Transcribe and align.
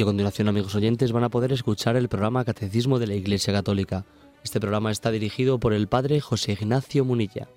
Y 0.00 0.02
a 0.02 0.06
continuación, 0.06 0.48
amigos 0.48 0.74
oyentes, 0.74 1.12
van 1.12 1.24
a 1.24 1.28
poder 1.28 1.52
escuchar 1.52 1.94
el 1.94 2.08
programa 2.08 2.46
Catecismo 2.46 2.98
de 2.98 3.06
la 3.06 3.12
Iglesia 3.12 3.52
Católica. 3.52 4.06
Este 4.42 4.58
programa 4.58 4.90
está 4.90 5.10
dirigido 5.10 5.60
por 5.60 5.74
el 5.74 5.88
Padre 5.88 6.22
José 6.22 6.52
Ignacio 6.52 7.04
Munilla. 7.04 7.48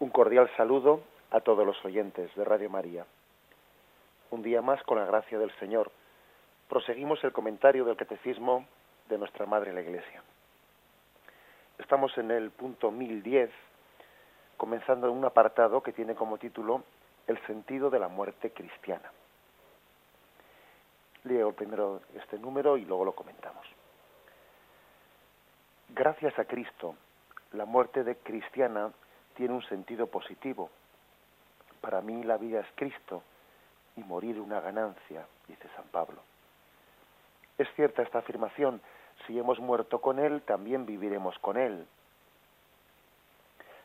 Un 0.00 0.10
cordial 0.10 0.50
saludo 0.56 1.02
a 1.30 1.38
todos 1.42 1.64
los 1.64 1.76
oyentes 1.84 2.28
de 2.34 2.44
Radio 2.44 2.68
María. 2.68 3.06
Un 4.32 4.42
día 4.42 4.60
más, 4.62 4.82
con 4.82 4.98
la 4.98 5.04
gracia 5.04 5.38
del 5.38 5.52
Señor, 5.60 5.92
proseguimos 6.68 7.22
el 7.22 7.30
comentario 7.30 7.84
del 7.84 7.94
Catecismo 7.94 8.66
de 9.10 9.18
nuestra 9.18 9.44
Madre 9.44 9.72
la 9.72 9.82
Iglesia. 9.82 10.22
Estamos 11.78 12.16
en 12.16 12.30
el 12.30 12.50
punto 12.50 12.90
1010, 12.90 13.50
comenzando 14.56 15.08
en 15.08 15.14
un 15.14 15.24
apartado 15.24 15.82
que 15.82 15.92
tiene 15.92 16.14
como 16.14 16.38
título 16.38 16.84
El 17.26 17.38
sentido 17.46 17.90
de 17.90 17.98
la 17.98 18.08
muerte 18.08 18.52
cristiana. 18.52 19.10
Leo 21.24 21.52
primero 21.52 22.00
este 22.14 22.38
número 22.38 22.76
y 22.76 22.84
luego 22.84 23.04
lo 23.04 23.12
comentamos. 23.12 23.66
Gracias 25.88 26.38
a 26.38 26.44
Cristo, 26.44 26.94
la 27.52 27.64
muerte 27.64 28.04
de 28.04 28.16
cristiana 28.16 28.92
tiene 29.34 29.54
un 29.54 29.62
sentido 29.64 30.06
positivo. 30.06 30.70
Para 31.80 32.00
mí 32.00 32.22
la 32.22 32.36
vida 32.36 32.60
es 32.60 32.66
Cristo 32.76 33.22
y 33.96 34.04
morir 34.04 34.38
una 34.38 34.60
ganancia, 34.60 35.26
dice 35.48 35.68
San 35.74 35.86
Pablo. 35.88 36.22
Es 37.58 37.68
cierta 37.74 38.02
esta 38.02 38.20
afirmación, 38.20 38.80
si 39.26 39.38
hemos 39.38 39.58
muerto 39.58 40.00
con 40.00 40.18
Él, 40.18 40.42
también 40.42 40.86
viviremos 40.86 41.38
con 41.38 41.56
Él. 41.56 41.86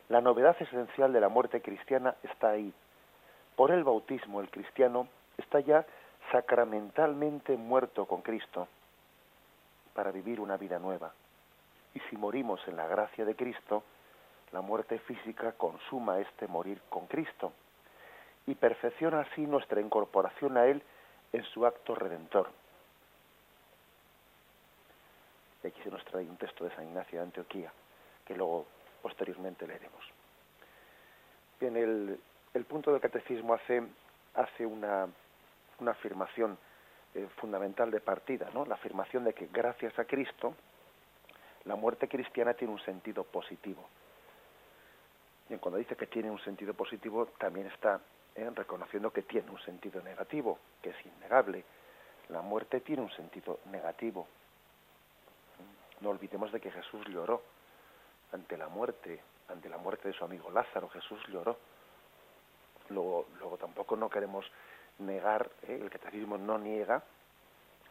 La 0.09 0.21
novedad 0.21 0.55
esencial 0.59 1.13
de 1.13 1.19
la 1.19 1.29
muerte 1.29 1.61
cristiana 1.61 2.15
está 2.23 2.49
ahí. 2.49 2.73
Por 3.55 3.71
el 3.71 3.83
bautismo 3.83 4.41
el 4.41 4.49
cristiano 4.49 5.07
está 5.37 5.59
ya 5.59 5.85
sacramentalmente 6.31 7.57
muerto 7.57 8.05
con 8.05 8.21
Cristo 8.21 8.67
para 9.93 10.11
vivir 10.11 10.39
una 10.39 10.57
vida 10.57 10.77
nueva. 10.77 11.13
Y 11.93 11.99
si 12.09 12.17
morimos 12.17 12.59
en 12.67 12.75
la 12.75 12.87
gracia 12.87 13.25
de 13.25 13.35
Cristo, 13.35 13.83
la 14.51 14.61
muerte 14.61 14.99
física 14.99 15.53
consuma 15.53 16.19
este 16.19 16.47
morir 16.47 16.81
con 16.89 17.07
Cristo 17.07 17.53
y 18.45 18.55
perfecciona 18.55 19.21
así 19.21 19.41
nuestra 19.47 19.81
incorporación 19.81 20.57
a 20.57 20.67
Él 20.67 20.83
en 21.33 21.43
su 21.45 21.65
acto 21.65 21.95
redentor. 21.95 22.49
Y 25.65 25.69
aquí 25.69 25.81
se 25.81 25.89
nos 25.89 26.05
trae 26.05 26.29
un 26.29 26.37
texto 26.37 26.63
de 26.63 26.75
San 26.75 26.85
Ignacio 26.85 27.17
de 27.17 27.25
Antioquía, 27.25 27.73
que 28.23 28.35
luego 28.35 28.67
posteriormente 29.01 29.65
leeremos. 29.65 30.05
Bien, 31.59 31.75
el, 31.75 32.65
punto 32.65 32.91
del 32.91 33.01
catecismo 33.01 33.55
hace, 33.55 33.81
hace 34.35 34.63
una, 34.63 35.07
afirmación 35.87 36.55
eh, 37.15 37.27
fundamental 37.37 37.89
de 37.89 37.99
partida, 37.99 38.51
¿no? 38.53 38.63
la 38.65 38.75
afirmación 38.75 39.23
de 39.23 39.33
que 39.33 39.47
gracias 39.47 39.97
a 39.97 40.05
Cristo 40.05 40.53
la 41.63 41.75
muerte 41.75 42.07
cristiana 42.07 42.53
tiene 42.53 42.71
un 42.71 42.81
sentido 42.81 43.23
positivo. 43.23 43.89
Y 45.49 45.55
cuando 45.55 45.79
dice 45.79 45.95
que 45.95 46.05
tiene 46.05 46.29
un 46.29 46.39
sentido 46.39 46.75
positivo, 46.75 47.25
también 47.39 47.65
está 47.67 47.99
¿eh? 48.35 48.51
reconociendo 48.53 49.11
que 49.11 49.23
tiene 49.23 49.49
un 49.49 49.59
sentido 49.61 50.03
negativo, 50.03 50.59
que 50.83 50.91
es 50.91 51.05
innegable. 51.07 51.63
La 52.29 52.41
muerte 52.41 52.81
tiene 52.81 53.01
un 53.01 53.11
sentido 53.11 53.61
negativo. 53.71 54.27
No 56.05 56.11
olvidemos 56.11 56.51
de 56.51 56.61
que 56.61 56.69
Jesús 56.69 57.03
lloró 57.07 57.41
ante 58.31 58.55
la 58.57 58.67
muerte, 58.67 59.19
ante 59.49 59.67
la 59.67 59.79
muerte 59.79 60.09
de 60.09 60.13
su 60.13 60.23
amigo 60.23 60.51
Lázaro. 60.51 60.87
Jesús 60.89 61.19
lloró. 61.29 61.57
Luego, 62.89 63.25
luego 63.39 63.57
tampoco 63.57 63.95
no 63.95 64.07
queremos 64.07 64.45
negar, 64.99 65.49
¿eh? 65.63 65.79
el 65.81 65.89
catecismo 65.89 66.37
no 66.37 66.59
niega 66.59 67.01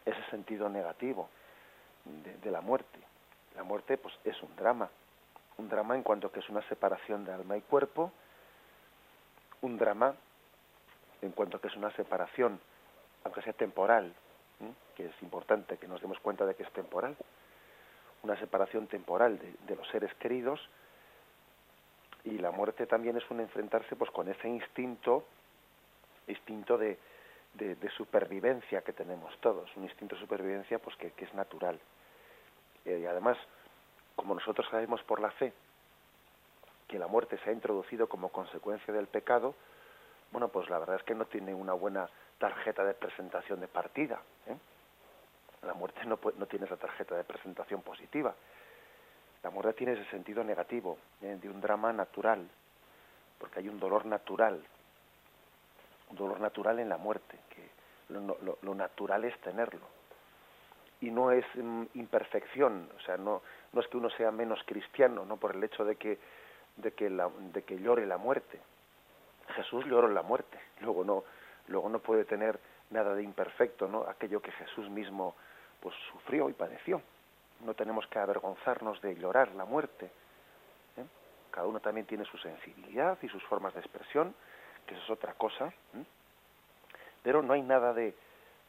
ese 0.05 0.23
sentido 0.29 0.69
negativo 0.69 1.27
de, 2.05 2.37
de 2.37 2.51
la 2.51 2.61
muerte. 2.61 2.99
La 3.53 3.63
muerte 3.63 3.97
pues 3.97 4.17
es 4.23 4.41
un 4.41 4.55
drama, 4.55 4.89
un 5.57 5.67
drama 5.67 5.97
en 5.97 6.03
cuanto 6.03 6.31
que 6.31 6.39
es 6.39 6.47
una 6.47 6.61
separación 6.69 7.25
de 7.25 7.33
alma 7.33 7.57
y 7.57 7.61
cuerpo, 7.63 8.13
un 9.59 9.77
drama 9.77 10.15
en 11.21 11.33
cuanto 11.33 11.59
que 11.59 11.67
es 11.67 11.75
una 11.75 11.91
separación, 11.97 12.61
aunque 13.25 13.41
sea 13.41 13.51
temporal, 13.51 14.13
que 14.95 15.07
es 15.07 15.21
importante 15.21 15.77
que 15.77 15.89
nos 15.89 15.99
demos 15.99 16.17
cuenta 16.21 16.45
de 16.45 16.55
que 16.55 16.63
es 16.63 16.71
temporal, 16.71 17.17
una 18.25 18.37
separación 18.39 18.87
temporal 18.87 19.39
de, 19.39 19.75
los 19.75 19.87
seres 19.89 20.13
queridos, 20.15 20.59
y 22.23 22.39
la 22.39 22.49
muerte 22.49 22.87
también 22.87 23.15
es 23.17 23.29
un 23.29 23.39
enfrentarse 23.39 23.95
pues 23.95 24.09
con 24.09 24.27
ese 24.27 24.49
instinto, 24.49 25.25
instinto 26.27 26.75
de, 26.75 26.97
de, 27.53 27.89
supervivencia 27.91 28.81
que 28.81 28.93
tenemos 28.93 29.37
todos, 29.41 29.69
un 29.77 29.83
instinto 29.83 30.15
de 30.15 30.21
supervivencia 30.21 30.79
pues 30.79 30.95
que, 30.97 31.11
que 31.11 31.25
es 31.25 31.33
natural. 31.35 31.79
Eh, 32.83 32.99
y 33.03 33.05
además, 33.05 33.37
como 34.15 34.33
nosotros 34.33 34.67
sabemos 34.71 35.03
por 35.03 35.19
la 35.19 35.29
fe 35.31 35.53
que 36.87 36.97
la 36.97 37.07
muerte 37.07 37.37
se 37.43 37.51
ha 37.51 37.53
introducido 37.53 38.09
como 38.09 38.29
consecuencia 38.29 38.91
del 38.91 39.07
pecado, 39.07 39.53
bueno, 40.31 40.47
pues 40.47 40.67
la 40.69 40.79
verdad 40.79 40.95
es 40.95 41.03
que 41.03 41.13
no 41.13 41.25
tiene 41.25 41.53
una 41.53 41.73
buena 41.73 42.09
tarjeta 42.39 42.83
de 42.83 42.95
presentación 42.95 43.59
de 43.59 43.67
partida. 43.67 44.19
¿eh? 44.47 44.57
La 45.65 45.73
muerte 45.73 46.05
no, 46.05 46.19
no, 46.37 46.45
tiene 46.45 46.65
esa 46.65 46.77
tarjeta 46.77 47.15
de 47.15 47.23
presentación 47.23 47.81
positiva. 47.81 48.33
La 49.43 49.49
muerte 49.49 49.73
tiene 49.73 49.93
ese 49.93 50.09
sentido 50.09 50.43
negativo, 50.43 50.97
¿eh? 51.21 51.37
de 51.41 51.49
un 51.49 51.61
drama 51.61 51.91
natural, 51.93 52.47
porque 53.39 53.59
hay 53.59 53.69
un 53.69 53.79
dolor 53.79 54.05
natural, 54.05 54.63
un 56.09 56.15
dolor 56.15 56.39
natural 56.39 56.79
en 56.79 56.89
la 56.89 56.97
muerte, 56.97 57.37
que 57.49 57.69
lo, 58.13 58.37
lo, 58.41 58.57
lo 58.61 58.75
natural 58.75 59.25
es 59.25 59.39
tenerlo. 59.41 59.87
Y 61.01 61.11
no 61.11 61.31
es 61.31 61.45
mm, 61.55 61.83
imperfección, 61.95 62.89
o 62.97 62.99
sea, 63.01 63.17
no, 63.17 63.41
no 63.73 63.81
es 63.81 63.87
que 63.87 63.97
uno 63.97 64.09
sea 64.11 64.31
menos 64.31 64.59
cristiano, 64.65 65.25
no 65.25 65.37
por 65.37 65.55
el 65.55 65.63
hecho 65.63 65.83
de 65.83 65.95
que, 65.95 66.17
de 66.77 66.93
que, 66.93 67.09
la, 67.09 67.29
de 67.29 67.63
que 67.63 67.77
llore 67.77 68.05
la 68.05 68.17
muerte, 68.17 68.59
Jesús 69.55 69.85
lloró 69.85 70.07
la 70.07 70.21
muerte, 70.21 70.59
luego 70.81 71.03
no, 71.03 71.23
luego 71.67 71.89
no 71.89 71.99
puede 71.99 72.25
tener 72.25 72.59
nada 72.89 73.13
de 73.13 73.23
imperfecto, 73.23 73.87
¿no? 73.87 74.03
Aquello 74.07 74.41
que 74.41 74.51
Jesús 74.51 74.89
mismo 74.89 75.35
pues 75.85 75.95
sufrió 76.11 76.49
y 76.49 76.53
padeció. 76.53 76.99
No 77.63 77.75
tenemos 77.75 78.07
que 78.07 78.17
avergonzarnos 78.17 78.99
de 79.03 79.13
llorar 79.17 79.53
la 79.53 79.65
muerte. 79.65 80.07
¿eh? 80.97 81.05
Cada 81.51 81.67
uno 81.67 81.79
también 81.79 82.07
tiene 82.07 82.25
su 82.25 82.39
sensibilidad 82.39 83.19
y 83.21 83.27
sus 83.27 83.43
formas 83.43 83.75
de 83.75 83.81
expresión, 83.81 84.33
que 84.87 84.95
eso 84.95 85.03
es 85.03 85.09
otra 85.11 85.33
cosa. 85.33 85.67
¿eh? 85.67 86.03
Pero 87.21 87.43
no 87.43 87.53
hay 87.53 87.61
nada 87.61 87.93
de, 87.93 88.15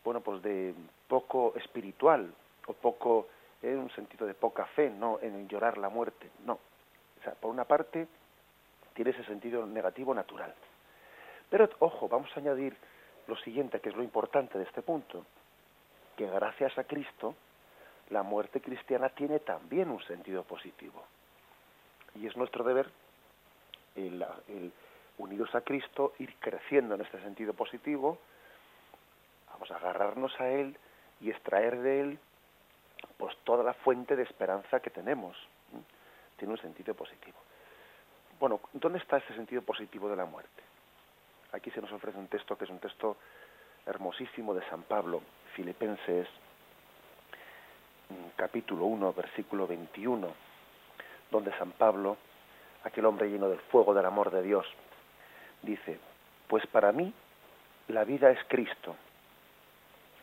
bueno, 0.05 0.21
pues 0.21 0.43
de 0.43 0.75
poco 1.09 1.55
espiritual 1.57 2.35
o 2.67 2.75
poco, 2.75 3.29
en 3.63 3.73
¿eh? 3.73 3.77
un 3.79 3.91
sentido 3.93 4.27
de 4.27 4.35
poca 4.35 4.67
fe, 4.67 4.91
no, 4.91 5.19
en 5.23 5.49
llorar 5.49 5.79
la 5.79 5.89
muerte. 5.89 6.29
No. 6.45 6.53
O 6.53 7.23
sea, 7.25 7.33
por 7.33 7.51
una 7.51 7.65
parte, 7.65 8.09
tiene 8.93 9.13
ese 9.13 9.25
sentido 9.25 9.65
negativo 9.65 10.13
natural. 10.13 10.55
Pero 11.49 11.71
ojo, 11.79 12.11
vamos 12.11 12.31
a 12.37 12.41
añadir 12.41 12.77
lo 13.27 13.37
siguiente, 13.39 13.81
que 13.81 13.89
es 13.89 13.97
lo 13.97 14.03
importante 14.03 14.59
de 14.59 14.65
este 14.65 14.83
punto, 14.83 15.25
que 16.17 16.27
gracias 16.27 16.77
a 16.79 16.85
Cristo 16.85 17.35
la 18.11 18.23
muerte 18.23 18.61
cristiana 18.61 19.09
tiene 19.11 19.41
también 19.41 19.91
un 19.91 20.03
sentido 20.05 20.45
positivo. 20.45 21.05
Y 22.15 22.27
es 22.27 22.37
nuestro 22.37 22.65
deber, 22.65 22.91
el, 23.97 24.25
el 24.49 24.73
unidos 25.19 25.55
a 25.55 25.61
Cristo, 25.63 26.15
ir 26.19 26.35
creciendo 26.39 26.95
en 26.95 27.01
este 27.01 27.21
sentido 27.21 27.53
positivo, 27.53 28.19
vamos 29.53 29.71
a 29.71 29.77
agarrarnos 29.77 30.39
a 30.41 30.49
Él 30.49 30.77
y 31.21 31.31
extraer 31.31 31.81
de 31.81 32.01
Él 32.01 32.19
pues 33.17 33.37
toda 33.45 33.65
la 33.65 33.75
fuente 33.75 34.17
de 34.17 34.23
esperanza 34.23 34.81
que 34.81 34.91
tenemos. 34.91 35.37
Tiene 36.37 36.53
un 36.53 36.61
sentido 36.61 36.95
positivo. 36.95 37.39
Bueno, 38.39 38.61
¿dónde 38.75 38.99
está 38.99 39.17
ese 39.17 39.35
sentido 39.35 39.63
positivo 39.63 40.09
de 40.09 40.17
la 40.17 40.27
muerte? 40.27 40.63
Aquí 41.53 41.71
se 41.71 41.81
nos 41.81 41.91
ofrece 41.93 42.19
un 42.19 42.29
texto 42.29 42.57
que 42.59 42.65
es 42.65 42.71
un 42.71 42.79
texto 42.79 43.17
hermosísimo 43.87 44.53
de 44.53 44.69
San 44.69 44.83
Pablo, 44.83 45.23
Filipenses, 45.57 46.29
capítulo 48.37 48.85
1, 48.85 49.15
versículo 49.15 49.67
21, 49.67 50.29
donde 51.31 51.51
San 51.57 51.73
Pablo, 51.73 52.19
aquel 52.85 53.07
hombre 53.07 53.31
lleno 53.31 53.49
del 53.49 53.61
fuego 53.61 53.95
del 53.95 54.05
amor 54.05 54.31
de 54.31 54.43
Dios, 54.43 54.67
dice, 55.63 55.99
pues 56.47 56.67
para 56.67 56.93
mí 56.93 57.11
la 57.89 58.05
vida 58.05 58.31
es 58.31 58.39
Cristo 58.49 58.97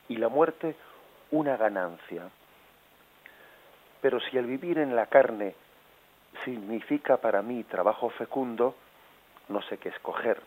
y 0.08 0.18
la 0.18 0.30
muerte 0.30 0.76
una 1.32 1.58
ganancia. 1.58 2.30
Pero 4.02 4.20
si 4.20 4.38
el 4.38 4.46
vivir 4.46 4.78
en 4.78 4.96
la 4.96 5.08
carne 5.08 5.56
significa 6.46 7.18
para 7.18 7.42
mí 7.42 7.64
trabajo 7.64 8.12
fecundo, 8.12 8.76
no 9.50 9.64
sé 9.64 9.80
qué 9.80 9.90
escoger. 9.90 10.40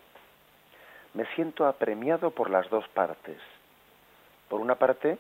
Me 1.15 1.27
siento 1.35 1.67
apremiado 1.67 2.31
por 2.31 2.51
las 2.51 2.71
dos 2.71 2.87
partes. 2.91 3.41
Por 4.49 4.61
una 4.61 4.77
parte, 4.77 5.19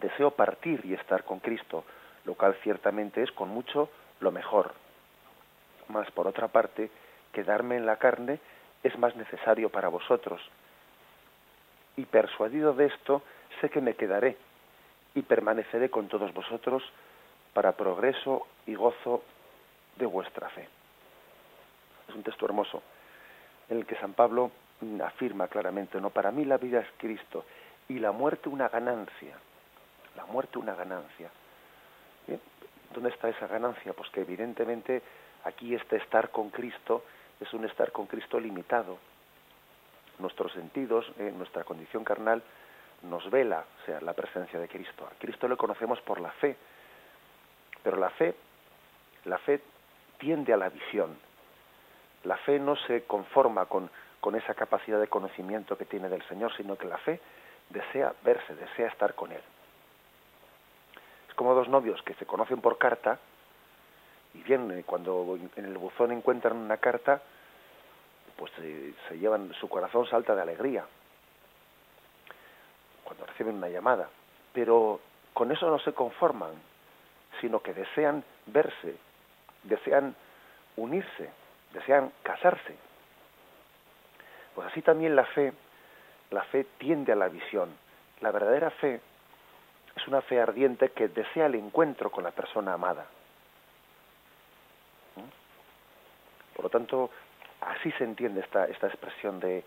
deseo 0.00 0.30
partir 0.30 0.84
y 0.84 0.94
estar 0.94 1.24
con 1.24 1.40
Cristo, 1.40 1.84
lo 2.24 2.34
cual 2.34 2.54
ciertamente 2.62 3.22
es 3.22 3.30
con 3.32 3.48
mucho 3.48 3.90
lo 4.20 4.30
mejor. 4.30 4.72
Mas 5.88 6.10
por 6.12 6.26
otra 6.26 6.48
parte, 6.48 6.90
quedarme 7.32 7.76
en 7.76 7.86
la 7.86 7.96
carne 7.96 8.38
es 8.82 8.96
más 8.98 9.16
necesario 9.16 9.70
para 9.70 9.88
vosotros. 9.88 10.40
Y 11.96 12.04
persuadido 12.06 12.72
de 12.72 12.86
esto, 12.86 13.22
sé 13.60 13.68
que 13.68 13.80
me 13.80 13.94
quedaré 13.94 14.36
y 15.14 15.22
permaneceré 15.22 15.90
con 15.90 16.08
todos 16.08 16.32
vosotros 16.32 16.82
para 17.52 17.72
progreso 17.72 18.46
y 18.66 18.74
gozo 18.74 19.24
de 19.96 20.06
vuestra 20.06 20.48
fe. 20.50 20.68
Es 22.08 22.14
un 22.14 22.22
texto 22.22 22.46
hermoso 22.46 22.82
en 23.68 23.78
el 23.78 23.86
que 23.86 23.96
San 23.96 24.14
Pablo 24.14 24.50
afirma 25.04 25.48
claramente, 25.48 26.00
no, 26.00 26.10
para 26.10 26.30
mí 26.30 26.44
la 26.44 26.56
vida 26.56 26.80
es 26.80 26.86
Cristo 26.96 27.44
y 27.90 27.98
la 27.98 28.12
muerte 28.12 28.48
una 28.48 28.68
ganancia. 28.68 29.36
La 30.16 30.24
muerte 30.26 30.58
una 30.58 30.76
ganancia. 30.76 31.28
¿Dónde 32.94 33.10
está 33.10 33.28
esa 33.28 33.48
ganancia? 33.48 33.92
Pues 33.94 34.08
que 34.10 34.20
evidentemente 34.20 35.02
aquí 35.42 35.74
este 35.74 35.96
estar 35.96 36.30
con 36.30 36.50
Cristo 36.50 37.04
es 37.40 37.52
un 37.52 37.64
estar 37.64 37.90
con 37.90 38.06
Cristo 38.06 38.38
limitado. 38.38 38.98
Nuestros 40.20 40.52
sentidos, 40.52 41.04
eh, 41.18 41.32
nuestra 41.36 41.64
condición 41.64 42.04
carnal, 42.04 42.44
nos 43.02 43.28
vela, 43.28 43.64
sea, 43.84 44.00
la 44.00 44.12
presencia 44.12 44.60
de 44.60 44.68
Cristo. 44.68 45.08
A 45.10 45.18
Cristo 45.18 45.48
lo 45.48 45.56
conocemos 45.56 46.00
por 46.02 46.20
la 46.20 46.30
fe, 46.32 46.56
pero 47.82 47.96
la 47.96 48.10
fe, 48.10 48.36
la 49.24 49.38
fe 49.38 49.62
tiende 50.18 50.52
a 50.52 50.56
la 50.56 50.68
visión. 50.68 51.16
La 52.22 52.36
fe 52.36 52.60
no 52.60 52.76
se 52.76 53.02
conforma 53.02 53.66
con, 53.66 53.90
con 54.20 54.36
esa 54.36 54.54
capacidad 54.54 55.00
de 55.00 55.08
conocimiento 55.08 55.76
que 55.76 55.86
tiene 55.86 56.08
del 56.08 56.22
Señor, 56.28 56.54
sino 56.56 56.76
que 56.76 56.86
la 56.86 56.98
fe 56.98 57.20
desea 57.70 58.12
verse, 58.22 58.54
desea 58.54 58.88
estar 58.88 59.14
con 59.14 59.32
Él. 59.32 59.42
Es 61.28 61.34
como 61.34 61.54
dos 61.54 61.68
novios 61.68 62.02
que 62.02 62.14
se 62.14 62.26
conocen 62.26 62.60
por 62.60 62.78
carta 62.78 63.18
y 64.34 64.42
bien, 64.42 64.70
eh, 64.70 64.84
cuando 64.86 65.38
en 65.56 65.64
el 65.64 65.76
buzón 65.78 66.12
encuentran 66.12 66.56
una 66.56 66.76
carta, 66.76 67.20
pues 68.36 68.52
eh, 68.58 68.94
se 69.08 69.18
llevan, 69.18 69.52
su 69.54 69.68
corazón 69.68 70.06
salta 70.06 70.34
de 70.34 70.42
alegría 70.42 70.84
cuando 73.04 73.26
reciben 73.26 73.56
una 73.56 73.68
llamada. 73.68 74.08
Pero 74.52 75.00
con 75.34 75.50
eso 75.50 75.68
no 75.68 75.78
se 75.80 75.92
conforman, 75.92 76.52
sino 77.40 77.60
que 77.60 77.74
desean 77.74 78.24
verse, 78.46 78.96
desean 79.64 80.14
unirse, 80.76 81.30
desean 81.72 82.12
casarse. 82.22 82.76
Pues 84.54 84.68
así 84.68 84.82
también 84.82 85.16
la 85.16 85.24
fe, 85.24 85.52
la 86.30 86.42
fe 86.44 86.66
tiende 86.78 87.12
a 87.12 87.16
la 87.16 87.28
visión. 87.28 87.70
La 88.20 88.30
verdadera 88.30 88.70
fe 88.70 89.00
es 89.96 90.08
una 90.08 90.20
fe 90.22 90.40
ardiente 90.40 90.90
que 90.90 91.08
desea 91.08 91.46
el 91.46 91.56
encuentro 91.56 92.10
con 92.10 92.24
la 92.24 92.30
persona 92.30 92.74
amada. 92.74 93.06
¿Mm? 95.16 96.56
Por 96.56 96.64
lo 96.64 96.70
tanto, 96.70 97.10
así 97.60 97.90
se 97.92 98.04
entiende 98.04 98.40
esta, 98.40 98.66
esta 98.66 98.86
expresión 98.86 99.40
de, 99.40 99.64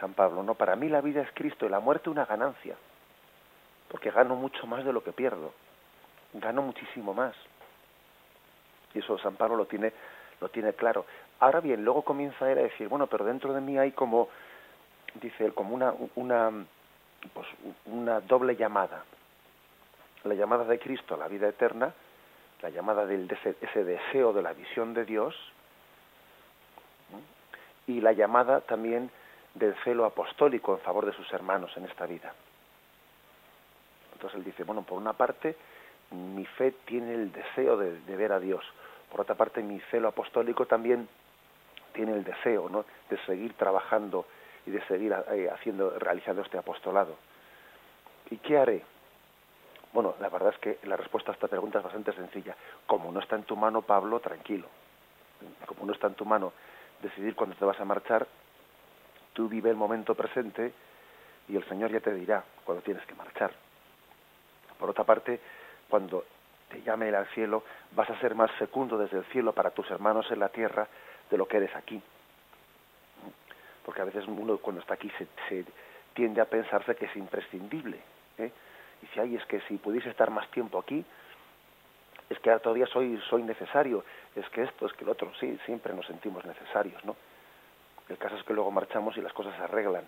San 0.00 0.14
Pablo. 0.14 0.42
No, 0.42 0.54
para 0.54 0.76
mí 0.76 0.88
la 0.88 1.02
vida 1.02 1.20
es 1.20 1.30
Cristo 1.34 1.66
y 1.66 1.68
la 1.68 1.78
muerte 1.78 2.08
una 2.08 2.24
ganancia, 2.24 2.74
porque 3.88 4.10
gano 4.10 4.34
mucho 4.34 4.66
más 4.66 4.82
de 4.82 4.94
lo 4.94 5.04
que 5.04 5.12
pierdo, 5.12 5.52
gano 6.32 6.62
muchísimo 6.62 7.12
más. 7.12 7.34
Y 8.94 9.00
eso 9.00 9.18
San 9.18 9.36
Pablo 9.36 9.56
lo 9.56 9.66
tiene, 9.66 9.92
lo 10.40 10.48
tiene 10.48 10.72
claro. 10.72 11.04
Ahora 11.38 11.60
bien, 11.60 11.84
luego 11.84 12.00
comienza 12.00 12.50
él 12.50 12.58
a 12.58 12.62
decir, 12.62 12.88
bueno, 12.88 13.08
pero 13.08 13.26
dentro 13.26 13.52
de 13.52 13.60
mí 13.60 13.76
hay 13.76 13.92
como, 13.92 14.30
dice 15.20 15.46
él, 15.46 15.54
como 15.54 15.74
una, 15.74 15.94
una, 16.16 16.50
pues, 17.32 17.46
una 17.86 18.20
doble 18.20 18.56
llamada. 18.56 19.04
La 20.24 20.34
llamada 20.34 20.64
de 20.64 20.78
Cristo 20.78 21.14
a 21.14 21.18
la 21.18 21.28
vida 21.28 21.48
eterna, 21.48 21.92
la 22.62 22.70
llamada 22.70 23.06
del 23.06 23.30
ese, 23.30 23.56
ese 23.60 23.84
deseo 23.84 24.32
de 24.32 24.42
la 24.42 24.52
visión 24.52 24.94
de 24.94 25.04
Dios, 25.04 25.34
y 27.86 28.00
la 28.00 28.12
llamada 28.12 28.62
también 28.62 29.10
del 29.54 29.74
celo 29.84 30.06
apostólico 30.06 30.72
en 30.72 30.80
favor 30.80 31.04
de 31.04 31.12
sus 31.12 31.30
hermanos 31.32 31.76
en 31.76 31.84
esta 31.84 32.06
vida. 32.06 32.32
Entonces 34.14 34.38
él 34.38 34.44
dice, 34.44 34.64
bueno, 34.64 34.82
por 34.82 34.98
una 34.98 35.12
parte, 35.12 35.56
mi 36.10 36.46
fe 36.46 36.72
tiene 36.86 37.12
el 37.14 37.30
deseo 37.30 37.76
de, 37.76 38.00
de 38.00 38.16
ver 38.16 38.32
a 38.32 38.40
Dios, 38.40 38.64
por 39.14 39.20
otra 39.20 39.36
parte, 39.36 39.62
mi 39.62 39.78
celo 39.92 40.08
apostólico 40.08 40.66
también 40.66 41.08
tiene 41.92 42.14
el 42.14 42.24
deseo 42.24 42.68
¿no? 42.68 42.84
de 43.08 43.16
seguir 43.26 43.54
trabajando 43.54 44.26
y 44.66 44.70
de 44.70 44.84
seguir 44.86 45.14
eh, 45.32 45.50
haciendo, 45.52 45.98
realizando 45.98 46.42
este 46.42 46.58
apostolado. 46.58 47.16
¿Y 48.30 48.38
qué 48.38 48.58
haré? 48.58 48.82
Bueno, 49.92 50.14
la 50.20 50.28
verdad 50.28 50.52
es 50.54 50.58
que 50.58 50.78
la 50.88 50.96
respuesta 50.96 51.30
a 51.30 51.34
esta 51.34 51.48
pregunta 51.48 51.78
es 51.78 51.84
bastante 51.84 52.12
sencilla. 52.12 52.56
Como 52.86 53.12
no 53.12 53.20
está 53.20 53.36
en 53.36 53.44
tu 53.44 53.56
mano, 53.56 53.82
Pablo, 53.82 54.20
tranquilo. 54.20 54.66
Como 55.66 55.86
no 55.86 55.92
está 55.92 56.08
en 56.08 56.14
tu 56.14 56.24
mano 56.24 56.52
decidir 57.02 57.34
cuándo 57.34 57.54
te 57.56 57.64
vas 57.64 57.78
a 57.78 57.84
marchar, 57.84 58.26
tú 59.34 59.48
vive 59.48 59.70
el 59.70 59.76
momento 59.76 60.14
presente 60.14 60.72
y 61.48 61.56
el 61.56 61.64
Señor 61.68 61.90
ya 61.90 62.00
te 62.00 62.14
dirá 62.14 62.42
cuándo 62.64 62.82
tienes 62.82 63.04
que 63.06 63.14
marchar. 63.14 63.52
Por 64.78 64.90
otra 64.90 65.04
parte, 65.04 65.40
cuando 65.88 66.24
te 66.70 66.82
llame 66.82 67.08
él 67.08 67.14
al 67.14 67.26
cielo, 67.28 67.62
vas 67.92 68.08
a 68.10 68.18
ser 68.20 68.34
más 68.34 68.50
fecundo 68.52 68.98
desde 68.98 69.18
el 69.18 69.24
cielo 69.26 69.52
para 69.52 69.70
tus 69.70 69.90
hermanos 69.90 70.30
en 70.30 70.40
la 70.40 70.48
tierra 70.48 70.88
de 71.30 71.36
lo 71.38 71.46
que 71.46 71.58
eres 71.58 71.74
aquí. 71.76 72.02
Porque 73.84 74.02
a 74.02 74.04
veces 74.04 74.24
uno 74.26 74.58
cuando 74.58 74.80
está 74.80 74.94
aquí 74.94 75.10
se, 75.18 75.64
tiende 76.14 76.40
a 76.40 76.46
pensarse 76.46 76.94
que 76.94 77.06
es 77.06 77.16
imprescindible. 77.16 77.98
¿eh? 78.38 78.50
Y 79.02 79.06
si 79.08 79.20
hay 79.20 79.36
es 79.36 79.44
que 79.46 79.60
si 79.62 79.76
pudiese 79.76 80.10
estar 80.10 80.30
más 80.30 80.50
tiempo 80.50 80.78
aquí, 80.78 81.04
es 82.30 82.38
que 82.38 82.50
todavía 82.58 82.86
soy, 82.86 83.20
soy 83.28 83.42
necesario, 83.42 84.04
es 84.34 84.48
que 84.50 84.62
esto, 84.62 84.86
es 84.86 84.92
que 84.94 85.04
lo 85.04 85.12
otro, 85.12 85.32
sí, 85.38 85.58
siempre 85.66 85.92
nos 85.94 86.06
sentimos 86.06 86.44
necesarios, 86.44 87.04
¿no? 87.04 87.16
El 88.08 88.18
caso 88.18 88.36
es 88.36 88.42
que 88.44 88.54
luego 88.54 88.70
marchamos 88.70 89.16
y 89.16 89.20
las 89.20 89.32
cosas 89.32 89.54
se 89.56 89.62
arreglan, 89.62 90.04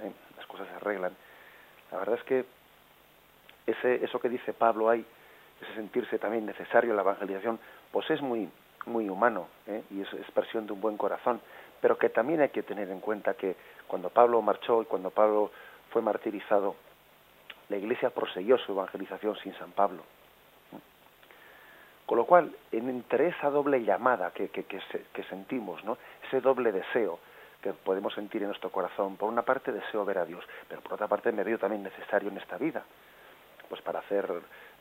¿eh? 0.00 0.12
las 0.36 0.46
cosas 0.46 0.68
se 0.68 0.74
arreglan. 0.74 1.12
La 1.90 1.98
verdad 1.98 2.16
es 2.18 2.24
que 2.24 2.44
ese, 3.66 4.04
eso 4.04 4.18
que 4.20 4.28
dice 4.28 4.52
Pablo 4.52 4.88
hay, 4.88 5.04
ese 5.60 5.74
sentirse 5.74 6.18
también 6.18 6.46
necesario 6.46 6.90
en 6.90 6.96
la 6.96 7.02
evangelización, 7.02 7.58
pues 7.92 8.10
es 8.10 8.20
muy, 8.20 8.48
muy 8.86 9.08
humano 9.08 9.48
¿eh? 9.66 9.82
y 9.90 10.00
es 10.00 10.12
expresión 10.14 10.66
de 10.66 10.72
un 10.72 10.80
buen 10.80 10.96
corazón, 10.96 11.40
pero 11.84 11.98
que 11.98 12.08
también 12.08 12.40
hay 12.40 12.48
que 12.48 12.62
tener 12.62 12.88
en 12.88 13.00
cuenta 13.00 13.34
que 13.34 13.56
cuando 13.86 14.08
Pablo 14.08 14.40
marchó 14.40 14.80
y 14.80 14.86
cuando 14.86 15.10
Pablo 15.10 15.50
fue 15.90 16.00
martirizado, 16.00 16.76
la 17.68 17.76
Iglesia 17.76 18.08
prosiguió 18.08 18.56
su 18.56 18.72
evangelización 18.72 19.36
sin 19.36 19.52
San 19.58 19.72
Pablo. 19.72 20.02
Con 22.06 22.16
lo 22.16 22.24
cual, 22.24 22.56
entre 22.72 23.28
esa 23.28 23.50
doble 23.50 23.84
llamada 23.84 24.30
que, 24.30 24.48
que, 24.48 24.64
que, 24.64 25.24
sentimos, 25.24 25.84
¿no? 25.84 25.98
ese 26.26 26.40
doble 26.40 26.72
deseo 26.72 27.18
que 27.60 27.74
podemos 27.74 28.14
sentir 28.14 28.40
en 28.40 28.48
nuestro 28.48 28.72
corazón, 28.72 29.18
por 29.18 29.28
una 29.28 29.42
parte 29.42 29.70
deseo 29.70 30.06
ver 30.06 30.16
a 30.16 30.24
Dios, 30.24 30.42
pero 30.66 30.80
por 30.80 30.94
otra 30.94 31.06
parte 31.06 31.32
me 31.32 31.44
veo 31.44 31.58
también 31.58 31.82
necesario 31.82 32.30
en 32.30 32.38
esta 32.38 32.56
vida, 32.56 32.82
pues 33.68 33.82
para 33.82 33.98
hacer 33.98 34.26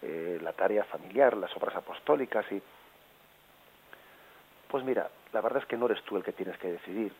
eh, 0.02 0.40
la 0.42 0.54
tarea 0.54 0.86
familiar, 0.86 1.36
las 1.36 1.54
obras 1.58 1.76
apostólicas 1.76 2.50
y... 2.50 2.62
Pues 4.74 4.84
mira, 4.84 5.08
la 5.34 5.42
verdad 5.42 5.62
es 5.62 5.68
que 5.68 5.78
no 5.78 5.86
eres 5.86 6.02
tú 6.02 6.18
el 6.18 6.24
que 6.24 6.32
tienes 6.32 6.58
que 6.58 6.68
decidir 6.68 7.14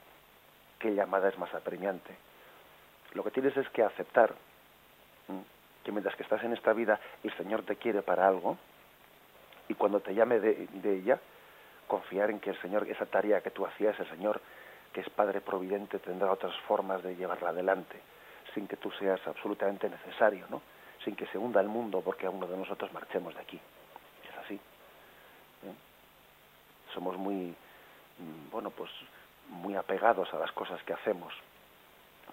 qué 0.80 0.96
llamada 0.96 1.30
es 1.30 1.38
más 1.38 1.54
apremiante. 1.54 2.16
Lo 3.14 3.24
que 3.24 3.30
tienes 3.30 3.56
es 3.56 3.70
que 3.70 3.84
aceptar 3.84 4.34
que 5.84 5.92
mientras 5.92 6.16
que 6.16 6.24
estás 6.24 6.44
en 6.44 6.54
esta 6.54 6.74
vida 6.74 7.00
el 7.24 7.32
Señor 7.38 7.62
te 7.62 7.76
quiere 7.76 8.02
para 8.02 8.28
algo 8.28 8.58
y 9.68 9.76
cuando 9.76 10.00
te 10.00 10.16
llame 10.16 10.40
de, 10.40 10.68
de 10.68 10.96
ella, 10.96 11.20
confiar 11.86 12.32
en 12.32 12.40
que 12.40 12.50
el 12.50 12.60
Señor, 12.60 12.90
esa 12.90 13.06
tarea 13.06 13.42
que 13.42 13.52
tú 13.52 13.68
hacías, 13.68 14.00
el 14.00 14.10
Señor, 14.10 14.42
que 14.92 15.02
es 15.02 15.10
Padre 15.12 15.40
Providente, 15.40 16.00
tendrá 16.00 16.32
otras 16.32 16.58
formas 16.62 17.04
de 17.04 17.16
llevarla 17.16 17.50
adelante, 17.50 18.00
sin 18.56 18.68
que 18.68 18.78
tú 18.78 18.90
seas 18.94 19.22
absolutamente 19.28 19.88
necesario, 19.88 20.48
¿no? 20.50 20.64
sin 21.04 21.16
que 21.16 21.28
se 21.28 21.38
hunda 21.38 21.62
el 21.62 21.68
mundo 21.68 22.02
porque 22.02 22.26
a 22.26 22.32
uno 22.32 22.48
de 22.48 22.58
nosotros 22.58 22.92
marchemos 22.94 23.36
de 23.36 23.42
aquí. 23.42 23.62
Es 24.28 24.38
así. 24.44 24.56
¿eh? 24.56 25.74
Somos 26.94 27.18
muy, 27.18 27.56
mm, 28.20 28.52
bueno, 28.52 28.70
pues 28.72 28.92
muy 29.50 29.76
apegados 29.76 30.34
a 30.34 30.40
las 30.40 30.52
cosas 30.52 30.82
que 30.84 30.94
hacemos. 30.94 31.34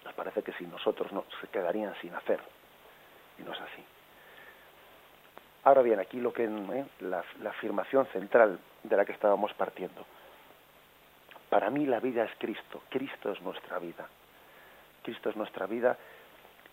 Nos 0.05 0.15
parece 0.15 0.43
que 0.43 0.53
si 0.53 0.65
nosotros 0.67 1.13
no, 1.13 1.25
se 1.41 1.49
quedarían 1.49 1.95
sin 2.01 2.15
hacer. 2.15 2.41
Y 3.39 3.43
no 3.43 3.53
es 3.53 3.61
así. 3.61 3.85
Ahora 5.65 5.83
bien, 5.83 6.01
aquí 6.01 6.21
lo 6.21 6.33
que 6.33 6.45
¿eh? 6.45 6.87
la, 7.01 7.23
la 7.41 7.51
afirmación 7.51 8.07
central 8.07 8.59
de 8.83 8.97
la 8.97 9.05
que 9.05 9.13
estábamos 9.13 9.53
partiendo. 9.55 10.07
Para 11.51 11.69
mí 11.69 11.85
la 11.85 12.01
vida 12.01 12.25
es 12.25 12.31
Cristo. 12.39 12.83
Cristo 12.89 13.33
es 13.33 13.41
nuestra 13.43 13.79
vida. 13.79 14.07
Cristo 15.03 15.31
es 15.31 15.37
nuestra 15.37 15.67
vida 15.67 15.97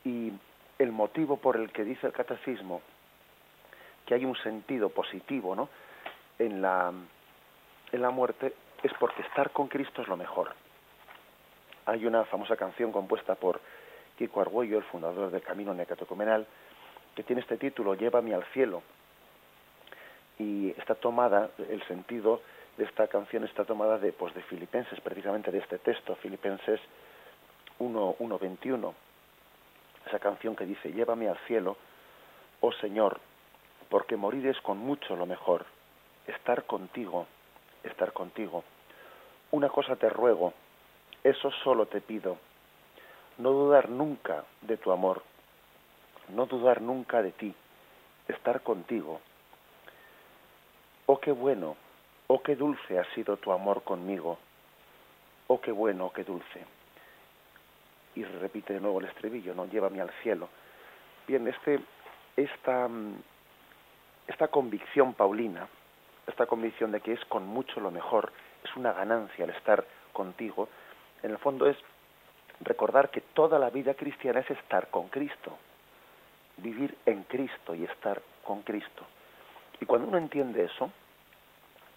y 0.03 0.31
el 0.79 0.91
motivo 0.91 1.37
por 1.37 1.57
el 1.57 1.71
que 1.71 1.83
dice 1.83 2.07
el 2.07 2.13
catecismo 2.13 2.81
que 4.05 4.13
hay 4.13 4.25
un 4.25 4.35
sentido 4.37 4.89
positivo 4.89 5.55
¿no? 5.55 5.69
en, 6.39 6.61
la, 6.61 6.93
en 7.91 8.01
la 8.01 8.09
muerte 8.09 8.53
es 8.83 8.91
porque 8.99 9.21
estar 9.21 9.51
con 9.51 9.67
Cristo 9.67 10.01
es 10.01 10.07
lo 10.07 10.17
mejor. 10.17 10.53
Hay 11.85 12.05
una 12.05 12.25
famosa 12.25 12.55
canción 12.55 12.91
compuesta 12.91 13.35
por 13.35 13.61
Kiko 14.17 14.41
Argüello, 14.41 14.77
el 14.77 14.83
fundador 14.85 15.31
del 15.31 15.41
Camino 15.41 15.73
Necatocomenal, 15.73 16.45
que 17.15 17.23
tiene 17.23 17.41
este 17.41 17.57
título, 17.57 17.95
Llévame 17.95 18.33
al 18.33 18.43
cielo. 18.53 18.83
Y 20.37 20.69
está 20.71 20.95
tomada, 20.95 21.49
el 21.69 21.81
sentido 21.87 22.41
de 22.77 22.83
esta 22.83 23.07
canción 23.07 23.43
está 23.43 23.65
tomada 23.65 23.97
de, 23.97 24.11
pues, 24.11 24.33
de 24.35 24.43
Filipenses, 24.43 24.99
precisamente 25.01 25.51
de 25.51 25.59
este 25.59 25.79
texto, 25.79 26.15
Filipenses 26.15 26.79
1.21. 27.79 28.93
Esa 30.05 30.19
canción 30.19 30.55
que 30.55 30.65
dice, 30.65 30.91
Llévame 30.91 31.27
al 31.27 31.37
cielo, 31.47 31.77
oh 32.61 32.71
Señor, 32.73 33.19
porque 33.89 34.15
morir 34.15 34.45
es 34.47 34.59
con 34.61 34.77
mucho 34.77 35.15
lo 35.15 35.25
mejor, 35.25 35.65
estar 36.27 36.65
contigo, 36.65 37.27
estar 37.87 38.13
contigo. 38.13 38.63
Una 39.51 39.69
cosa 39.69 39.95
te 39.95 40.09
ruego, 40.09 40.53
eso 41.23 41.51
solo 41.63 41.85
te 41.87 42.01
pido, 42.01 42.37
no 43.37 43.51
dudar 43.51 43.89
nunca 43.89 44.43
de 44.61 44.77
tu 44.77 44.91
amor, 44.91 45.23
no 46.29 46.45
dudar 46.45 46.81
nunca 46.81 47.21
de 47.21 47.31
ti, 47.31 47.53
estar 48.27 48.61
contigo. 48.61 49.21
Oh, 51.05 51.19
qué 51.19 51.31
bueno, 51.31 51.77
oh, 52.27 52.41
qué 52.41 52.55
dulce 52.55 52.99
ha 52.99 53.05
sido 53.13 53.37
tu 53.37 53.51
amor 53.51 53.83
conmigo, 53.83 54.37
oh, 55.47 55.61
qué 55.61 55.71
bueno, 55.71 56.07
oh, 56.07 56.13
qué 56.13 56.23
dulce. 56.23 56.65
Y 58.15 58.23
repite 58.23 58.73
de 58.73 58.81
nuevo 58.81 58.99
el 58.99 59.05
estribillo, 59.05 59.53
no, 59.53 59.65
llévame 59.65 60.01
al 60.01 60.11
cielo. 60.23 60.49
Bien, 61.27 61.47
este, 61.47 61.79
esta, 62.35 62.89
esta 64.27 64.47
convicción 64.47 65.13
paulina, 65.13 65.67
esta 66.27 66.45
convicción 66.45 66.91
de 66.91 67.01
que 67.01 67.13
es 67.13 67.25
con 67.25 67.45
mucho 67.47 67.79
lo 67.79 67.91
mejor, 67.91 68.31
es 68.63 68.75
una 68.75 68.93
ganancia 68.93 69.45
el 69.45 69.51
estar 69.51 69.85
contigo, 70.13 70.69
en 71.23 71.31
el 71.31 71.37
fondo 71.37 71.67
es 71.67 71.77
recordar 72.61 73.09
que 73.09 73.21
toda 73.21 73.59
la 73.59 73.69
vida 73.69 73.93
cristiana 73.93 74.41
es 74.41 74.49
estar 74.51 74.89
con 74.89 75.07
Cristo, 75.09 75.57
vivir 76.57 76.97
en 77.05 77.23
Cristo 77.23 77.75
y 77.75 77.85
estar 77.85 78.21
con 78.43 78.61
Cristo. 78.61 79.05
Y 79.79 79.85
cuando 79.85 80.07
uno 80.07 80.17
entiende 80.17 80.63
eso, 80.63 80.91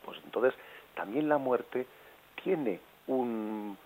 pues 0.05 0.19
entonces 0.25 0.55
también 0.95 1.29
la 1.29 1.39
muerte 1.39 1.87
tiene 2.43 2.81
un, 3.07 3.77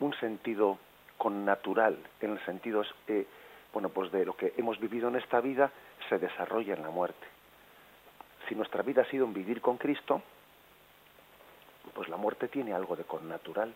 un 0.00 0.14
sentido 0.14 0.78
connatural, 1.16 1.98
en 2.20 2.32
el 2.32 2.44
sentido, 2.44 2.82
eh, 3.08 3.26
bueno, 3.72 3.88
pues 3.88 4.12
de 4.12 4.24
lo 4.24 4.36
que 4.36 4.54
hemos 4.56 4.78
vivido 4.78 5.08
en 5.08 5.16
esta 5.16 5.40
vida 5.40 5.70
se 6.08 6.18
desarrolla 6.18 6.74
en 6.74 6.82
la 6.82 6.90
muerte. 6.90 7.26
Si 8.48 8.54
nuestra 8.54 8.82
vida 8.82 9.02
ha 9.02 9.10
sido 9.10 9.26
un 9.26 9.34
vivir 9.34 9.60
con 9.60 9.76
Cristo, 9.76 10.22
pues 11.94 12.08
la 12.08 12.16
muerte 12.16 12.48
tiene 12.48 12.72
algo 12.72 12.96
de 12.96 13.04
connatural 13.04 13.74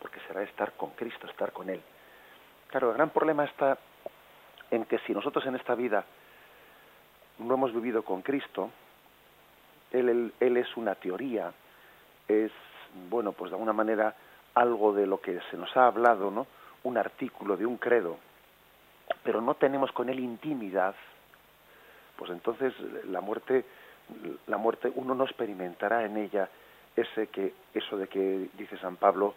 porque 0.00 0.20
será 0.26 0.42
estar 0.42 0.72
con 0.72 0.90
Cristo, 0.90 1.26
estar 1.26 1.52
con 1.52 1.68
Él. 1.68 1.82
Claro, 2.68 2.90
el 2.90 2.96
gran 2.96 3.10
problema 3.10 3.44
está 3.44 3.78
en 4.70 4.84
que 4.86 4.98
si 5.00 5.12
nosotros 5.12 5.44
en 5.46 5.56
esta 5.56 5.74
vida 5.74 6.04
no 7.38 7.54
hemos 7.54 7.74
vivido 7.74 8.02
con 8.02 8.22
Cristo, 8.22 8.70
Él, 9.90 10.32
él, 10.38 10.56
es 10.56 10.76
una 10.76 10.94
teoría, 10.94 11.52
es, 12.28 12.52
bueno, 13.08 13.32
pues 13.32 13.50
de 13.50 13.56
alguna 13.56 13.72
manera 13.72 14.14
algo 14.54 14.92
de 14.92 15.06
lo 15.06 15.20
que 15.20 15.40
se 15.50 15.56
nos 15.56 15.76
ha 15.76 15.86
hablado, 15.86 16.30
¿no? 16.30 16.46
Un 16.84 16.96
artículo 16.96 17.56
de 17.56 17.66
un 17.66 17.76
credo, 17.76 18.18
pero 19.22 19.40
no 19.40 19.54
tenemos 19.54 19.92
con 19.92 20.08
Él 20.08 20.20
intimidad, 20.20 20.94
pues 22.16 22.30
entonces 22.30 22.74
la 23.06 23.20
muerte, 23.20 23.64
la 24.46 24.56
muerte 24.56 24.92
uno 24.94 25.14
no 25.14 25.24
experimentará 25.24 26.04
en 26.04 26.16
ella 26.16 26.48
ese 26.96 27.28
que, 27.28 27.54
eso 27.74 27.96
de 27.96 28.08
que 28.08 28.48
dice 28.54 28.76
San 28.78 28.96
Pablo, 28.96 29.34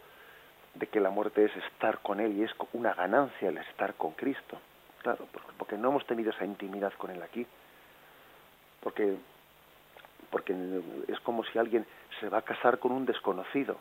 de 0.73 0.87
que 0.87 0.99
la 0.99 1.09
muerte 1.09 1.45
es 1.45 1.55
estar 1.55 1.99
con 1.99 2.19
Él 2.19 2.33
y 2.37 2.43
es 2.43 2.51
una 2.73 2.93
ganancia 2.93 3.49
el 3.49 3.57
estar 3.57 3.93
con 3.95 4.11
Cristo. 4.13 4.57
Claro, 5.01 5.27
porque 5.57 5.77
no 5.77 5.89
hemos 5.89 6.05
tenido 6.07 6.31
esa 6.31 6.45
intimidad 6.45 6.93
con 6.93 7.11
Él 7.11 7.21
aquí. 7.21 7.45
Porque, 8.81 9.15
porque 10.29 10.55
es 11.07 11.19
como 11.21 11.43
si 11.45 11.59
alguien 11.59 11.85
se 12.19 12.29
va 12.29 12.39
a 12.39 12.41
casar 12.41 12.79
con 12.79 12.91
un 12.91 13.05
desconocido. 13.05 13.77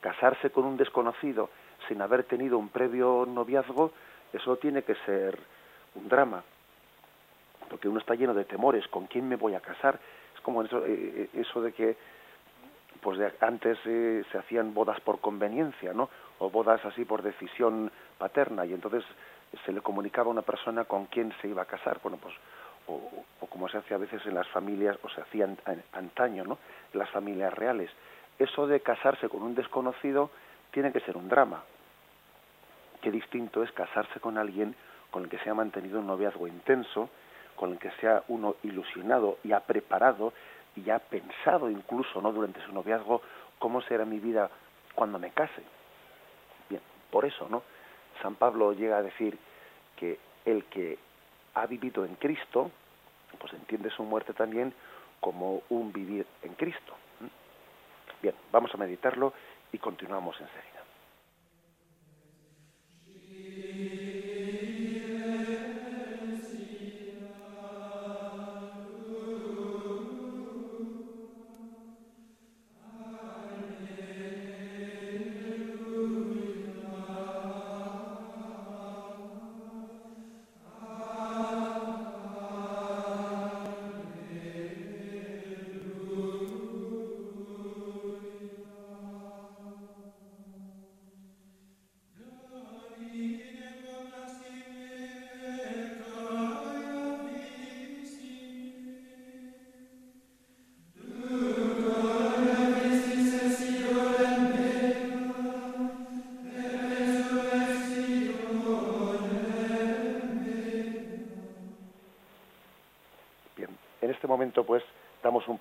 Casarse 0.00 0.50
con 0.50 0.64
un 0.64 0.76
desconocido 0.76 1.48
sin 1.88 2.02
haber 2.02 2.24
tenido 2.24 2.58
un 2.58 2.68
previo 2.68 3.24
noviazgo, 3.26 3.92
eso 4.32 4.56
tiene 4.56 4.82
que 4.82 4.94
ser 5.06 5.38
un 5.94 6.08
drama. 6.08 6.42
Porque 7.82 7.88
uno 7.88 7.98
está 7.98 8.14
lleno 8.14 8.32
de 8.32 8.44
temores, 8.44 8.86
¿con 8.86 9.08
quién 9.08 9.28
me 9.28 9.34
voy 9.34 9.56
a 9.56 9.60
casar? 9.60 9.98
Es 10.36 10.40
como 10.42 10.62
eso, 10.62 10.84
eh, 10.86 11.28
eso 11.34 11.60
de 11.60 11.72
que 11.72 11.96
pues 13.00 13.18
antes 13.40 13.76
eh, 13.86 14.22
se 14.30 14.38
hacían 14.38 14.72
bodas 14.72 15.00
por 15.00 15.18
conveniencia, 15.18 15.92
¿no? 15.92 16.08
O 16.38 16.48
bodas 16.48 16.84
así 16.84 17.04
por 17.04 17.22
decisión 17.22 17.90
paterna 18.18 18.64
y 18.66 18.72
entonces 18.72 19.02
se 19.66 19.72
le 19.72 19.80
comunicaba 19.80 20.28
a 20.28 20.30
una 20.30 20.42
persona 20.42 20.84
con 20.84 21.06
quién 21.06 21.34
se 21.42 21.48
iba 21.48 21.62
a 21.62 21.64
casar, 21.64 21.98
bueno, 22.04 22.18
pues 22.22 22.32
o, 22.86 23.24
como 23.48 23.68
se 23.68 23.78
hace 23.78 23.94
a 23.94 23.98
veces 23.98 24.24
en 24.26 24.34
las 24.34 24.46
familias 24.50 24.96
o 25.02 25.08
se 25.08 25.20
hacía 25.20 25.48
antaño, 25.92 26.44
¿no? 26.44 26.58
Las 26.92 27.10
familias 27.10 27.52
reales. 27.52 27.90
Eso 28.38 28.68
de 28.68 28.78
casarse 28.78 29.28
con 29.28 29.42
un 29.42 29.56
desconocido 29.56 30.30
tiene 30.70 30.92
que 30.92 31.00
ser 31.00 31.16
un 31.16 31.28
drama. 31.28 31.64
Qué 33.00 33.10
distinto 33.10 33.64
es 33.64 33.72
casarse 33.72 34.20
con 34.20 34.38
alguien 34.38 34.76
con 35.10 35.24
el 35.24 35.28
que 35.28 35.38
se 35.38 35.50
ha 35.50 35.54
mantenido 35.54 35.98
un 35.98 36.06
noviazgo 36.06 36.46
intenso, 36.46 37.10
con 37.56 37.72
el 37.72 37.78
que 37.78 37.90
sea 38.00 38.22
uno 38.28 38.56
ilusionado 38.62 39.38
y 39.44 39.52
ha 39.52 39.60
preparado 39.60 40.32
y 40.76 40.90
ha 40.90 40.98
pensado 40.98 41.70
incluso 41.70 42.20
no 42.20 42.32
durante 42.32 42.64
su 42.64 42.72
noviazgo 42.72 43.22
cómo 43.58 43.82
será 43.82 44.04
mi 44.04 44.18
vida 44.18 44.50
cuando 44.94 45.18
me 45.18 45.30
case. 45.30 45.62
Bien, 46.68 46.82
por 47.10 47.24
eso, 47.24 47.48
¿no? 47.48 47.62
San 48.20 48.34
Pablo 48.34 48.72
llega 48.72 48.98
a 48.98 49.02
decir 49.02 49.38
que 49.96 50.18
el 50.44 50.64
que 50.64 50.98
ha 51.54 51.66
vivido 51.66 52.04
en 52.04 52.14
Cristo, 52.16 52.70
pues 53.38 53.52
entiende 53.52 53.90
su 53.90 54.02
muerte 54.04 54.32
también 54.32 54.72
como 55.20 55.62
un 55.68 55.92
vivir 55.92 56.26
en 56.42 56.54
Cristo. 56.54 56.94
Bien, 58.20 58.34
vamos 58.50 58.74
a 58.74 58.78
meditarlo 58.78 59.32
y 59.72 59.78
continuamos 59.78 60.40
enseguida. 60.40 60.71
pues 60.71 60.71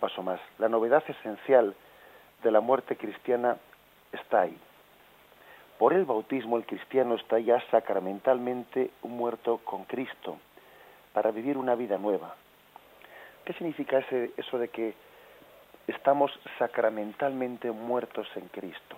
paso 0.01 0.21
más. 0.21 0.41
La 0.57 0.67
novedad 0.67 1.03
esencial 1.07 1.73
de 2.43 2.51
la 2.51 2.59
muerte 2.59 2.97
cristiana 2.97 3.55
está 4.11 4.41
ahí. 4.41 4.57
Por 5.77 5.93
el 5.93 6.05
bautismo 6.05 6.57
el 6.57 6.65
cristiano 6.65 7.15
está 7.15 7.39
ya 7.39 7.63
sacramentalmente 7.71 8.91
muerto 9.03 9.59
con 9.63 9.85
Cristo 9.85 10.37
para 11.13 11.31
vivir 11.31 11.57
una 11.57 11.75
vida 11.75 11.97
nueva. 11.97 12.35
¿Qué 13.45 13.53
significa 13.53 13.99
ese, 13.99 14.31
eso 14.37 14.57
de 14.57 14.67
que 14.67 14.93
estamos 15.87 16.31
sacramentalmente 16.59 17.71
muertos 17.71 18.27
en 18.35 18.47
Cristo? 18.49 18.95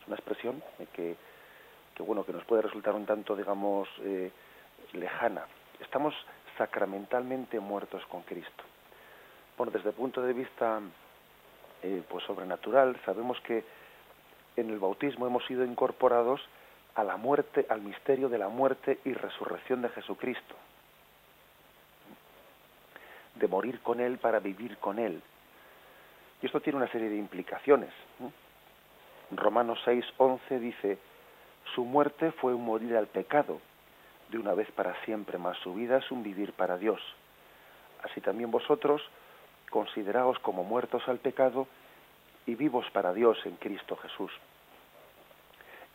Es 0.00 0.06
una 0.06 0.16
expresión 0.16 0.62
que, 0.92 1.16
bueno 1.98 2.24
que 2.24 2.32
nos 2.32 2.44
puede 2.44 2.62
resultar 2.62 2.94
un 2.94 3.06
tanto, 3.06 3.34
digamos, 3.34 3.88
eh, 4.02 4.30
lejana. 4.92 5.46
Estamos 5.80 6.14
sacramentalmente 6.56 7.58
muertos 7.60 8.04
con 8.06 8.22
Cristo. 8.22 8.67
Bueno, 9.58 9.72
desde 9.72 9.88
el 9.88 9.96
punto 9.96 10.22
de 10.22 10.32
vista 10.32 10.80
eh, 11.82 12.00
pues 12.08 12.22
sobrenatural, 12.24 12.96
sabemos 13.04 13.40
que 13.40 13.64
en 14.54 14.70
el 14.70 14.78
bautismo 14.78 15.26
hemos 15.26 15.44
sido 15.46 15.64
incorporados 15.64 16.40
a 16.94 17.02
la 17.02 17.16
muerte, 17.16 17.66
al 17.68 17.80
misterio 17.80 18.28
de 18.28 18.38
la 18.38 18.48
muerte 18.48 19.00
y 19.04 19.12
resurrección 19.14 19.82
de 19.82 19.88
Jesucristo, 19.88 20.54
de 23.34 23.48
morir 23.48 23.80
con 23.80 23.98
Él 23.98 24.18
para 24.18 24.38
vivir 24.38 24.78
con 24.78 25.00
Él. 25.00 25.20
Y 26.40 26.46
esto 26.46 26.60
tiene 26.60 26.76
una 26.76 26.92
serie 26.92 27.08
de 27.08 27.16
implicaciones. 27.16 27.90
Romanos 29.32 29.80
6, 29.84 30.04
11 30.18 30.60
dice, 30.60 30.98
su 31.74 31.84
muerte 31.84 32.30
fue 32.30 32.54
un 32.54 32.64
morir 32.64 32.96
al 32.96 33.08
pecado, 33.08 33.60
de 34.30 34.38
una 34.38 34.54
vez 34.54 34.70
para 34.70 34.94
siempre, 35.04 35.36
mas 35.36 35.58
su 35.58 35.74
vida 35.74 35.96
es 35.96 36.08
un 36.12 36.22
vivir 36.22 36.52
para 36.52 36.78
Dios. 36.78 37.00
Así 38.04 38.20
también 38.20 38.52
vosotros 38.52 39.02
consideraos 39.70 40.38
como 40.40 40.64
muertos 40.64 41.02
al 41.08 41.18
pecado 41.18 41.66
y 42.46 42.54
vivos 42.54 42.86
para 42.92 43.12
Dios 43.12 43.38
en 43.44 43.56
Cristo 43.56 43.96
Jesús. 43.96 44.32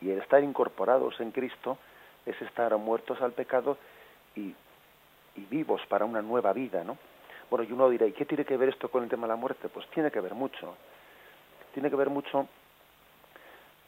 Y 0.01 0.11
el 0.11 0.19
estar 0.19 0.43
incorporados 0.43 1.19
en 1.19 1.31
Cristo 1.31 1.77
es 2.25 2.39
estar 2.41 2.75
muertos 2.77 3.21
al 3.21 3.31
pecado 3.33 3.77
y, 4.35 4.53
y 5.35 5.45
vivos 5.49 5.81
para 5.87 6.05
una 6.05 6.21
nueva 6.21 6.53
vida, 6.53 6.83
¿no? 6.83 6.97
Bueno, 7.49 7.65
y 7.65 7.71
uno 7.71 7.89
dirá, 7.89 8.05
¿y 8.05 8.13
qué 8.13 8.25
tiene 8.25 8.45
que 8.45 8.57
ver 8.57 8.69
esto 8.69 8.89
con 8.89 9.03
el 9.03 9.09
tema 9.09 9.27
de 9.27 9.33
la 9.33 9.35
muerte? 9.35 9.69
Pues 9.69 9.87
tiene 9.89 10.11
que 10.11 10.19
ver 10.19 10.33
mucho. 10.33 10.75
Tiene 11.73 11.89
que 11.89 11.95
ver 11.95 12.09
mucho 12.09 12.47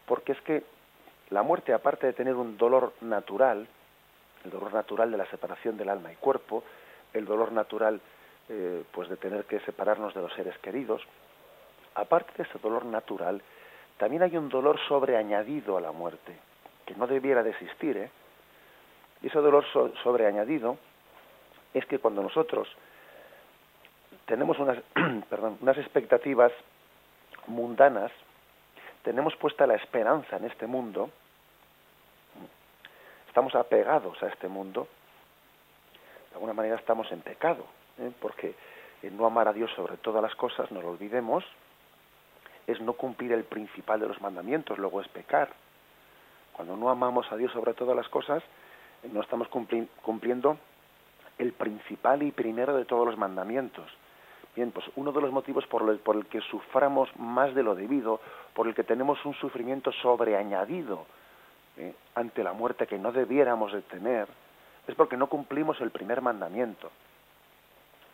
porque 0.05 0.33
es 0.33 0.41
que 0.41 0.63
la 1.29 1.43
muerte, 1.43 1.73
aparte 1.73 2.07
de 2.07 2.13
tener 2.13 2.35
un 2.35 2.57
dolor 2.57 2.93
natural, 3.01 3.67
el 4.43 4.51
dolor 4.51 4.73
natural 4.73 5.11
de 5.11 5.17
la 5.17 5.25
separación 5.25 5.77
del 5.77 5.89
alma 5.89 6.11
y 6.11 6.15
cuerpo, 6.15 6.63
el 7.13 7.25
dolor 7.25 7.51
natural 7.51 7.99
eh, 8.49 8.83
pues 8.91 9.09
de 9.09 9.17
tener 9.17 9.45
que 9.45 9.59
separarnos 9.61 10.13
de 10.13 10.21
los 10.21 10.33
seres 10.33 10.57
queridos, 10.59 11.01
aparte 11.95 12.31
de 12.37 12.43
ese 12.43 12.59
dolor 12.59 12.85
natural, 12.85 13.41
también 13.97 14.23
hay 14.23 14.35
un 14.37 14.49
dolor 14.49 14.79
sobreañadido 14.87 15.77
a 15.77 15.81
la 15.81 15.91
muerte, 15.91 16.37
que 16.85 16.95
no 16.95 17.07
debiera 17.07 17.41
de 17.43 17.51
existir. 17.51 17.97
¿eh? 17.97 18.11
Y 19.21 19.27
ese 19.27 19.39
dolor 19.39 19.65
sobreañadido 20.03 20.77
es 21.73 21.85
que 21.85 21.99
cuando 21.99 22.21
nosotros 22.21 22.67
tenemos 24.25 24.59
unas, 24.59 24.77
unas 25.61 25.77
expectativas 25.77 26.51
mundanas, 27.47 28.11
tenemos 29.03 29.35
puesta 29.35 29.67
la 29.67 29.75
esperanza 29.75 30.37
en 30.37 30.45
este 30.45 30.67
mundo, 30.67 31.09
estamos 33.27 33.53
apegados 33.55 34.21
a 34.23 34.27
este 34.27 34.47
mundo, 34.47 34.87
de 36.29 36.35
alguna 36.35 36.53
manera 36.53 36.75
estamos 36.75 37.11
en 37.11 37.21
pecado, 37.21 37.65
¿eh? 37.99 38.11
porque 38.19 38.55
el 39.03 39.15
no 39.15 39.25
amar 39.25 39.47
a 39.47 39.53
Dios 39.53 39.71
sobre 39.75 39.97
todas 39.97 40.21
las 40.21 40.35
cosas, 40.35 40.71
no 40.71 40.81
lo 40.81 40.91
olvidemos, 40.91 41.43
es 42.67 42.81
no 42.81 42.93
cumplir 42.93 43.31
el 43.31 43.43
principal 43.43 43.99
de 43.99 44.07
los 44.07 44.21
mandamientos, 44.21 44.77
luego 44.77 45.01
es 45.01 45.07
pecar. 45.09 45.49
Cuando 46.53 46.75
no 46.75 46.89
amamos 46.89 47.31
a 47.31 47.37
Dios 47.37 47.51
sobre 47.51 47.73
todas 47.73 47.95
las 47.95 48.09
cosas, 48.09 48.41
no 49.11 49.21
estamos 49.21 49.47
cumpliendo 49.47 50.57
el 51.37 51.51
principal 51.51 52.23
y 52.23 52.31
primero 52.31 52.75
de 52.75 52.85
todos 52.85 53.05
los 53.05 53.17
mandamientos, 53.17 53.91
Bien, 54.55 54.71
pues 54.71 54.85
uno 54.95 55.11
de 55.11 55.19
los 55.19 55.31
motivos 55.31 55.67
por 55.67 55.89
el, 55.89 56.25
que 56.27 56.39
suframos 56.39 57.09
más 57.17 57.53
de 57.53 57.61
lo 57.61 57.75
debido, 57.75 58.21
por 58.53 58.67
el 58.67 58.73
que 58.73 58.85
tenemos 58.85 59.23
un 59.25 59.33
sufrimiento 59.33 59.91
sobreañadido 59.91 61.05
¿eh? 61.77 61.93
ante 62.15 62.41
la 62.41 62.53
muerte 62.53 62.87
que 62.87 62.97
no 62.97 63.11
debiéramos 63.11 63.73
de 63.73 63.81
tener, 63.81 64.29
es 64.87 64.95
porque 64.95 65.17
no 65.17 65.27
cumplimos 65.27 65.81
el 65.81 65.91
primer 65.91 66.21
mandamiento. 66.21 66.89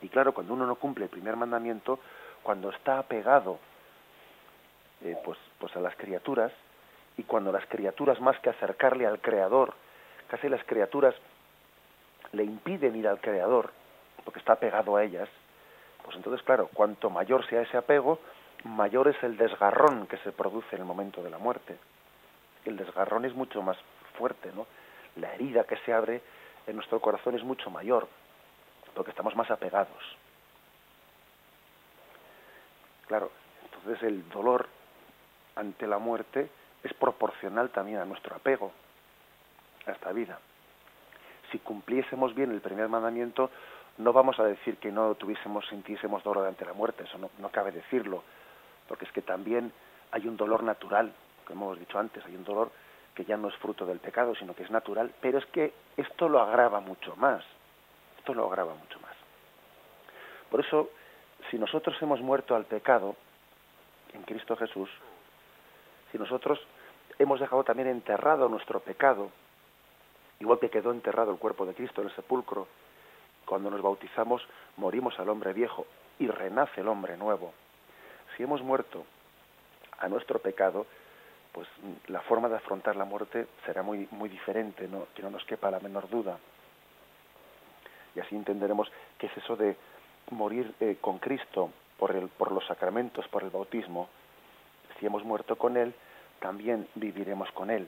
Y 0.02 0.10
claro, 0.10 0.34
cuando 0.34 0.54
uno 0.54 0.66
no 0.66 0.76
cumple 0.76 1.06
el 1.06 1.10
primer 1.10 1.36
mandamiento, 1.36 2.00
cuando 2.44 2.70
está 2.70 3.00
apegado 3.00 3.60
eh, 5.04 5.18
pues, 5.24 5.38
pues 5.60 5.76
a 5.76 5.80
las 5.80 5.96
criaturas, 5.96 6.52
y 7.18 7.24
cuando 7.24 7.52
las 7.52 7.66
criaturas 7.68 8.20
más 8.20 8.40
que 8.40 8.50
acercarle 8.50 9.06
al 9.06 9.20
Creador, 9.20 9.74
casi 10.28 10.50
las 10.50 10.64
criaturas 10.64 11.14
le 12.32 12.44
impiden 12.44 12.96
ir 12.96 13.08
al 13.08 13.20
Creador, 13.20 13.72
porque 14.24 14.40
está 14.40 14.54
apegado 14.54 14.96
a 14.96 15.04
ellas, 15.04 15.30
pues 16.04 16.16
entonces, 16.16 16.44
claro, 16.44 16.70
cuanto 16.74 17.10
mayor 17.10 17.46
sea 17.48 17.62
ese 17.62 17.78
apego, 17.78 18.20
mayor 18.64 19.08
es 19.08 19.22
el 19.24 19.38
desgarrón 19.38 20.08
que 20.08 20.18
se 20.18 20.32
produce 20.32 20.76
en 20.76 20.82
el 20.82 20.88
momento 20.88 21.22
de 21.22 21.30
la 21.30 21.38
muerte. 21.38 21.78
El 22.66 22.78
desgarrón 22.78 23.26
es 23.26 23.36
mucho 23.36 23.62
más 23.62 23.78
fuerte, 24.18 24.52
¿no? 24.56 24.68
La 25.16 25.34
herida 25.34 25.66
que 25.66 25.78
se 25.78 25.94
abre 25.94 26.22
en 26.68 26.76
nuestro 26.76 27.00
corazón 27.00 27.36
es 27.36 27.44
mucho 27.44 27.70
mayor, 27.70 28.08
porque 28.94 29.12
estamos 29.12 29.36
más 29.36 29.50
apegados. 29.52 30.18
Claro, 33.08 33.32
entonces 33.64 34.04
el 34.04 34.28
dolor 34.30 34.68
ante 35.56 35.88
la 35.88 35.98
muerte 35.98 36.50
es 36.84 36.94
proporcional 36.94 37.70
también 37.70 38.00
a 38.00 38.06
nuestro 38.06 38.36
apego 38.36 38.72
a 39.86 39.92
esta 39.92 40.12
vida. 40.12 40.40
Si 41.52 41.60
cumpliésemos 41.60 42.34
bien 42.34 42.52
el 42.52 42.62
primer 42.62 42.88
mandamiento, 42.88 43.50
no 43.98 44.14
vamos 44.14 44.40
a 44.40 44.46
decir 44.46 44.78
que 44.78 44.92
no 44.92 45.16
tuviésemos, 45.16 45.68
sintiésemos 45.68 46.24
dolor 46.24 46.48
ante 46.48 46.66
la 46.66 46.74
muerte, 46.74 47.04
eso 47.04 47.18
no, 47.18 47.50
cabe 47.50 47.72
decirlo, 47.72 48.24
porque 48.88 49.06
es 49.06 49.12
que 49.12 49.22
también 49.22 49.72
hay 50.12 50.28
un 50.28 50.38
dolor 50.38 50.64
natural, 50.64 51.12
como 51.46 51.66
hemos 51.66 51.80
dicho 51.80 52.00
antes, 52.00 52.26
hay 52.26 52.36
un 52.36 52.44
dolor 52.44 52.72
que 53.14 53.26
ya 53.26 53.36
no 53.36 53.50
es 53.50 53.56
fruto 53.58 53.86
del 53.86 54.00
pecado, 54.00 54.34
sino 54.36 54.56
que 54.56 54.64
es 54.64 54.72
natural, 54.72 55.14
pero 55.20 55.38
es 55.38 55.46
que 55.48 55.74
esto 55.98 56.30
lo 56.30 56.40
agrava 56.40 56.80
mucho 56.80 57.16
más, 57.18 57.44
esto 58.22 58.36
lo 58.36 58.46
agrava 58.46 58.76
mucho 58.76 59.00
más. 59.00 59.16
Por 60.52 60.60
eso, 60.60 60.92
si 61.50 61.58
nosotros 61.58 62.00
hemos 62.04 62.22
muerto 62.22 62.56
al 62.56 62.66
pecado 62.66 63.16
en 64.14 64.22
Cristo 64.22 64.56
Jesús, 64.56 64.90
si 66.12 66.20
nosotros 66.20 66.60
hemos 67.18 67.40
dejado 67.40 67.64
también 67.64 67.88
enterrado 67.88 68.48
nuestro 68.48 68.80
pecado, 68.80 69.32
igual 70.40 70.60
que 70.60 70.70
quedó 70.70 70.92
enterrado 70.92 71.32
el 71.32 71.40
cuerpo 71.40 71.66
de 71.66 71.74
Cristo 71.74 72.02
en 72.02 72.10
el 72.10 72.16
sepulcro, 72.16 72.68
cuando 73.46 73.72
nos 73.72 73.82
bautizamos 73.82 74.48
morimos 74.78 75.18
al 75.20 75.30
hombre 75.30 75.52
viejo 75.52 75.88
y 76.20 76.28
renace 76.28 76.82
el 76.82 76.90
hombre 76.90 77.18
nuevo. 77.18 77.54
Si 78.38 78.44
hemos 78.44 78.62
muerto 78.62 79.04
a 79.98 80.08
nuestro 80.10 80.38
pecado, 80.38 80.86
pues 81.54 81.68
la 82.06 82.22
forma 82.22 82.50
de 82.50 82.58
afrontar 82.58 82.96
la 82.96 83.06
muerte 83.06 83.48
será 83.66 83.82
muy 83.82 84.08
muy 84.12 84.30
diferente, 84.30 84.88
¿no? 84.88 85.08
que 85.16 85.24
no 85.24 85.32
nos 85.32 85.44
quepa 85.46 85.72
la 85.72 85.80
menor 85.80 86.08
duda. 86.08 86.38
Y 88.16 88.20
así 88.20 88.36
entenderemos 88.36 88.92
qué 89.18 89.28
es 89.28 89.38
eso 89.38 89.56
de 89.56 89.76
morir 90.32 90.74
eh, 90.80 90.98
con 91.00 91.20
Cristo 91.20 91.72
por, 91.98 92.16
el, 92.16 92.28
por 92.30 92.52
los 92.52 92.66
sacramentos, 92.66 93.28
por 93.28 93.44
el 93.44 93.50
bautismo. 93.50 94.10
Si 95.00 95.06
hemos 95.06 95.24
muerto 95.24 95.56
con 95.58 95.78
Él, 95.78 95.94
también 96.40 96.88
viviremos 96.96 97.52
con 97.52 97.70
Él. 97.70 97.88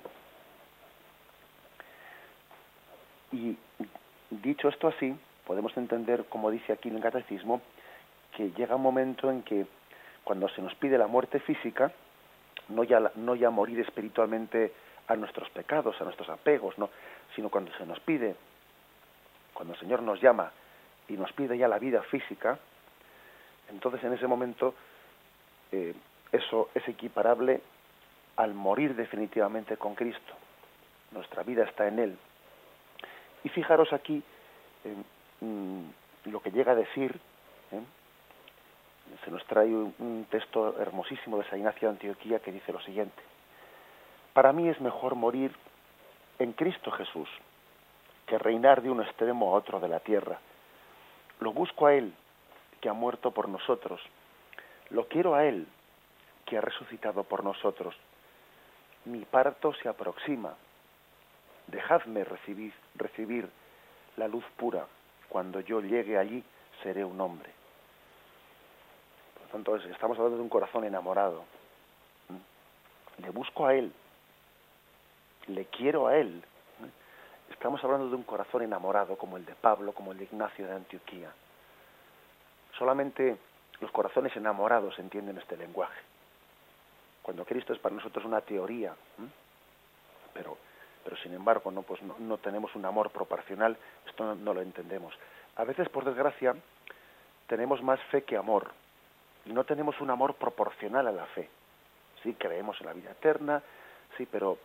Y 3.31 3.57
dicho 4.29 4.69
esto 4.69 4.87
así, 4.87 5.15
podemos 5.45 5.75
entender, 5.77 6.25
como 6.25 6.51
dice 6.51 6.73
aquí 6.73 6.89
en 6.89 6.97
el 6.97 7.01
catecismo, 7.01 7.61
que 8.35 8.51
llega 8.51 8.75
un 8.75 8.83
momento 8.83 9.29
en 9.29 9.43
que 9.43 9.65
cuando 10.23 10.47
se 10.49 10.61
nos 10.61 10.73
pide 10.75 10.97
la 10.97 11.07
muerte 11.07 11.39
física, 11.39 11.91
no 12.69 12.83
ya, 12.83 13.11
no 13.15 13.35
ya 13.35 13.49
morir 13.49 13.79
espiritualmente 13.79 14.71
a 15.07 15.15
nuestros 15.15 15.49
pecados, 15.49 15.99
a 15.99 16.03
nuestros 16.03 16.29
apegos, 16.29 16.77
no, 16.77 16.89
sino 17.35 17.49
cuando 17.49 17.71
se 17.77 17.85
nos 17.85 17.99
pide, 17.99 18.35
cuando 19.53 19.73
el 19.73 19.79
Señor 19.79 20.01
nos 20.01 20.21
llama 20.21 20.51
y 21.07 21.13
nos 21.13 21.31
pide 21.33 21.57
ya 21.57 21.67
la 21.67 21.79
vida 21.79 22.01
física, 22.03 22.57
entonces 23.69 24.03
en 24.03 24.13
ese 24.13 24.27
momento 24.27 24.73
eh, 25.71 25.93
eso 26.31 26.69
es 26.73 26.87
equiparable 26.87 27.61
al 28.37 28.53
morir 28.53 28.95
definitivamente 28.95 29.77
con 29.77 29.95
Cristo. 29.95 30.33
Nuestra 31.11 31.43
vida 31.43 31.63
está 31.63 31.87
en 31.87 31.99
Él. 31.99 32.17
Y 33.43 33.49
fijaros 33.49 33.93
aquí, 33.93 34.23
Mm, 35.43 35.89
lo 36.31 36.39
que 36.41 36.51
llega 36.51 36.71
a 36.71 36.75
decir, 36.75 37.19
¿eh? 37.71 37.81
se 39.25 39.31
nos 39.31 39.45
trae 39.45 39.67
un, 39.67 40.25
texto 40.29 40.79
hermosísimo 40.79 41.37
de 41.37 41.49
San 41.49 41.59
Ignacio 41.59 41.89
de 41.89 41.95
Antioquía 41.95 42.39
que 42.39 42.51
dice 42.51 42.71
lo 42.71 42.79
siguiente, 42.81 43.21
para 44.33 44.53
mí 44.53 44.69
es 44.69 44.79
mejor 44.79 45.15
morir 45.15 45.51
en 46.39 46.53
Cristo 46.53 46.91
Jesús 46.91 47.27
que 48.25 48.37
reinar 48.37 48.81
de 48.81 48.89
un 48.89 49.01
extremo 49.01 49.53
a 49.53 49.57
otro 49.57 49.79
de 49.79 49.87
la 49.87 49.99
tierra. 49.99 50.39
Lo 51.39 51.53
busco 51.53 51.87
a 51.87 51.93
Él, 51.93 52.13
que 52.81 52.89
ha 52.89 52.93
muerto 52.93 53.31
por 53.31 53.49
nosotros. 53.49 54.01
Lo 54.89 55.07
quiero 55.07 55.35
a 55.35 55.45
Él, 55.45 55.67
que 56.45 56.57
ha 56.57 56.61
resucitado 56.61 57.23
por 57.23 57.43
nosotros. 57.43 57.95
Mi 59.05 59.25
parto 59.25 59.73
se 59.73 59.89
aproxima. 59.89 60.53
Dejadme 61.67 62.23
recibir, 62.23 62.73
recibir 62.95 63.49
la 64.17 64.27
luz 64.27 64.45
pura 64.57 64.85
cuando 65.29 65.59
yo 65.61 65.81
llegue 65.81 66.17
allí 66.17 66.43
seré 66.83 67.03
un 67.03 67.19
hombre. 67.19 67.49
Por 69.33 69.43
lo 69.43 69.51
tanto, 69.51 69.75
estamos 69.91 70.17
hablando 70.17 70.37
de 70.37 70.43
un 70.43 70.49
corazón 70.49 70.83
enamorado. 70.83 71.43
¿Mm? 72.29 73.21
Le 73.23 73.29
busco 73.31 73.65
a 73.65 73.73
Él, 73.73 73.91
le 75.47 75.65
quiero 75.65 76.07
a 76.07 76.17
Él. 76.17 76.43
Estamos 77.63 77.81
hablando 77.85 78.09
de 78.09 78.15
un 78.15 78.23
corazón 78.23 78.63
enamorado 78.63 79.15
como 79.15 79.37
el 79.37 79.45
de 79.45 79.55
Pablo, 79.55 79.93
como 79.93 80.11
el 80.11 80.17
de 80.17 80.25
Ignacio 80.25 80.67
de 80.67 80.73
Antioquía. 80.73 81.31
Solamente 82.77 83.37
los 83.79 83.89
corazones 83.89 84.35
enamorados 84.35 84.99
entienden 84.99 85.37
este 85.37 85.55
lenguaje. 85.55 85.97
Cuando 87.21 87.45
Cristo 87.45 87.71
es 87.71 87.79
para 87.79 87.95
nosotros 87.95 88.25
una 88.25 88.41
teoría, 88.41 88.93
pero 90.33 90.57
pero 91.05 91.15
sin 91.15 91.33
embargo 91.33 91.71
no 91.71 91.83
pues 91.83 92.01
no, 92.01 92.37
tenemos 92.39 92.75
un 92.75 92.83
amor 92.83 93.11
proporcional 93.11 93.77
esto 94.07 94.35
no, 94.35 94.53
lo 94.53 94.61
entendemos 94.61 95.17
a 95.55 95.63
veces 95.63 95.87
por 95.87 96.03
desgracia 96.03 96.53
tenemos 97.47 97.81
más 97.81 98.01
fe 98.11 98.23
que 98.23 98.35
amor 98.35 98.71
y 99.45 99.53
no 99.53 99.63
tenemos 99.63 100.01
un 100.01 100.09
amor 100.09 100.35
proporcional 100.35 101.07
a 101.07 101.11
la 101.13 101.25
fe 101.27 101.49
sí 102.23 102.33
creemos 102.33 102.79
en 102.81 102.87
la 102.87 102.93
vida 102.93 103.11
eterna 103.11 103.63
sí 104.17 104.25
pero 104.29 104.57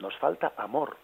nos 0.00 0.16
falta 0.18 0.52
amor 0.56 0.96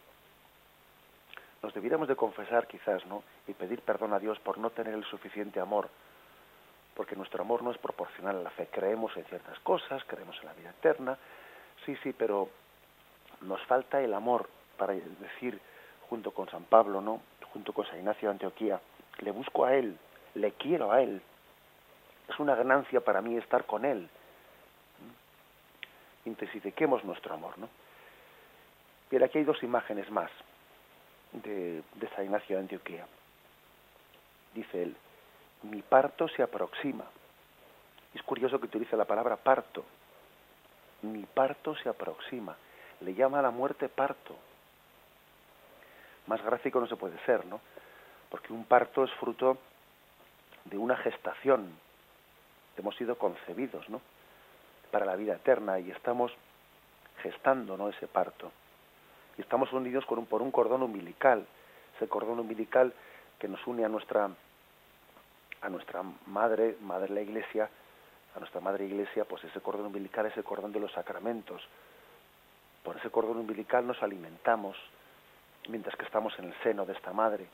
nos 1.65 1.73
debiéramos 1.73 2.09
de 2.09 2.15
confesar 2.15 2.67
quizás, 2.67 3.07
¿no? 3.07 3.23
Y 3.49 3.55
pedir 3.55 3.81
perdón 3.81 4.13
a 4.13 4.19
Dios 4.19 4.39
por 4.41 4.59
no 4.59 4.69
tener 4.69 4.93
el 4.93 5.05
suficiente 5.05 5.61
amor, 5.61 5.89
porque 6.95 7.17
nuestro 7.17 7.43
amor 7.43 7.63
no 7.63 7.71
es 7.71 7.79
proporcional 7.79 8.37
a 8.37 8.43
la 8.43 8.51
fe. 8.51 8.69
Creemos 8.71 9.17
en 9.17 9.25
ciertas 9.25 9.59
cosas, 9.61 10.05
creemos 10.05 10.37
en 10.41 10.47
la 10.47 10.53
vida 10.53 10.71
eterna, 10.71 11.17
sí, 11.87 11.97
sí, 12.03 12.13
pero 12.13 12.51
nos 13.41 13.63
falta 13.63 14.03
el 14.03 14.13
amor 14.13 14.47
para 14.77 14.93
decir, 14.93 15.59
junto 16.11 16.33
con 16.33 16.51
San 16.51 16.65
Pablo, 16.65 17.01
¿no? 17.01 17.23
Junto 17.55 17.73
con 17.73 17.87
San 17.87 17.99
Ignacio 17.99 18.29
de 18.29 18.33
Antioquía, 18.33 18.79
le 19.21 19.31
busco 19.31 19.65
a 19.65 19.75
Él, 19.75 19.97
le 20.35 20.53
quiero 20.53 20.93
a 20.93 21.01
Él. 21.01 21.23
Es 22.29 22.39
una 22.39 22.55
ganancia 22.55 23.01
para 23.01 23.23
mí 23.23 23.39
estar 23.39 23.65
con 23.65 23.87
Él. 23.87 24.07
Intensifiquemos 26.27 27.03
nuestro 27.05 27.33
amor, 27.33 27.59
¿no? 27.59 27.71
Bien, 29.11 29.23
aquí 29.23 29.39
hay 29.39 29.45
dos 29.45 29.63
imágenes 29.63 30.11
más 30.11 30.31
de, 31.43 31.83
San 32.15 32.25
Ignacio 32.25 32.57
de 32.57 32.63
Antioquía. 32.63 33.07
Dice 34.55 34.83
él, 34.83 34.97
mi 35.63 35.83
parto 35.83 36.29
se 36.29 36.43
aproxima. 36.43 37.05
Es 38.15 38.23
curioso 38.23 38.61
que 38.61 38.67
utilice 38.67 38.97
la 38.97 39.05
palabra 39.05 39.37
parto. 39.37 39.85
Mi 41.03 41.25
parto 41.25 41.75
se 41.77 41.89
aproxima. 41.89 42.57
Le 43.01 43.15
llama 43.15 43.41
a 43.41 43.43
la 43.43 43.51
muerte 43.51 43.89
parto. 43.89 44.37
Más 46.27 46.43
gráfico 46.43 46.81
no 46.81 46.87
se 46.87 46.97
puede 46.97 47.19
ser, 47.27 47.45
¿no? 47.47 47.61
Porque 48.31 48.53
un 48.53 48.65
parto 48.65 49.05
es 49.05 49.11
fruto 49.15 49.59
de 50.65 50.79
una 50.79 50.97
gestación. 50.97 51.77
Hemos 52.77 52.97
sido 52.97 53.19
concebidos, 53.19 53.89
¿no? 53.89 54.01
Para 54.91 55.05
la 55.05 55.17
vida 55.17 55.35
eterna 55.35 55.79
y 55.81 55.91
estamos 55.91 56.33
gestando, 57.23 57.77
¿no? 57.77 57.89
Ese 57.89 58.07
parto 58.07 58.53
y 59.37 59.43
estamos 59.43 59.73
unidos 59.73 60.05
un, 60.09 60.27
por 60.27 60.43
un 60.43 60.51
cordón 60.51 60.83
umbilical, 60.83 61.47
ese 61.97 62.09
cordón 62.09 62.41
umbilical 62.41 62.93
que 63.39 63.49
nos 63.49 63.65
une 63.67 63.85
a 63.85 63.89
nuestra 63.89 64.31
a 65.65 65.69
nuestra 65.71 66.03
madre, 66.27 66.77
madre 66.83 67.15
la 67.15 67.23
iglesia, 67.23 67.71
a 68.37 68.39
nuestra 68.39 68.61
madre 68.61 68.85
iglesia, 68.85 69.25
pues 69.25 69.43
ese 69.45 69.61
cordón 69.61 69.87
umbilical 69.87 70.27
es 70.27 70.37
el 70.37 70.45
cordón 70.45 70.73
de 70.73 70.81
los 70.81 70.93
sacramentos. 70.93 71.63
Por 72.83 72.99
ese 72.99 73.09
cordón 73.09 73.39
umbilical 73.39 73.87
nos 73.87 74.03
alimentamos 74.03 74.77
mientras 75.69 75.97
que 75.97 76.05
estamos 76.05 76.39
en 76.39 76.47
el 76.47 76.55
seno 76.63 76.85
de 76.85 76.93
esta 76.93 77.15
madre. 77.15 77.47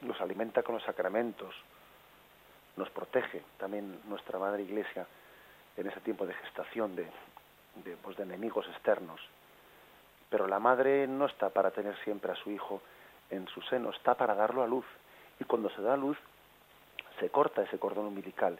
Nos 0.00 0.18
alimenta 0.22 0.62
con 0.62 0.76
los 0.76 0.84
sacramentos, 0.84 1.54
nos 2.76 2.88
protege 2.88 3.42
también 3.58 4.00
nuestra 4.08 4.38
madre 4.38 4.62
iglesia 4.62 5.06
en 5.76 5.86
ese 5.86 6.00
tiempo 6.00 6.24
de 6.24 6.32
gestación 6.32 6.96
de, 6.96 7.06
de, 7.84 7.96
pues 7.98 8.16
de 8.16 8.22
enemigos 8.22 8.66
externos. 8.68 9.20
Pero 10.30 10.46
la 10.46 10.60
madre 10.60 11.06
no 11.06 11.26
está 11.26 11.50
para 11.50 11.72
tener 11.72 11.96
siempre 12.04 12.32
a 12.32 12.36
su 12.36 12.50
hijo 12.50 12.80
en 13.30 13.46
su 13.48 13.60
seno, 13.62 13.90
está 13.90 14.14
para 14.14 14.34
darlo 14.34 14.62
a 14.62 14.66
luz. 14.66 14.86
Y 15.40 15.44
cuando 15.44 15.68
se 15.70 15.82
da 15.82 15.94
a 15.94 15.96
luz, 15.96 16.16
se 17.18 17.28
corta 17.30 17.62
ese 17.62 17.78
cordón 17.78 18.06
umbilical. 18.06 18.58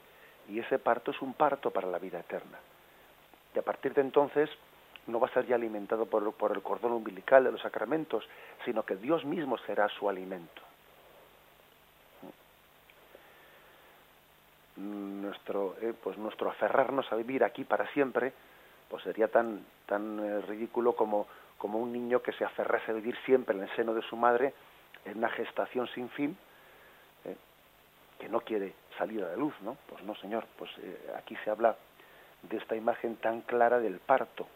Y 0.49 0.59
ese 0.59 0.79
parto 0.79 1.13
es 1.13 1.23
un 1.23 1.35
parto 1.35 1.71
para 1.71 1.87
la 1.87 1.99
vida 1.99 2.19
eterna. 2.19 2.59
Y 3.55 3.59
a 3.59 3.63
partir 3.63 3.95
de 3.95 4.01
entonces 4.01 4.51
no 5.07 5.21
va 5.21 5.29
a 5.29 5.33
ser 5.33 5.47
ya 5.47 5.55
alimentado 5.55 6.07
por, 6.07 6.33
por 6.35 6.53
el 6.53 6.63
cordón 6.63 6.93
umbilical 6.93 7.45
de 7.45 7.53
los 7.53 7.61
sacramentos, 7.61 8.29
sino 8.65 8.85
que 8.85 8.97
Dios 8.97 9.25
mismo 9.25 9.59
será 9.59 9.89
su 9.89 10.09
alimento. 10.09 10.63
Nuestro, 14.77 15.77
eh, 15.81 15.95
pues 16.03 16.17
nuestro 16.17 16.51
aferrarnos 16.51 17.11
a 17.13 17.17
vivir 17.17 17.45
aquí 17.45 17.65
para 17.65 17.87
siempre, 17.93 18.33
pues 18.89 19.03
sería 19.03 19.29
tan, 19.29 19.65
tan 19.87 20.19
eh, 20.21 20.41
ridículo 20.43 20.95
como 20.95 21.27
como 21.61 21.79
un 21.79 21.93
niño 21.93 22.23
que 22.23 22.33
se 22.33 22.43
aferrase 22.43 22.91
a 22.91 22.95
vivir 22.95 23.15
siempre 23.27 23.55
en 23.55 23.65
el 23.65 23.77
seno 23.77 23.93
de 23.93 24.01
su 24.01 24.17
madre, 24.17 24.55
en 25.05 25.19
una 25.19 25.29
gestación 25.29 25.87
sin 25.89 26.09
fin, 26.09 26.35
eh, 27.27 27.37
que 28.19 28.31
no 28.31 28.41
quiere 28.41 28.73
salir 28.97 29.23
a 29.23 29.29
la 29.29 29.37
luz, 29.37 29.53
¿no? 29.61 29.77
Pues 29.87 30.03
no, 30.03 30.15
señor, 30.15 30.47
pues 30.57 30.71
eh, 30.79 31.13
aquí 31.19 31.37
se 31.45 31.51
habla 31.51 31.77
de 32.45 32.57
esta 32.57 32.75
imagen 32.75 33.17
tan 33.17 33.43
clara 33.43 33.79
del 33.79 33.99
parto. 33.99 34.49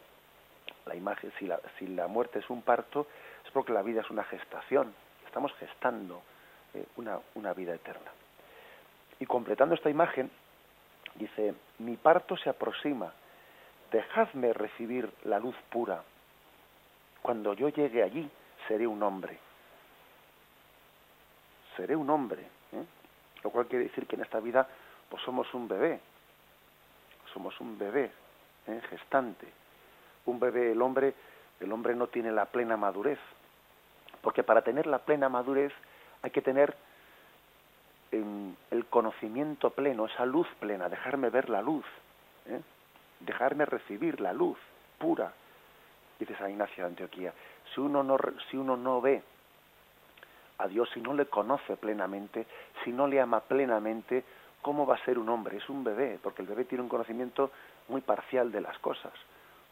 La 0.86 0.94
imagen, 0.94 1.30
si 1.38 1.46
la, 1.46 1.60
si 1.78 1.86
la 1.88 2.06
muerte 2.06 2.38
es 2.38 2.48
un 2.48 2.62
parto, 2.62 3.06
es 3.44 3.50
porque 3.50 3.74
la 3.74 3.82
vida 3.82 4.00
es 4.00 4.08
una 4.08 4.24
gestación. 4.24 4.94
Estamos 5.26 5.52
gestando 5.56 6.22
eh, 6.72 6.86
una, 6.96 7.20
una 7.34 7.52
vida 7.52 7.74
eterna. 7.74 8.12
Y 9.20 9.26
completando 9.26 9.74
esta 9.74 9.90
imagen, 9.90 10.30
dice, 11.16 11.54
mi 11.80 11.98
parto 11.98 12.34
se 12.38 12.48
aproxima, 12.48 13.12
dejadme 13.92 14.54
recibir 14.54 15.12
la 15.24 15.38
luz 15.38 15.56
pura 15.68 16.02
cuando 17.24 17.54
yo 17.54 17.70
llegue 17.70 18.02
allí, 18.02 18.30
seré 18.68 18.86
un 18.86 19.02
hombre. 19.02 19.38
Seré 21.74 21.96
un 21.96 22.10
hombre. 22.10 22.42
¿eh? 22.42 22.84
Lo 23.42 23.48
cual 23.48 23.66
quiere 23.66 23.86
decir 23.86 24.06
que 24.06 24.16
en 24.16 24.22
esta 24.22 24.40
vida 24.40 24.68
pues 25.08 25.22
somos 25.22 25.52
un 25.54 25.66
bebé. 25.66 26.00
Somos 27.32 27.58
un 27.62 27.78
bebé 27.78 28.10
¿eh? 28.66 28.78
gestante. 28.90 29.46
Un 30.26 30.38
bebé, 30.38 30.72
el 30.72 30.82
hombre, 30.82 31.14
el 31.60 31.72
hombre 31.72 31.94
no 31.94 32.08
tiene 32.08 32.30
la 32.30 32.44
plena 32.44 32.76
madurez. 32.76 33.18
Porque 34.20 34.42
para 34.42 34.60
tener 34.60 34.86
la 34.86 34.98
plena 34.98 35.30
madurez 35.30 35.72
hay 36.20 36.30
que 36.30 36.42
tener 36.42 36.76
em, 38.12 38.54
el 38.70 38.84
conocimiento 38.84 39.70
pleno, 39.70 40.04
esa 40.04 40.26
luz 40.26 40.46
plena, 40.60 40.90
dejarme 40.90 41.30
ver 41.30 41.48
la 41.48 41.62
luz, 41.62 41.86
¿eh? 42.44 42.60
dejarme 43.20 43.64
recibir 43.64 44.20
la 44.20 44.34
luz 44.34 44.58
pura, 44.98 45.32
dice 46.18 46.36
San 46.36 46.50
Ignacio 46.50 46.84
de 46.84 46.90
Antioquía, 46.90 47.32
si 47.74 47.80
uno 47.80 48.02
no, 48.02 48.16
si 48.50 48.56
uno 48.56 48.76
no 48.76 49.00
ve 49.00 49.22
a 50.58 50.68
Dios, 50.68 50.88
si 50.94 51.00
no 51.00 51.14
le 51.14 51.26
conoce 51.26 51.76
plenamente, 51.76 52.46
si 52.84 52.92
no 52.92 53.06
le 53.06 53.20
ama 53.20 53.40
plenamente, 53.40 54.24
¿cómo 54.62 54.86
va 54.86 54.94
a 54.94 55.04
ser 55.04 55.18
un 55.18 55.28
hombre? 55.28 55.56
Es 55.56 55.68
un 55.68 55.82
bebé, 55.82 56.18
porque 56.22 56.42
el 56.42 56.48
bebé 56.48 56.64
tiene 56.64 56.82
un 56.82 56.88
conocimiento 56.88 57.50
muy 57.88 58.00
parcial 58.00 58.52
de 58.52 58.60
las 58.60 58.78
cosas. 58.78 59.12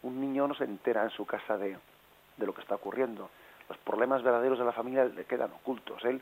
Un 0.03 0.21
niño 0.21 0.49
no 0.49 0.55
se 0.55 0.65
entera 0.65 1.05
en 1.05 1.11
su 1.11 1.25
casa 1.25 1.57
de, 1.57 1.79
de 2.37 2.47
lo 2.47 2.53
que 2.53 2.63
está 2.63 2.75
ocurriendo. 2.75 3.31
Los 3.69 3.79
problemas 3.79 4.23
verdaderos 4.23 4.59
de 4.59 4.65
la 4.65 4.73
familia 4.73 5.05
le 5.05 5.25
quedan 5.25 5.53
ocultos. 5.53 6.05
Él, 6.05 6.21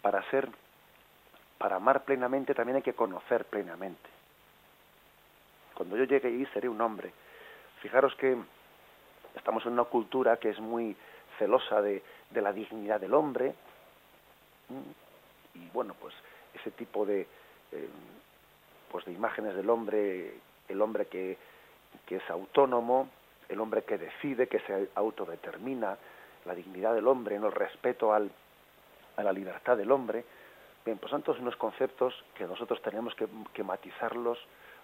para 0.00 0.22
ser, 0.30 0.48
para 1.58 1.76
amar 1.76 2.04
plenamente, 2.04 2.54
también 2.54 2.76
hay 2.76 2.82
que 2.82 2.94
conocer 2.94 3.44
plenamente. 3.46 4.08
Cuando 5.74 5.96
yo 5.96 6.04
llegue 6.04 6.28
allí 6.28 6.46
seré 6.54 6.68
un 6.68 6.80
hombre. 6.80 7.12
Fijaros 7.80 8.14
que 8.14 8.38
Estamos 9.34 9.64
en 9.66 9.72
una 9.72 9.84
cultura 9.84 10.36
que 10.36 10.50
es 10.50 10.60
muy 10.60 10.96
celosa 11.38 11.82
de, 11.82 12.02
la 12.34 12.52
dignidad 12.52 13.00
del 13.00 13.14
hombre. 13.14 13.54
Y 15.54 15.68
bueno, 15.72 15.94
pues 16.00 16.14
ese 16.54 16.70
tipo 16.72 17.04
de, 17.04 17.22
eh, 17.72 17.88
pues 18.90 19.04
de 19.04 19.12
imágenes 19.12 19.54
del 19.54 19.68
hombre, 19.70 20.34
el 20.68 20.80
hombre 20.80 21.06
que, 21.06 21.36
que 22.06 22.16
es 22.16 22.30
autónomo, 22.30 23.08
el 23.48 23.60
hombre 23.60 23.82
que 23.82 23.98
decide, 23.98 24.46
que 24.46 24.60
se 24.60 24.88
autodetermina, 24.94 25.96
la 26.44 26.54
dignidad 26.54 26.94
del 26.94 27.06
hombre, 27.06 27.38
¿no? 27.38 27.46
el 27.46 27.52
respeto 27.52 28.12
al, 28.12 28.30
a 29.16 29.22
la 29.22 29.32
libertad 29.32 29.76
del 29.76 29.90
hombre. 29.90 30.24
Bien, 30.84 30.98
pues 30.98 31.10
son 31.10 31.22
todos 31.22 31.40
unos 31.40 31.56
conceptos 31.56 32.14
que 32.34 32.44
nosotros 32.44 32.80
tenemos 32.82 33.14
que, 33.14 33.26
que 33.52 33.62
matizarlos 33.62 34.38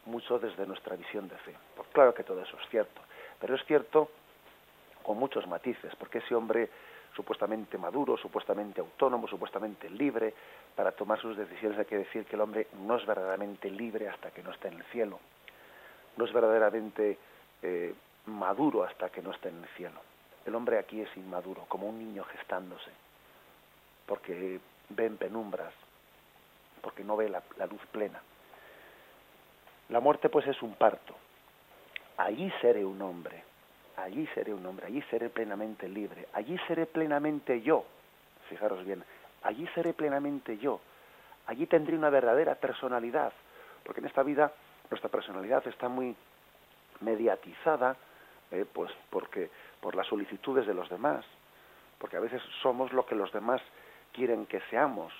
mucho 0.07 0.39
desde 0.39 0.67
nuestra 0.67 0.97
visión 0.97 1.29
de 1.29 1.37
fe. 1.39 1.55
Pues 1.77 1.89
claro 1.93 2.15
que 2.15 2.25
todo 2.25 2.41
eso 2.43 2.57
es 2.63 2.69
cierto, 2.71 3.03
pero 3.39 3.55
es 3.55 3.65
cierto 3.67 4.11
muchos 5.15 5.47
matices, 5.47 5.95
porque 5.97 6.19
ese 6.19 6.35
hombre 6.35 6.71
supuestamente 7.15 7.77
maduro, 7.79 8.17
supuestamente 8.17 8.81
autónomo, 8.81 9.27
supuestamente 9.27 9.91
libre, 9.91 10.35
para 10.75 10.93
tomar 10.93 11.21
sus 11.21 11.37
decisiones 11.37 11.79
hay 11.79 11.85
que 11.85 11.99
decir 11.99 12.25
que 12.25 12.37
el 12.37 12.43
hombre 12.43 12.69
no 12.87 12.97
es 12.97 13.07
verdaderamente 13.07 13.71
libre 13.71 14.09
hasta 14.09 14.31
que 14.31 14.43
no 14.43 14.53
esté 14.53 14.69
en 14.69 14.75
el 14.75 14.85
cielo, 14.85 15.19
no 16.17 16.25
es 16.25 16.33
verdaderamente 16.33 17.19
eh, 17.63 17.95
maduro 18.27 18.85
hasta 18.85 19.11
que 19.11 19.23
no 19.23 19.33
esté 19.33 19.49
en 19.49 19.63
el 19.63 19.69
cielo. 19.71 20.01
El 20.47 20.55
hombre 20.55 20.79
aquí 20.79 21.01
es 21.01 21.15
inmaduro, 21.17 21.67
como 21.69 21.89
un 21.89 21.99
niño 21.99 22.25
gestándose, 22.25 22.91
porque 24.07 24.61
ve 24.89 25.07
en 25.07 25.17
penumbras, 25.17 25.73
porque 26.81 27.05
no 27.05 27.17
ve 27.17 27.29
la, 27.29 27.43
la 27.59 27.67
luz 27.67 27.85
plena. 27.93 28.23
La 29.91 30.01
muerte 30.01 30.29
pues 30.29 30.47
es 30.47 30.63
un 30.63 30.75
parto. 30.75 31.15
Allí 32.17 32.51
seré 32.61 32.85
un 32.85 33.03
hombre 33.03 33.50
allí 34.03 34.27
seré 34.35 34.53
un 34.55 34.65
hombre, 34.67 34.87
allí 34.87 35.03
seré 35.11 35.31
plenamente 35.31 35.89
libre, 35.89 36.27
allí 36.33 36.59
seré 36.67 36.87
plenamente 36.87 37.61
yo. 37.63 37.85
Fijaros 38.49 38.85
bien, 38.85 39.05
allí 39.43 39.67
seré 39.75 39.93
plenamente 39.93 40.59
yo. 40.59 40.81
Allí 41.47 41.67
tendré 41.67 41.97
una 41.97 42.11
verdadera 42.11 42.55
personalidad, 42.55 43.33
porque 43.85 44.01
en 44.01 44.07
esta 44.07 44.23
vida 44.23 44.53
nuestra 44.91 45.09
personalidad 45.09 45.67
está 45.67 45.89
muy 45.89 46.15
mediatizada, 47.01 47.97
eh, 48.51 48.65
pues 48.73 48.91
porque 49.11 49.51
por 49.81 49.95
las 49.95 50.07
solicitudes 50.07 50.67
de 50.67 50.75
los 50.75 50.89
demás, 50.89 51.25
porque 51.99 52.17
a 52.17 52.21
veces 52.21 52.43
somos 52.63 52.93
lo 52.93 53.07
que 53.07 53.15
los 53.15 53.33
demás 53.33 53.61
quieren 54.13 54.47
que 54.47 54.61
seamos 54.71 55.13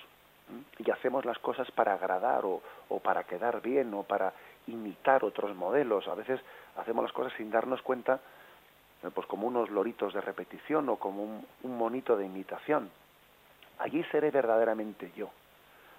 y 0.77 0.91
hacemos 0.91 1.25
las 1.25 1.39
cosas 1.39 1.69
para 1.71 1.93
agradar 1.93 2.45
o, 2.45 2.61
o 2.89 2.99
para 2.99 3.23
quedar 3.23 3.61
bien 3.61 3.93
o 3.93 4.03
para 4.03 4.33
imitar 4.67 5.23
otros 5.23 5.55
modelos. 5.55 6.07
A 6.07 6.15
veces 6.15 6.39
hacemos 6.75 7.03
las 7.03 7.13
cosas 7.13 7.33
sin 7.37 7.49
darnos 7.49 7.81
cuenta 7.81 8.19
pues 9.09 9.25
como 9.25 9.47
unos 9.47 9.69
loritos 9.71 10.13
de 10.13 10.21
repetición 10.21 10.87
o 10.89 10.97
como 10.97 11.23
un, 11.23 11.77
monito 11.77 12.15
de 12.15 12.25
imitación. 12.25 12.91
allí 13.79 14.03
seré 14.11 14.29
verdaderamente 14.29 15.11
yo. 15.15 15.29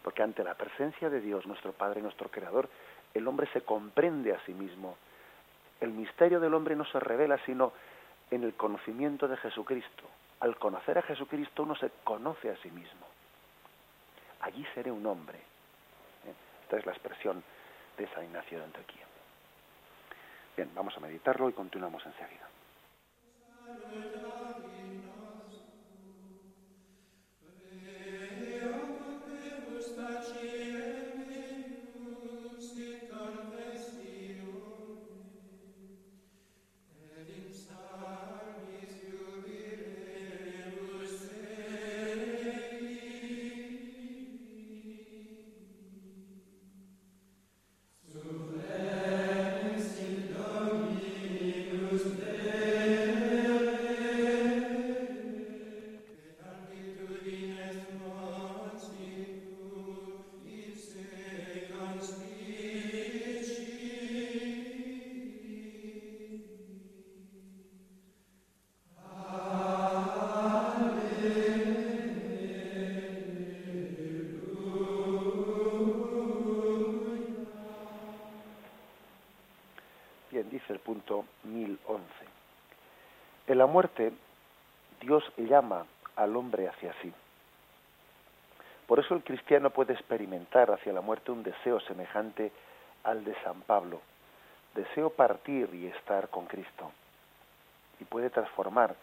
Porque 0.04 0.22
ante 0.22 0.44
la 0.44 0.54
presencia 0.54 1.10
de 1.10 1.20
Dios, 1.20 1.46
nuestro 1.46 1.72
Padre, 1.72 2.00
nuestro 2.00 2.28
Creador, 2.28 2.68
el 3.14 3.26
hombre 3.26 3.48
se 3.52 3.62
comprende 3.62 4.32
a 4.32 4.40
sí 4.46 4.54
mismo. 4.54 4.96
El 5.80 5.90
misterio 5.90 6.38
del 6.38 6.54
hombre 6.54 6.76
no 6.76 6.84
se 6.84 7.00
revela 7.00 7.38
sino 7.44 7.72
en 8.30 8.44
el 8.44 8.54
conocimiento 8.54 9.26
de 9.26 9.36
Jesucristo. 9.36 10.04
Al 10.40 10.56
conocer 10.56 10.98
a 10.98 11.02
Jesucristo 11.02 11.64
uno 11.64 11.74
se 11.76 11.90
conoce 12.04 12.50
a 12.50 12.56
sí 12.58 12.70
mismo. 12.70 13.06
Allí 14.40 14.64
seré 14.74 14.90
un 14.90 15.06
hombre. 15.06 15.38
¿Eh? 15.38 16.34
Esta 16.64 16.78
es 16.78 16.86
la 16.86 16.92
expresión 16.92 17.42
de 17.96 18.08
San 18.08 18.24
Ignacio 18.24 18.58
de 18.58 18.64
Antioquía. 18.64 19.06
Bien, 20.56 20.70
vamos 20.74 20.96
a 20.96 21.00
meditarlo 21.00 21.48
y 21.48 21.52
continuamos 21.52 22.04
enseguida. 22.04 22.51
En 23.72 24.31
la 83.62 83.66
muerte, 83.68 84.10
Dios 85.00 85.22
llama 85.36 85.86
al 86.16 86.34
hombre 86.34 86.68
hacia 86.68 86.92
sí. 87.00 87.12
Por 88.88 88.98
eso 88.98 89.14
el 89.14 89.22
cristiano 89.22 89.70
puede 89.70 89.92
experimentar 89.92 90.72
hacia 90.72 90.92
la 90.92 91.00
muerte 91.00 91.30
un 91.30 91.44
deseo 91.44 91.78
semejante 91.78 92.50
al 93.04 93.22
de 93.22 93.40
San 93.44 93.60
Pablo. 93.62 94.00
Deseo 94.74 95.10
partir 95.10 95.72
y 95.72 95.86
estar 95.86 96.28
con 96.28 96.46
Cristo. 96.46 96.90
Y 98.00 98.04
puede 98.04 98.30
transformar 98.30 98.96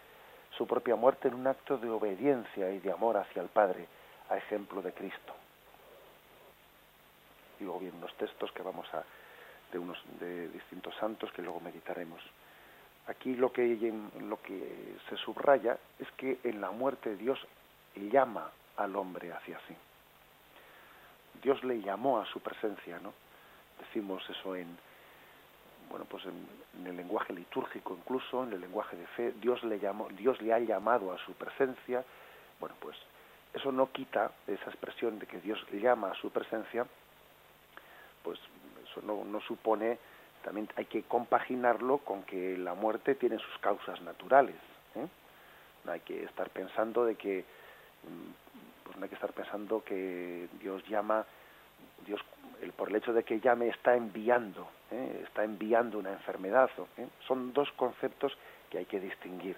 su 0.58 0.67
propia 0.67 0.98
muerte 0.98 1.30
en 1.30 1.36
un 1.36 1.48
acto 1.48 1.78
de 1.78 1.89
obediencia 1.89 2.69
y 2.69 2.80
de 2.80 2.91
amor 2.91 3.15
hacia 3.15 3.41
el 3.41 3.48
Padre, 3.48 3.88
a 4.30 4.36
ejemplo 4.36 4.82
de 4.82 4.91
Cristo. 4.91 5.34
Digo 7.60 7.80
bien 7.80 7.95
unos 7.95 8.13
textos 8.15 8.52
que 8.52 8.62
vamos 8.62 8.93
a 8.93 9.06
de 9.72 9.80
unos 9.80 9.98
de 10.19 10.50
distintos 10.50 10.93
santos 10.95 11.32
que 11.32 11.43
luego 11.43 11.62
meditaremos. 11.62 12.22
Aquí 13.10 13.36
lo 13.36 13.52
que, 13.52 13.65
lo 14.22 14.39
que 14.41 14.95
se 15.10 15.17
subraya 15.17 15.80
es 15.98 16.08
que 16.12 16.38
en 16.43 16.62
la 16.62 16.69
muerte 16.69 17.15
Dios 17.15 17.39
llama 17.95 18.52
al 18.78 18.95
hombre 18.95 19.34
hacia 19.34 19.60
sí. 19.67 19.76
Dios 21.41 21.63
le 21.63 21.82
llamó 21.82 22.19
a 22.19 22.26
su 22.28 22.39
presencia, 22.39 23.00
¿no? 23.00 23.13
Decimos 23.80 24.24
eso 24.30 24.56
en, 24.56 24.78
bueno, 25.89 26.06
pues 26.06 26.24
en, 26.26 26.86
el 26.86 26.95
lenguaje 26.95 27.34
litúrgico 27.34 27.98
incluso, 28.00 28.43
en 28.43 28.54
el 28.54 28.62
lenguaje 28.62 28.95
de 28.95 29.08
fe, 29.08 29.34
Dios 29.41 29.63
le 29.63 29.80
llamó, 29.80 30.08
Dios 30.10 30.39
le 30.41 30.54
ha 30.54 30.60
llamado 30.60 31.12
a 31.12 31.17
su 31.17 31.34
presencia. 31.34 32.06
Bueno, 32.60 32.76
pues 32.80 32.95
eso 33.56 33.72
no 33.72 33.91
quita 33.91 34.32
esa 34.45 34.69
expresión 34.69 35.17
de 35.17 35.26
que 35.26 35.41
Dios 35.41 35.60
llama 35.72 36.12
a 36.12 36.15
su 36.15 36.30
presencia, 36.30 36.86
pues 38.24 38.39
eso 38.84 39.02
no, 39.02 39.24
no 39.24 39.41
supone 39.41 39.98
también 40.43 40.69
hay 40.75 40.86
que 40.86 41.04
compaginarlo 41.04 41.99
con 41.99 42.23
que 42.23 42.58
la 42.58 42.73
muerte 42.73 43.15
tiene 43.15 43.38
sus 43.38 43.58
causas 43.60 44.02
naturales. 44.02 44.56
¿eh? 44.95 45.08
No 45.86 45.91
hay 45.91 45.99
que 46.02 46.23
estar 46.23 46.49
pensando 46.49 47.06
de 47.06 47.15
que 47.15 47.43
mm, 48.04 48.86
pues 48.86 48.97
no 48.97 49.04
hay 49.04 49.10
que 49.10 49.15
estar 49.15 49.34
pensando 49.34 49.84
que 49.84 50.47
Dios 50.60 50.84
llama 50.88 51.25
Dios 52.06 52.21
por 52.75 52.89
el 52.89 52.95
hecho 52.95 53.13
de 53.13 53.23
que 53.23 53.39
llame 53.39 53.69
está 53.69 53.95
enviando 53.95 54.69
¿eh? 54.91 55.23
está 55.28 55.43
enviando 55.43 55.97
una 55.99 56.12
enfermedad 56.12 56.69
¿eh? 56.97 57.08
son 57.28 57.54
dos 57.54 57.71
conceptos 57.73 58.38
que 58.69 58.80
hay 58.80 58.86
que 58.86 58.99
distinguir 58.99 59.56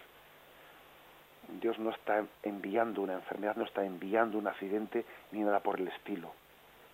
Dios 1.61 1.79
no 1.79 1.89
está 1.89 2.23
enviando 2.43 3.01
una 3.01 3.13
enfermedad 3.13 3.55
no 3.55 3.65
está 3.65 3.83
enviando 3.85 4.37
un 4.37 4.47
accidente 4.47 5.05
ni 5.31 5.39
nada 5.41 5.59
por 5.61 5.79
el 5.79 5.87
estilo 5.87 6.33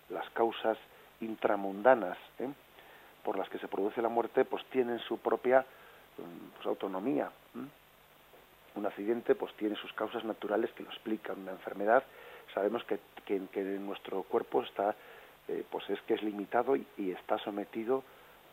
las 0.08 0.28
causas 0.30 0.78
intramundanas 1.20 2.16
¿eh? 2.38 2.48
Por 3.28 3.36
las 3.36 3.50
que 3.50 3.58
se 3.58 3.68
produce 3.68 4.00
la 4.00 4.08
muerte 4.08 4.46
pues 4.46 4.64
tienen 4.70 4.98
su 5.00 5.18
propia 5.18 5.60
mm, 5.60 6.54
pues, 6.54 6.66
autonomía. 6.66 7.30
Un 8.74 8.86
accidente 8.86 9.34
pues 9.34 9.52
tiene 9.56 9.76
sus 9.76 9.92
causas 9.92 10.24
naturales 10.24 10.70
que 10.72 10.82
lo 10.82 10.88
explican. 10.88 11.38
Una 11.42 11.52
enfermedad 11.52 12.02
sabemos 12.54 12.84
que, 12.84 12.98
que, 13.26 13.38
que 13.52 13.60
nuestro 13.60 14.22
cuerpo 14.22 14.62
está 14.62 14.96
eh, 15.46 15.62
pues 15.70 15.90
es 15.90 16.00
que 16.06 16.14
es 16.14 16.22
limitado 16.22 16.74
y, 16.74 17.10
está 17.10 17.36
sometido 17.36 18.02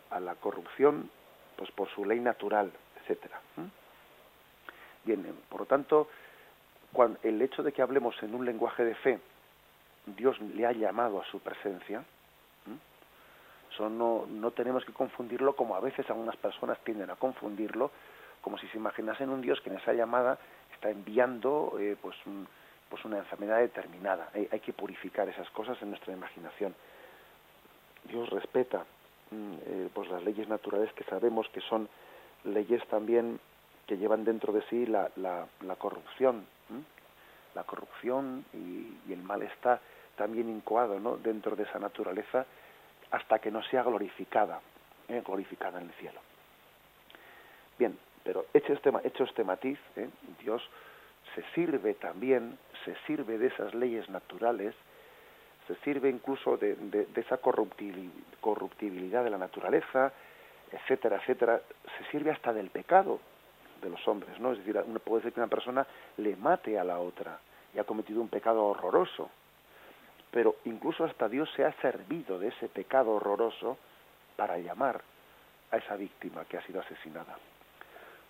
a 0.09 0.19
la 0.19 0.35
corrupción 0.35 1.09
pues 1.55 1.71
por 1.71 1.87
su 1.91 2.03
ley 2.03 2.19
natural, 2.19 2.69
etcétera. 2.99 3.39
Bien, 5.05 5.25
eh, 5.25 5.33
por 5.47 5.61
lo 5.61 5.67
tanto, 5.67 6.09
cuando, 6.91 7.17
el 7.23 7.41
hecho 7.41 7.63
de 7.63 7.71
que 7.71 7.81
hablemos 7.81 8.21
en 8.23 8.35
un 8.35 8.43
lenguaje 8.43 8.83
de 8.83 8.95
fe, 8.95 9.19
Dios 10.05 10.37
le 10.41 10.65
ha 10.65 10.73
llamado 10.73 11.21
a 11.21 11.25
su 11.27 11.39
presencia, 11.39 12.03
eso 13.75 13.89
no, 13.89 14.25
no 14.29 14.51
tenemos 14.51 14.85
que 14.85 14.93
confundirlo 14.93 15.55
como 15.55 15.75
a 15.75 15.81
veces 15.81 16.09
algunas 16.09 16.37
personas 16.37 16.79
tienden 16.83 17.09
a 17.09 17.15
confundirlo, 17.15 17.91
como 18.41 18.57
si 18.57 18.67
se 18.69 18.77
imaginasen 18.77 19.29
un 19.29 19.41
Dios 19.41 19.59
que 19.61 19.69
en 19.69 19.77
esa 19.77 19.93
llamada 19.93 20.39
está 20.73 20.89
enviando 20.89 21.75
eh, 21.79 21.97
pues, 22.01 22.15
pues 22.89 23.03
una 23.05 23.17
enfermedad 23.17 23.59
determinada. 23.59 24.29
Hay, 24.33 24.47
hay, 24.51 24.59
que 24.61 24.71
purificar 24.71 25.27
esas 25.27 25.49
cosas 25.49 25.81
en 25.81 25.89
nuestra 25.89 26.13
imaginación. 26.13 26.73
Dios 28.05 28.29
respeta 28.29 28.85
mm, 29.31 29.53
eh, 29.65 29.89
pues 29.93 30.09
las 30.09 30.23
leyes 30.23 30.47
naturales 30.47 30.91
que 30.93 31.03
sabemos 31.03 31.47
que 31.49 31.61
son 31.61 31.89
leyes 32.45 32.85
también 32.87 33.39
que 33.87 33.97
llevan 33.97 34.23
dentro 34.23 34.53
de 34.53 34.61
sí 34.69 34.85
la, 34.85 35.09
la, 35.17 35.47
la 35.61 35.75
corrupción, 35.75 36.45
la 37.53 37.63
corrupción 37.63 38.45
y, 38.53 38.97
y, 39.07 39.13
el 39.13 39.21
mal 39.21 39.41
está 39.43 39.79
también 40.17 40.49
incoado 40.49 40.99
¿no? 40.99 41.17
dentro 41.17 41.55
de 41.55 41.63
esa 41.63 41.77
naturaleza 41.79 42.45
hasta 43.11 43.39
que 43.39 43.51
no 43.51 43.63
sea 43.63 43.83
glorificada, 43.83 44.59
¿eh? 45.07 45.21
glorificada 45.25 45.79
en 45.79 45.87
el 45.87 45.93
cielo. 45.93 46.19
Bien, 47.77 47.97
pero 48.23 48.45
hecho 48.53 48.73
este, 48.73 48.91
hecho 49.03 49.23
este 49.23 49.43
matiz, 49.43 49.79
¿eh? 49.95 50.09
Dios 50.41 50.61
se 51.33 51.43
sirve 51.53 51.93
también, 51.95 52.57
se 52.83 52.95
sirve 53.07 53.37
de 53.37 53.47
esas 53.47 53.73
leyes 53.73 54.09
naturales, 54.09 54.73
se 55.67 55.75
sirve 55.77 56.09
incluso 56.09 56.57
de, 56.57 56.75
de, 56.75 57.07
esa 57.21 57.37
corruptibilidad 57.37 59.23
de 59.23 59.29
la 59.29 59.37
naturaleza, 59.37 60.13
etcétera, 60.71 61.17
etcétera, 61.17 61.61
se 61.97 62.11
sirve 62.11 62.31
hasta 62.31 62.53
del 62.53 62.69
pecado 62.69 63.19
de 63.81 63.89
los 63.89 64.07
hombres, 64.07 64.39
¿no? 64.39 64.53
Es 64.53 64.59
decir, 64.59 64.79
puede 65.03 65.23
ser 65.23 65.33
que 65.33 65.39
una 65.39 65.49
persona 65.49 65.85
le 66.17 66.35
mate 66.35 66.79
a 66.79 66.83
la 66.83 66.99
otra 66.99 67.39
y 67.73 67.79
ha 67.79 67.83
cometido 67.83 68.21
un 68.21 68.29
pecado 68.29 68.63
horroroso, 68.65 69.29
pero 70.35 70.57
incluso 70.65 71.05
hasta 71.05 71.29
Dios 71.29 71.49
se 71.55 71.63
ha 71.63 71.71
servido 71.79 72.37
de 72.37 72.49
ese 72.49 72.67
pecado 72.67 73.11
horroroso 73.11 73.77
para 74.35 74.57
llamar 74.57 75.01
a 75.71 75.77
esa 75.77 75.95
víctima 75.95 76.43
que 76.43 76.57
ha 76.57 76.61
sido 76.63 76.81
asesinada. 76.81 77.37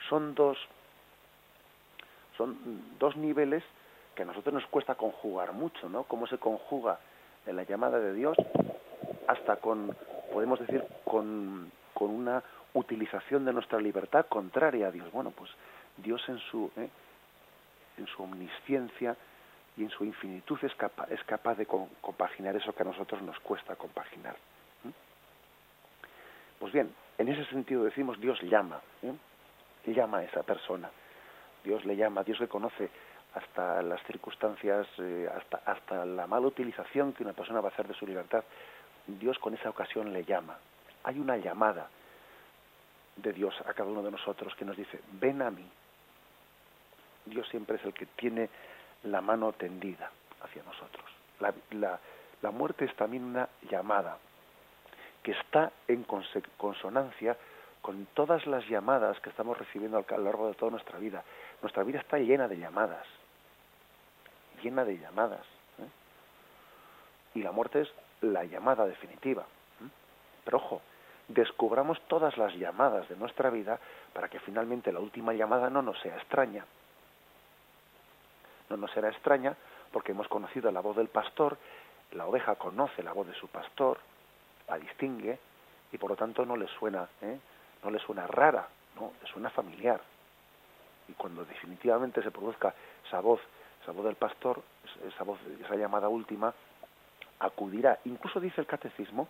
Son 0.07 0.35
dos, 0.35 0.55
son 2.37 2.59
dos 2.99 3.17
niveles 3.17 3.63
que 4.13 4.21
a 4.21 4.25
nosotros 4.27 4.53
nos 4.53 4.67
cuesta 4.67 4.93
conjugar 4.93 5.53
mucho, 5.53 5.89
¿no? 5.89 6.03
Cómo 6.03 6.27
se 6.27 6.37
conjuga 6.37 6.99
en 7.47 7.55
la 7.55 7.63
llamada 7.63 7.97
de 7.97 8.13
Dios 8.13 8.37
hasta 9.27 9.55
con, 9.55 9.97
podemos 10.31 10.59
decir, 10.59 10.83
con, 11.05 11.71
con 11.95 12.11
una 12.11 12.43
utilización 12.75 13.45
de 13.45 13.53
nuestra 13.53 13.79
libertad 13.79 14.27
contraria 14.29 14.89
a 14.89 14.91
Dios. 14.91 15.11
Bueno, 15.11 15.31
pues 15.31 15.49
Dios 15.97 16.21
en 16.29 16.37
su, 16.37 16.69
¿eh? 16.77 16.87
en 17.97 18.05
su 18.05 18.21
omnisciencia, 18.21 19.17
y 19.77 19.83
en 19.83 19.89
su 19.89 20.05
infinitud 20.05 20.57
es 20.61 20.73
capaz, 20.75 21.11
es 21.11 21.23
capaz 21.23 21.55
de 21.55 21.65
compaginar 21.65 22.55
eso 22.55 22.73
que 22.73 22.83
a 22.83 22.85
nosotros 22.85 23.21
nos 23.21 23.39
cuesta 23.39 23.75
compaginar. 23.75 24.35
Pues 26.59 26.71
bien, 26.71 26.93
en 27.17 27.27
ese 27.27 27.45
sentido 27.45 27.83
decimos 27.83 28.19
Dios 28.19 28.41
llama, 28.41 28.79
¿eh? 29.03 29.13
llama 29.93 30.19
a 30.19 30.23
esa 30.23 30.43
persona. 30.43 30.89
Dios 31.63 31.83
le 31.85 31.95
llama, 31.95 32.23
Dios 32.23 32.39
reconoce 32.39 32.89
hasta 33.33 33.81
las 33.81 34.01
circunstancias, 34.03 34.87
eh, 34.97 35.29
hasta, 35.35 35.57
hasta 35.65 36.05
la 36.05 36.25
mala 36.25 36.47
utilización 36.47 37.13
que 37.13 37.23
una 37.23 37.33
persona 37.33 37.59
va 37.59 37.69
a 37.69 37.71
hacer 37.71 37.87
de 37.87 37.93
su 37.93 38.07
libertad, 38.07 38.43
Dios 39.07 39.37
con 39.39 39.53
esa 39.53 39.69
ocasión 39.69 40.13
le 40.13 40.23
llama. 40.23 40.57
Hay 41.03 41.19
una 41.19 41.37
llamada 41.37 41.89
de 43.17 43.33
Dios 43.33 43.53
a 43.65 43.73
cada 43.73 43.89
uno 43.89 44.01
de 44.01 44.11
nosotros 44.11 44.55
que 44.55 44.65
nos 44.65 44.77
dice, 44.77 44.99
ven 45.13 45.41
a 45.41 45.51
mí. 45.51 45.65
Dios 47.25 47.47
siempre 47.49 47.77
es 47.77 47.83
el 47.83 47.93
que 47.93 48.05
tiene 48.05 48.49
la 49.05 49.21
mano 49.21 49.53
tendida 49.53 50.11
hacia 50.41 50.63
nosotros. 50.63 51.05
La, 51.39 51.53
la, 51.71 51.99
la 52.41 52.51
muerte 52.51 52.85
es 52.85 52.95
también 52.95 53.23
una 53.23 53.49
llamada 53.69 54.17
que 55.23 55.31
está 55.31 55.71
en 55.87 56.05
consonancia 56.57 57.35
con 57.81 58.05
todas 58.13 58.45
las 58.45 58.67
llamadas 58.67 59.19
que 59.19 59.29
estamos 59.29 59.57
recibiendo 59.57 59.97
a 59.97 60.17
lo 60.17 60.23
largo 60.23 60.47
de 60.47 60.53
toda 60.53 60.71
nuestra 60.71 60.99
vida. 60.99 61.23
Nuestra 61.61 61.83
vida 61.83 61.99
está 61.99 62.17
llena 62.17 62.47
de 62.47 62.57
llamadas, 62.57 63.05
llena 64.61 64.85
de 64.85 64.97
llamadas. 64.99 65.45
¿eh? 65.79 67.39
Y 67.39 67.43
la 67.43 67.51
muerte 67.51 67.81
es 67.81 67.93
la 68.21 68.43
llamada 68.43 68.85
definitiva. 68.85 69.43
¿eh? 69.43 69.89
Pero 70.43 70.57
ojo, 70.57 70.81
descubramos 71.27 71.99
todas 72.07 72.37
las 72.37 72.53
llamadas 72.53 73.09
de 73.09 73.15
nuestra 73.15 73.49
vida 73.49 73.79
para 74.13 74.29
que 74.29 74.39
finalmente 74.39 74.91
la 74.91 74.99
última 74.99 75.33
llamada 75.33 75.69
no 75.69 75.81
nos 75.81 75.99
sea 76.01 76.15
extraña. 76.17 76.65
No 78.69 78.77
nos 78.77 78.91
será 78.91 79.09
extraña 79.09 79.55
porque 79.91 80.11
hemos 80.11 80.27
conocido 80.27 80.71
la 80.71 80.81
voz 80.81 80.95
del 80.95 81.07
pastor, 81.07 81.57
la 82.11 82.25
oveja 82.25 82.55
conoce 82.55 83.03
la 83.03 83.13
voz 83.13 83.27
de 83.27 83.33
su 83.35 83.47
pastor, 83.47 83.99
la 84.67 84.77
distingue 84.77 85.37
y 85.91 85.97
por 85.97 86.09
lo 86.09 86.15
tanto 86.15 86.45
no 86.45 86.55
le 86.57 86.67
suena, 86.67 87.07
¿eh? 87.21 87.39
no 87.83 87.89
le 87.89 87.99
suena 87.99 88.27
rara, 88.27 88.67
no, 88.99 89.13
le 89.21 89.27
suena 89.27 89.49
familiar. 89.49 90.01
Y 91.07 91.13
cuando 91.13 91.45
definitivamente 91.45 92.21
se 92.23 92.31
produzca 92.31 92.73
esa 93.05 93.19
voz, 93.19 93.39
esa 93.81 93.91
voz 93.91 94.05
del 94.05 94.15
pastor, 94.15 94.61
esa 95.07 95.23
voz, 95.23 95.39
esa 95.63 95.75
llamada 95.75 96.09
última, 96.09 96.53
acudirá. 97.39 97.99
Incluso 98.05 98.39
dice 98.39 98.61
el 98.61 98.67
catecismo 98.67 99.27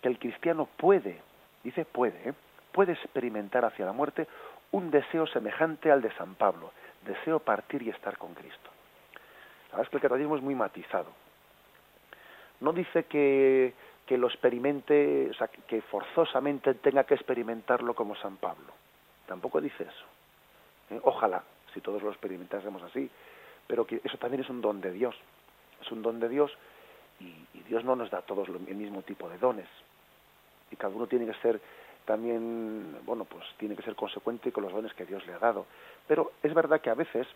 que 0.00 0.08
el 0.08 0.18
cristiano 0.18 0.68
puede, 0.76 1.20
dice 1.62 1.84
puede, 1.84 2.30
¿eh? 2.30 2.34
puede 2.72 2.92
experimentar 2.92 3.64
hacia 3.64 3.86
la 3.86 3.92
muerte 3.92 4.28
un 4.70 4.90
deseo 4.90 5.26
semejante 5.26 5.90
al 5.90 6.02
de 6.02 6.12
San 6.16 6.34
Pablo, 6.34 6.72
deseo 7.04 7.38
partir 7.38 7.82
y 7.82 7.90
estar 7.90 8.16
con 8.18 8.34
Cristo. 8.34 8.70
La 9.70 9.78
verdad 9.78 9.84
es 9.84 9.88
que 9.90 9.96
el 9.96 10.02
catecismo 10.02 10.36
es 10.36 10.42
muy 10.42 10.54
matizado. 10.54 11.10
No 12.60 12.72
dice 12.72 13.04
que, 13.04 13.74
que 14.06 14.16
lo 14.16 14.28
experimente, 14.28 15.28
o 15.30 15.34
sea, 15.34 15.48
que 15.48 15.82
forzosamente 15.82 16.74
tenga 16.74 17.04
que 17.04 17.14
experimentarlo 17.14 17.94
como 17.94 18.16
San 18.16 18.36
Pablo. 18.36 18.72
Tampoco 19.26 19.60
dice 19.60 19.84
eso. 19.84 20.04
¿eh? 20.90 21.00
Ojalá, 21.04 21.42
si 21.72 21.80
todos 21.80 22.02
lo 22.02 22.10
experimentásemos 22.10 22.82
así, 22.82 23.10
pero 23.66 23.86
que 23.86 24.00
eso 24.04 24.18
también 24.18 24.42
es 24.42 24.50
un 24.50 24.60
don 24.60 24.80
de 24.80 24.92
Dios. 24.92 25.16
Es 25.80 25.90
un 25.90 26.02
don 26.02 26.20
de 26.20 26.28
Dios 26.28 26.52
y, 27.20 27.34
Dios 27.68 27.82
no 27.82 27.96
nos 27.96 28.10
da 28.10 28.18
a 28.18 28.22
todos 28.22 28.46
el 28.48 28.76
mismo 28.76 29.00
tipo 29.02 29.28
de 29.28 29.38
dones. 29.38 29.68
Y 30.70 30.76
cada 30.76 30.94
uno 30.94 31.06
tiene 31.06 31.24
que 31.26 31.34
ser 31.40 31.60
también, 32.04 32.98
bueno, 33.04 33.24
pues 33.24 33.44
tiene 33.56 33.76
que 33.76 33.82
ser 33.82 33.94
consecuente 33.94 34.52
con 34.52 34.64
los 34.64 34.72
dones 34.72 34.92
que 34.94 35.06
Dios 35.06 35.26
le 35.26 35.34
ha 35.34 35.38
dado. 35.38 35.66
Pero 36.06 36.32
es 36.42 36.52
verdad 36.52 36.80
que 36.80 36.90
a 36.90 36.94
veces 36.94 37.26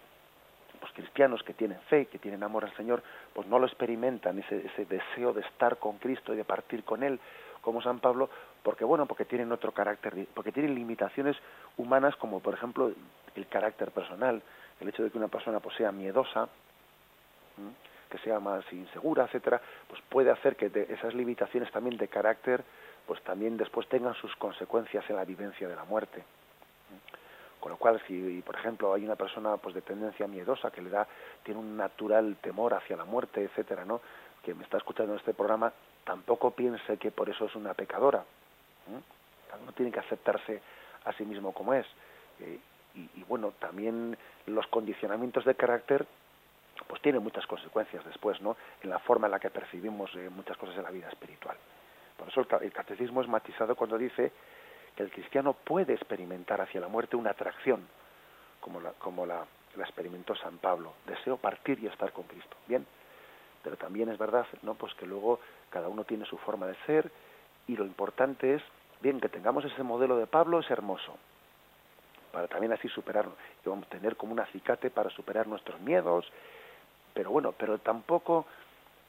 los 0.81 0.93
cristianos 0.93 1.43
que 1.43 1.55
tienen 1.55 1.81
fe, 1.89 2.07
que 2.07 2.19
tienen 2.19 2.43
amor 2.43 2.65
al 2.65 2.77
Señor, 2.77 3.03
pues 3.35 3.47
no 3.49 3.59
lo 3.59 3.67
experimentan, 3.67 4.39
ese, 4.39 4.67
ese 4.67 4.85
deseo 4.85 5.33
de 5.33 5.41
estar 5.41 5.79
con 5.79 5.99
Cristo 5.99 6.33
y 6.33 6.37
de 6.37 6.45
partir 6.45 6.85
con 6.85 7.03
Él, 7.03 7.19
como 7.61 7.83
San 7.83 7.99
Pablo, 7.99 8.31
porque 8.63 8.85
bueno, 8.85 9.07
porque 9.07 9.25
tienen 9.25 9.51
otro 9.53 9.73
carácter, 9.73 10.27
porque 10.35 10.53
tienen 10.53 10.75
limitaciones 10.75 11.37
humanas 11.77 12.15
como 12.17 12.41
por 12.41 12.55
ejemplo 12.55 12.93
el 13.35 13.47
carácter 13.47 13.91
personal, 13.91 14.43
el 14.81 14.89
hecho 14.89 15.03
de 15.03 15.11
que 15.11 15.19
una 15.19 15.29
persona 15.29 15.61
pues, 15.61 15.77
sea 15.77 15.93
miedosa, 15.93 16.49
que 18.11 18.19
sea 18.19 18.41
más 18.41 18.65
insegura, 18.73 19.25
etcétera, 19.25 19.61
pues 19.89 20.01
puede 20.09 20.31
hacer 20.31 20.57
que 20.57 20.71
esas 20.89 21.15
limitaciones 21.15 21.71
también 21.71 21.97
de 21.97 22.09
carácter, 22.09 22.65
pues 23.09 23.23
también 23.23 23.57
después 23.57 23.89
tengan 23.89 24.15
sus 24.15 24.37
consecuencias 24.37 25.03
en 25.09 25.17
la 25.17 25.25
vivencia 25.25 25.67
de 25.67 25.75
la 25.75 25.85
muerte. 25.85 26.23
Con 27.59 27.73
lo 27.73 27.79
cual, 27.79 28.01
si 28.07 28.41
por 28.43 28.55
ejemplo 28.55 28.93
hay 28.95 29.05
una 29.05 29.17
persona 29.17 29.57
pues 29.57 29.75
de 29.75 29.81
tendencia 29.81 30.29
miedosa 30.29 30.71
que 30.71 30.83
le 30.83 30.91
da, 30.91 31.09
tiene 31.43 31.59
un 31.59 31.77
natural 31.77 32.37
temor 32.41 32.75
hacia 32.75 32.97
la 32.97 33.05
muerte, 33.05 33.43
etcétera, 33.43 33.85
¿no? 33.85 34.01
que 34.45 34.55
me 34.55 34.63
está 34.63 34.77
escuchando 34.77 35.15
en 35.15 35.19
este 35.19 35.35
programa, 35.35 35.73
tampoco 36.05 36.53
piense 36.53 36.99
que 36.99 37.11
por 37.11 37.29
eso 37.29 37.47
es 37.47 37.55
una 37.57 37.75
pecadora. 37.75 38.25
Cada 39.49 39.63
uno 39.63 39.73
tiene 39.73 39.91
que 39.91 40.01
aceptarse 40.01 40.61
a 41.05 41.13
sí 41.15 41.25
mismo 41.25 41.53
como 41.53 41.75
es. 41.75 41.87
Eh, 42.41 42.61
y, 42.95 43.23
bueno, 43.25 43.53
también 43.59 44.17
los 44.47 44.67
condicionamientos 44.69 45.45
de 45.45 45.55
carácter 45.55 46.07
pues 46.87 47.03
tienen 47.03 47.23
muchas 47.23 47.47
consecuencias 47.47 48.05
después, 48.05 48.41
¿no? 48.41 48.57
En 48.83 48.91
la 48.91 48.99
forma 49.01 49.27
en 49.27 49.33
la 49.33 49.41
que 49.41 49.51
percibimos 49.51 50.15
eh, 50.15 50.31
muchas 50.31 50.57
cosas 50.57 50.77
en 50.77 50.85
la 50.85 50.91
vida 50.91 51.09
espiritual. 51.09 51.57
Por 52.19 52.29
eso 52.29 52.41
el, 52.61 52.73
catecismo 52.73 53.23
es 53.23 53.29
matizado 53.29 53.77
cuando 53.77 53.97
dice 53.97 54.33
que 54.97 55.03
el 55.05 55.11
cristiano 55.11 55.53
puede 55.55 55.95
experimentar 55.95 56.61
hacia 56.61 56.81
la 56.81 56.89
muerte 56.89 57.17
una 57.17 57.31
atracción, 57.31 57.87
como 58.61 58.81
la, 58.81 58.91
como 58.93 59.25
la, 59.25 59.47
la 59.77 59.85
experimentó 59.85 60.35
San 60.35 60.59
Pablo, 60.59 60.95
deseo 61.07 61.37
partir 61.37 61.79
y 61.83 61.87
estar 61.87 62.13
con 62.13 62.25
Cristo. 62.25 62.57
Bien, 62.67 62.85
pero 63.63 63.77
también 63.77 64.09
es 64.09 64.19
verdad, 64.19 64.47
¿no? 64.63 64.75
Pues 64.75 64.93
que 64.95 65.07
luego 65.07 65.41
cada 65.71 65.89
uno 65.89 66.05
tiene 66.05 66.25
su 66.25 66.37
forma 66.39 66.67
de 66.67 66.75
ser 66.87 67.11
y 67.69 67.77
lo 67.77 67.85
importante 67.85 68.55
es, 68.55 68.63
bien, 69.01 69.21
que 69.21 69.29
tengamos 69.29 69.65
ese 69.65 69.83
modelo 69.83 70.17
de 70.17 70.27
Pablo 70.27 70.59
es 70.59 70.71
hermoso, 70.71 71.17
para 72.33 72.49
también 72.49 72.73
así 72.73 72.89
superarlo, 72.89 73.33
y 73.65 73.69
vamos 73.69 73.87
a 73.87 73.91
tener 73.91 74.17
como 74.17 74.33
un 74.33 74.41
acicate 74.41 74.91
para 74.91 75.11
superar 75.11 75.47
nuestros 75.47 75.81
miedos, 75.81 76.27
pero 77.15 77.31
bueno, 77.31 77.53
pero 77.53 77.79
tampoco 77.79 78.47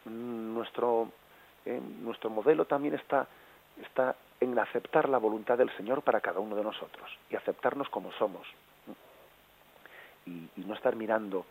mm, 0.06 0.54
nuestro 0.54 1.12
nuestro 2.01 2.29
modelo 2.29 2.65
también 2.65 2.95
está 2.95 3.27
está 3.82 4.15
en 4.41 4.58
aceptar 4.60 5.08
la 5.08 5.17
voluntad 5.17 5.58
del 5.58 5.69
Señor 5.77 6.01
para 6.01 6.19
cada 6.19 6.39
uno 6.39 6.55
de 6.55 6.63
nosotros 6.63 7.10
y 7.29 7.36
aceptarnos 7.36 7.88
como 7.89 8.12
somos 8.13 8.45
y, 10.25 10.49
y 10.58 10.65
no 10.65 10.73
estar 10.73 10.95
mirando 10.95 11.45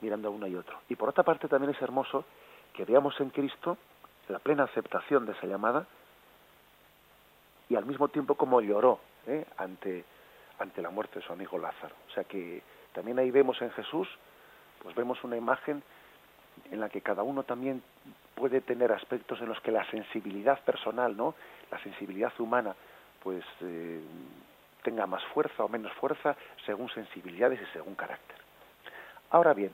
mirando 0.00 0.28
a 0.28 0.30
uno 0.30 0.46
y 0.46 0.56
otro. 0.56 0.78
Y 0.88 0.96
por 0.96 1.08
otra 1.08 1.24
parte 1.24 1.48
también 1.48 1.74
es 1.74 1.82
hermoso 1.82 2.24
que 2.72 2.84
veamos 2.84 3.18
en 3.20 3.30
Cristo 3.30 3.76
la 4.28 4.38
plena 4.38 4.64
aceptación 4.64 5.26
de 5.26 5.32
esa 5.32 5.46
llamada 5.46 5.86
y 7.68 7.76
al 7.76 7.84
mismo 7.84 8.08
tiempo 8.08 8.34
como 8.34 8.60
lloró 8.60 9.00
¿eh? 9.26 9.44
ante, 9.56 10.04
ante 10.58 10.82
la 10.82 10.90
muerte 10.90 11.18
de 11.18 11.24
su 11.24 11.32
amigo 11.32 11.58
Lázaro. 11.58 11.94
O 12.08 12.12
sea 12.12 12.24
que 12.24 12.62
también 12.92 13.18
ahí 13.18 13.30
vemos 13.30 13.60
en 13.62 13.70
Jesús, 13.72 14.08
pues 14.82 14.94
vemos 14.94 15.22
una 15.24 15.36
imagen 15.36 15.82
en 16.70 16.80
la 16.80 16.88
que 16.88 17.00
cada 17.00 17.22
uno 17.22 17.42
también 17.42 17.82
puede 18.34 18.60
tener 18.60 18.92
aspectos 18.92 19.40
en 19.40 19.48
los 19.48 19.60
que 19.60 19.70
la 19.70 19.88
sensibilidad 19.90 20.60
personal, 20.60 21.16
¿no? 21.16 21.34
La 21.70 21.78
sensibilidad 21.82 22.32
humana, 22.38 22.74
pues 23.22 23.44
eh, 23.60 24.00
tenga 24.82 25.06
más 25.06 25.22
fuerza 25.34 25.64
o 25.64 25.68
menos 25.68 25.92
fuerza 25.94 26.36
según 26.64 26.88
sensibilidades 26.90 27.60
y 27.60 27.72
según 27.72 27.94
carácter. 27.94 28.36
Ahora 29.30 29.52
bien, 29.52 29.72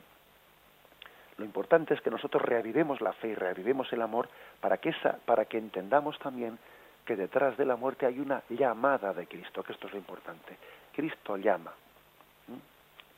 lo 1.39 1.45
importante 1.45 1.95
es 1.95 2.01
que 2.01 2.11
nosotros 2.11 2.43
reavivemos 2.43 3.01
la 3.01 3.13
fe 3.13 3.29
y 3.29 3.35
reavivemos 3.35 3.93
el 3.93 4.03
amor 4.03 4.29
para 4.61 4.79
que, 4.79 4.91
esa, 4.91 5.19
para 5.25 5.45
que 5.45 5.59
entendamos 5.59 6.19
también 6.19 6.59
que 7.05 7.15
detrás 7.15 7.57
de 7.57 7.65
la 7.65 7.77
muerte 7.77 8.07
hay 8.07 8.19
una 8.19 8.43
llamada 8.49 9.13
de 9.13 9.27
Cristo, 9.27 9.63
que 9.63 9.73
esto 9.73 9.87
es 9.87 9.93
lo 9.93 9.99
importante. 9.99 10.57
Cristo 10.93 11.37
llama. 11.37 11.73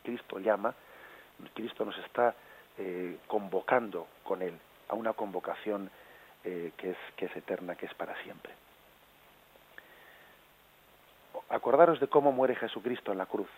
Cristo 0.02 0.38
llama, 0.38 0.74
Cristo 1.54 1.84
nos 1.84 1.96
está 1.98 2.34
eh, 2.78 3.18
convocando 3.26 4.06
con 4.22 4.42
Él 4.42 4.54
a 4.88 4.94
una 4.94 5.12
convocación 5.12 5.90
eh, 6.44 6.72
que, 6.76 6.90
es, 6.90 6.96
que 7.16 7.26
es 7.26 7.36
eterna, 7.36 7.74
que 7.74 7.86
es 7.86 7.94
para 7.94 8.14
siempre. 8.22 8.52
Acordaros 11.50 12.00
de 12.00 12.08
cómo 12.08 12.32
muere 12.32 12.54
Jesucristo 12.56 13.12
en 13.12 13.18
la 13.18 13.26
cruz. 13.26 13.48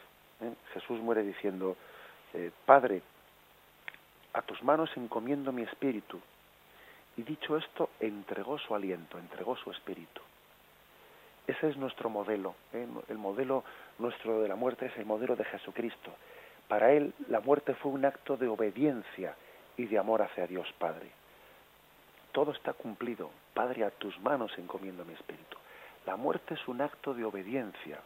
¿eh? 0.40 0.52
Jesús 0.72 1.00
muere 1.00 1.22
diciendo, 1.22 1.76
Padre, 2.64 3.02
a 4.32 4.42
tus 4.42 4.62
manos 4.62 4.90
encomiendo 4.96 5.52
mi 5.52 5.62
espíritu. 5.62 6.20
Y 7.16 7.22
dicho 7.22 7.56
esto, 7.56 7.90
entregó 7.98 8.58
su 8.58 8.74
aliento, 8.74 9.18
entregó 9.18 9.56
su 9.56 9.70
espíritu. 9.70 10.22
Ese 11.46 11.68
es 11.68 11.76
nuestro 11.76 12.08
modelo. 12.08 12.54
El 12.72 13.18
modelo 13.18 13.64
nuestro 13.98 14.40
de 14.40 14.48
la 14.48 14.54
muerte 14.54 14.86
es 14.86 14.96
el 14.96 15.04
modelo 15.04 15.34
de 15.34 15.44
Jesucristo. 15.44 16.12
Para 16.70 16.92
él 16.92 17.12
la 17.26 17.40
muerte 17.40 17.74
fue 17.74 17.90
un 17.90 18.04
acto 18.04 18.36
de 18.36 18.46
obediencia 18.46 19.34
y 19.76 19.86
de 19.86 19.98
amor 19.98 20.22
hacia 20.22 20.46
Dios 20.46 20.72
Padre. 20.78 21.10
Todo 22.30 22.52
está 22.52 22.74
cumplido. 22.74 23.32
Padre, 23.54 23.84
a 23.84 23.90
tus 23.90 24.16
manos 24.20 24.56
encomiendo 24.56 25.04
mi 25.04 25.14
espíritu. 25.14 25.56
La 26.06 26.14
muerte 26.14 26.54
es 26.54 26.68
un 26.68 26.80
acto 26.80 27.12
de 27.12 27.24
obediencia. 27.24 27.98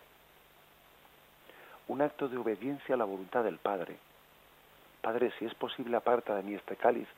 Un 1.88 2.00
acto 2.00 2.26
de 2.26 2.38
obediencia 2.38 2.94
a 2.94 2.98
la 2.98 3.04
voluntad 3.04 3.44
del 3.44 3.58
Padre. 3.58 3.98
Padre, 5.02 5.30
si 5.38 5.44
es 5.44 5.54
posible, 5.54 5.98
aparta 5.98 6.34
de 6.34 6.42
mí 6.42 6.54
este 6.54 6.76
cáliz, 6.76 7.08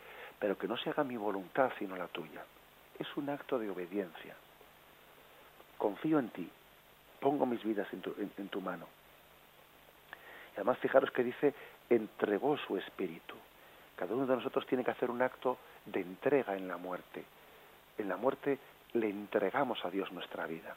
pero 0.41 0.59
que 0.59 0.67
no 0.67 0.77
se 0.77 0.91
haga 0.91 1.05
mi 1.05 1.17
voluntad 1.17 1.71
sino 1.79 1.95
la 1.95 2.09
tuya. 2.09 2.45
Es 2.99 3.07
un 3.17 3.31
acto 3.31 3.61
de 3.61 3.71
obediencia. 3.71 4.35
Confío 5.79 6.19
en 6.19 6.31
ti, 6.31 6.51
pongo 7.21 7.47
mis 7.47 7.63
vidas 7.63 7.87
en 7.93 8.49
tu, 8.49 8.61
mano. 8.61 8.89
Además 10.57 10.79
fijaros 10.79 11.11
que 11.11 11.23
dice, 11.23 11.55
entregó 11.89 12.57
su 12.57 12.77
espíritu. 12.77 13.35
Cada 13.95 14.15
uno 14.15 14.27
de 14.27 14.37
nosotros 14.37 14.67
tiene 14.67 14.85
que 14.85 14.91
hacer 14.91 15.11
un 15.11 15.23
acto 15.23 15.59
de 15.85 16.01
entrega 16.01 16.57
en 16.57 16.67
la 16.67 16.77
muerte. 16.77 17.25
En 17.99 18.09
la 18.09 18.17
muerte 18.17 18.59
le 18.95 19.09
entregamos 19.09 19.85
a 19.85 19.91
Dios 19.91 20.11
nuestra 20.13 20.47
vida. 20.47 20.75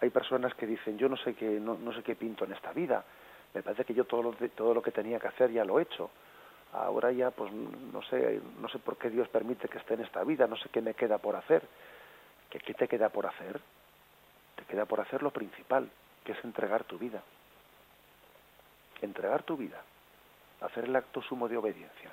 Hay 0.00 0.10
personas 0.10 0.54
que 0.54 0.66
dicen, 0.66 0.98
yo 0.98 1.08
no 1.08 1.16
sé 1.16 1.34
qué, 1.34 1.60
no, 1.60 1.76
no 1.76 1.92
sé 1.92 2.02
qué 2.02 2.16
pinto 2.16 2.44
en 2.44 2.52
esta 2.52 2.72
vida, 2.72 3.04
me 3.52 3.62
parece 3.62 3.84
que 3.84 3.94
yo 3.94 4.04
todo 4.04 4.22
lo, 4.22 4.32
todo 4.32 4.74
lo 4.74 4.82
que 4.82 4.92
tenía 4.92 5.18
que 5.18 5.28
hacer 5.28 5.50
ya 5.50 5.64
lo 5.64 5.78
he 5.78 5.82
hecho. 5.82 6.10
Ahora 6.72 7.10
ya, 7.10 7.30
pues 7.30 7.52
no 7.52 8.00
sé, 8.02 8.40
no 8.60 8.68
sé 8.68 8.78
por 8.78 8.96
qué 8.96 9.10
Dios 9.10 9.28
permite 9.28 9.68
que 9.68 9.78
esté 9.78 9.94
en 9.94 10.02
esta 10.02 10.22
vida, 10.24 10.46
no 10.46 10.56
sé 10.56 10.68
qué 10.70 10.80
me 10.80 10.94
queda 10.94 11.18
por 11.18 11.36
hacer. 11.36 11.62
¿Qué, 12.48 12.60
qué 12.60 12.74
te 12.74 12.88
queda 12.88 13.08
por 13.08 13.26
hacer? 13.26 13.60
Te 14.56 14.64
queda 14.64 14.86
por 14.86 15.00
hacer 15.00 15.22
lo 15.22 15.32
principal, 15.32 15.90
que 16.24 16.32
es 16.32 16.44
entregar 16.44 16.84
tu 16.84 16.96
vida. 16.96 17.22
Entregar 19.02 19.42
tu 19.42 19.56
vida, 19.56 19.82
hacer 20.60 20.84
el 20.84 20.96
acto 20.96 21.22
sumo 21.22 21.48
de 21.48 21.56
obediencia. 21.56 22.10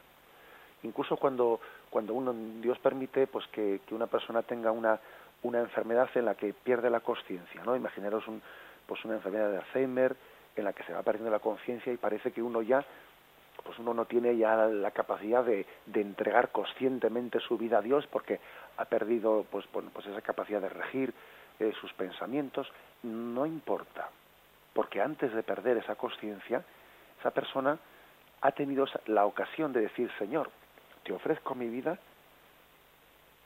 Incluso 0.83 1.17
cuando, 1.17 1.59
cuando 1.89 2.13
uno, 2.13 2.33
Dios 2.61 2.77
permite 2.79 3.27
pues 3.27 3.45
que, 3.47 3.81
que 3.85 3.95
una 3.95 4.07
persona 4.07 4.43
tenga 4.43 4.71
una, 4.71 4.99
una 5.43 5.59
enfermedad 5.59 6.09
en 6.15 6.25
la 6.25 6.35
que 6.35 6.53
pierde 6.53 6.89
la 6.89 6.99
conciencia, 6.99 7.63
¿no? 7.63 7.75
Imaginaros 7.75 8.27
un, 8.27 8.41
pues 8.85 9.03
una 9.05 9.15
enfermedad 9.15 9.51
de 9.51 9.57
Alzheimer 9.57 10.15
en 10.55 10.63
la 10.63 10.73
que 10.73 10.83
se 10.83 10.93
va 10.93 11.03
perdiendo 11.03 11.31
la 11.31 11.39
conciencia 11.39 11.91
y 11.91 11.97
parece 11.97 12.31
que 12.31 12.41
uno 12.41 12.61
ya 12.61 12.83
pues 13.63 13.79
uno 13.79 13.93
no 13.93 14.05
tiene 14.05 14.37
ya 14.37 14.55
la 14.67 14.91
capacidad 14.91 15.43
de, 15.43 15.65
de, 15.87 16.01
entregar 16.01 16.51
conscientemente 16.51 17.39
su 17.39 17.57
vida 17.57 17.79
a 17.79 17.81
Dios 17.81 18.05
porque 18.07 18.39
ha 18.77 18.85
perdido 18.85 19.45
pues, 19.49 19.65
pues 19.67 20.05
esa 20.05 20.21
capacidad 20.21 20.61
de 20.61 20.69
regir 20.69 21.13
eh, 21.59 21.73
sus 21.81 21.91
pensamientos, 21.93 22.71
no 23.01 23.45
importa, 23.47 24.09
porque 24.73 25.01
antes 25.01 25.33
de 25.33 25.41
perder 25.41 25.77
esa 25.77 25.95
conciencia, 25.95 26.63
esa 27.19 27.31
persona 27.31 27.77
ha 28.41 28.51
tenido 28.51 28.85
la 29.07 29.25
ocasión 29.25 29.73
de 29.73 29.81
decir, 29.81 30.11
Señor, 30.17 30.51
te 31.03 31.13
ofrezco 31.13 31.55
mi 31.55 31.67
vida, 31.67 31.97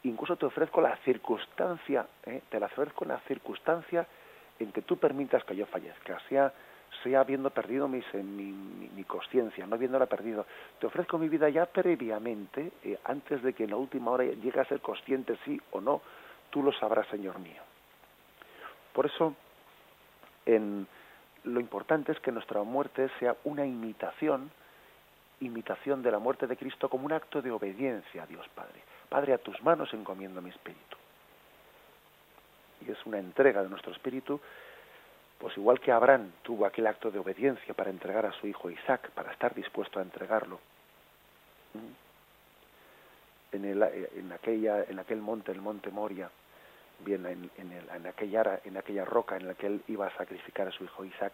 incluso 0.03 0.35
te 0.35 0.45
ofrezco 0.45 0.81
la 0.81 0.97
circunstancia, 0.97 2.07
¿eh? 2.25 2.41
te 2.49 2.59
la 2.59 2.65
ofrezco 2.65 3.05
la 3.05 3.19
circunstancia 3.21 4.05
en 4.59 4.71
que 4.71 4.81
tú 4.81 4.97
permitas 4.97 5.43
que 5.43 5.55
yo 5.55 5.65
fallezca, 5.65 6.19
sea 6.27 6.51
sea 7.03 7.21
habiendo 7.21 7.49
perdido 7.49 7.87
mi, 7.87 8.03
mi, 8.13 8.51
mi, 8.95 9.03
conciencia, 9.05 9.65
no 9.65 9.75
habiéndola 9.75 10.05
perdido. 10.05 10.45
Te 10.79 10.87
ofrezco 10.87 11.17
mi 11.17 11.29
vida 11.29 11.49
ya 11.49 11.65
previamente, 11.65 12.71
eh, 12.83 12.99
antes 13.05 13.41
de 13.41 13.53
que 13.53 13.63
en 13.63 13.71
la 13.71 13.77
última 13.77 14.11
hora 14.11 14.25
llegue 14.25 14.59
a 14.59 14.65
ser 14.65 14.81
consciente 14.81 15.37
sí 15.45 15.59
o 15.71 15.81
no, 15.81 16.01
tú 16.49 16.61
lo 16.61 16.71
sabrás, 16.73 17.07
Señor 17.07 17.39
mío. 17.39 17.61
Por 18.93 19.05
eso, 19.05 19.35
en, 20.45 20.87
lo 21.43 21.59
importante 21.59 22.11
es 22.11 22.19
que 22.19 22.31
nuestra 22.31 22.61
muerte 22.63 23.09
sea 23.19 23.35
una 23.43 23.65
imitación, 23.65 24.51
imitación 25.39 26.01
de 26.03 26.11
la 26.11 26.19
muerte 26.19 26.47
de 26.47 26.57
Cristo 26.57 26.89
como 26.89 27.05
un 27.05 27.13
acto 27.13 27.41
de 27.41 27.51
obediencia 27.51 28.23
a 28.23 28.27
Dios 28.27 28.47
Padre. 28.55 28.81
Padre, 29.09 29.33
a 29.33 29.37
tus 29.37 29.61
manos 29.63 29.93
encomiendo 29.93 30.41
mi 30.41 30.49
espíritu. 30.49 30.97
Y 32.85 32.91
es 32.91 33.05
una 33.05 33.19
entrega 33.19 33.63
de 33.63 33.69
nuestro 33.69 33.91
espíritu 33.91 34.39
pues 35.41 35.57
igual 35.57 35.79
que 35.79 35.91
Abraham 35.91 36.31
tuvo 36.43 36.67
aquel 36.67 36.85
acto 36.85 37.09
de 37.09 37.17
obediencia 37.17 37.73
para 37.73 37.89
entregar 37.89 38.27
a 38.27 38.31
su 38.33 38.45
hijo 38.45 38.69
Isaac, 38.69 39.09
para 39.09 39.31
estar 39.31 39.55
dispuesto 39.55 39.97
a 39.97 40.03
entregarlo. 40.03 40.59
En, 43.51 43.65
el, 43.65 43.81
en, 43.81 44.31
aquella, 44.31 44.83
en 44.83 44.99
aquel 44.99 45.19
monte, 45.19 45.51
el 45.51 45.59
monte 45.59 45.89
Moria, 45.89 46.29
bien 47.03 47.25
en, 47.25 47.49
en, 47.57 47.71
el, 47.71 47.89
en, 47.89 48.07
aquella, 48.07 48.61
en 48.63 48.77
aquella 48.77 49.05
roca 49.05 49.35
en 49.35 49.47
la 49.47 49.53
que 49.53 49.67
él 49.67 49.81
iba 49.87 50.07
a 50.07 50.17
sacrificar 50.17 50.67
a 50.67 50.71
su 50.71 50.83
hijo 50.83 51.05
Isaac, 51.05 51.33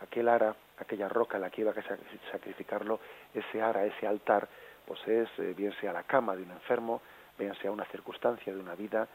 aquel 0.00 0.28
ara, 0.28 0.54
aquella 0.78 1.08
roca 1.08 1.36
en 1.36 1.42
la 1.42 1.50
que 1.50 1.62
iba 1.62 1.72
a 1.72 2.30
sacrificarlo, 2.32 3.00
ese 3.32 3.62
ara, 3.62 3.84
ese 3.84 4.06
altar, 4.06 4.48
pues 4.86 5.00
es, 5.06 5.28
eh, 5.38 5.54
bien 5.56 5.72
sea 5.80 5.92
la 5.92 6.02
cama 6.02 6.36
de 6.36 6.42
un 6.42 6.50
enfermo, 6.50 7.00
bien 7.38 7.54
sea 7.56 7.70
una 7.70 7.84
circunstancia 7.86 8.52
de 8.52 8.60
una 8.60 8.74
vida, 8.74 9.08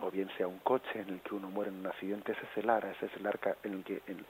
o 0.00 0.10
bien 0.10 0.28
sea 0.36 0.46
un 0.46 0.58
coche 0.58 1.00
en 1.00 1.08
el 1.08 1.20
que 1.20 1.34
uno 1.34 1.48
muere 1.48 1.70
en 1.70 1.78
un 1.78 1.86
accidente, 1.86 2.32
ese 2.32 2.42
es 2.42 2.56
el 2.58 2.68
ara, 2.68 2.90
ese 2.90 3.06
es 3.06 3.16
el 3.16 3.26
arca 3.26 3.56
en 3.62 3.74
el 3.74 3.84
que 3.84 4.02
el, 4.06 4.24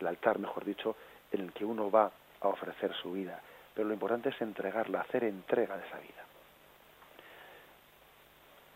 el 0.00 0.06
altar, 0.06 0.38
mejor 0.38 0.64
dicho, 0.64 0.96
en 1.30 1.42
el 1.42 1.52
que 1.52 1.64
uno 1.64 1.90
va 1.90 2.10
a 2.40 2.48
ofrecer 2.48 2.92
su 2.94 3.12
vida. 3.12 3.40
Pero 3.74 3.88
lo 3.88 3.94
importante 3.94 4.30
es 4.30 4.40
entregarla, 4.40 5.00
hacer 5.00 5.24
entrega 5.24 5.76
de 5.76 5.86
esa 5.86 5.98
vida. 5.98 6.24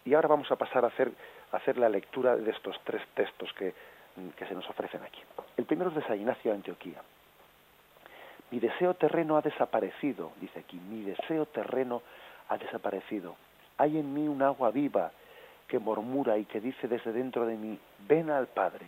Y 0.04 0.14
ahora 0.14 0.28
vamos 0.28 0.50
a 0.50 0.56
pasar 0.56 0.84
a 0.84 0.88
hacer, 0.88 1.10
hacer 1.56 1.78
la 1.78 1.88
lectura 1.88 2.36
de 2.36 2.50
estos 2.50 2.78
tres 2.84 3.02
textos 3.14 3.52
que, 3.54 3.74
que 4.36 4.46
se 4.46 4.54
nos 4.54 4.68
ofrecen 4.68 5.02
aquí. 5.02 5.20
El 5.56 5.64
primero 5.64 5.90
es 5.90 5.96
de 5.96 6.02
San 6.04 6.18
Ignacio 6.18 6.50
de 6.50 6.56
Antioquía. 6.56 7.02
Mi 8.50 8.60
deseo 8.60 8.94
terreno 8.94 9.36
ha 9.36 9.42
desaparecido, 9.42 10.32
dice 10.40 10.60
aquí, 10.60 10.78
mi 10.78 11.02
deseo 11.02 11.46
terreno 11.46 12.02
ha 12.48 12.56
desaparecido. 12.56 13.36
Hay 13.78 13.98
en 13.98 14.14
mí 14.14 14.28
un 14.28 14.40
agua 14.42 14.70
viva 14.70 15.10
que 15.66 15.78
murmura 15.78 16.38
y 16.38 16.44
que 16.44 16.60
dice 16.60 16.86
desde 16.86 17.12
dentro 17.12 17.44
de 17.44 17.56
mí, 17.56 17.78
ven 18.06 18.30
al 18.30 18.46
Padre. 18.46 18.86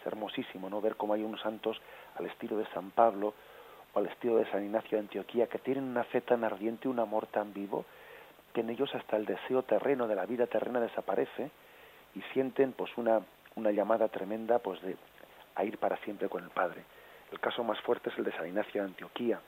Es 0.00 0.06
hermosísimo, 0.06 0.70
¿no? 0.70 0.80
Ver 0.80 0.96
cómo 0.96 1.14
hay 1.14 1.22
unos 1.22 1.40
santos 1.40 1.80
al 2.16 2.26
estilo 2.26 2.56
de 2.56 2.66
San 2.66 2.90
Pablo 2.92 3.34
o 3.92 3.98
al 3.98 4.06
estilo 4.06 4.36
de 4.36 4.48
San 4.50 4.64
Ignacio 4.64 4.96
de 4.96 5.04
Antioquía 5.04 5.48
que 5.48 5.58
tienen 5.58 5.84
una 5.84 6.04
fe 6.04 6.20
tan 6.20 6.44
ardiente, 6.44 6.88
un 6.88 7.00
amor 7.00 7.26
tan 7.26 7.52
vivo, 7.52 7.84
que 8.56 8.62
en 8.62 8.70
ellos 8.70 8.94
hasta 8.94 9.18
el 9.18 9.26
deseo 9.26 9.64
terreno 9.64 10.08
de 10.08 10.14
la 10.14 10.24
vida 10.24 10.46
terrena 10.46 10.80
desaparece 10.80 11.50
y 12.14 12.22
sienten 12.32 12.72
pues 12.72 12.90
una, 12.96 13.20
una 13.54 13.70
llamada 13.70 14.08
tremenda 14.08 14.60
pues 14.60 14.80
de 14.80 14.96
a 15.56 15.64
ir 15.64 15.76
para 15.76 15.98
siempre 15.98 16.30
con 16.30 16.42
el 16.42 16.48
Padre. 16.48 16.82
El 17.32 17.38
caso 17.38 17.62
más 17.62 17.78
fuerte 17.82 18.08
es 18.08 18.16
el 18.16 18.24
de 18.24 18.32
San 18.32 18.46
Ignacio 18.46 18.80
de 18.80 18.88
Antioquía, 18.88 19.38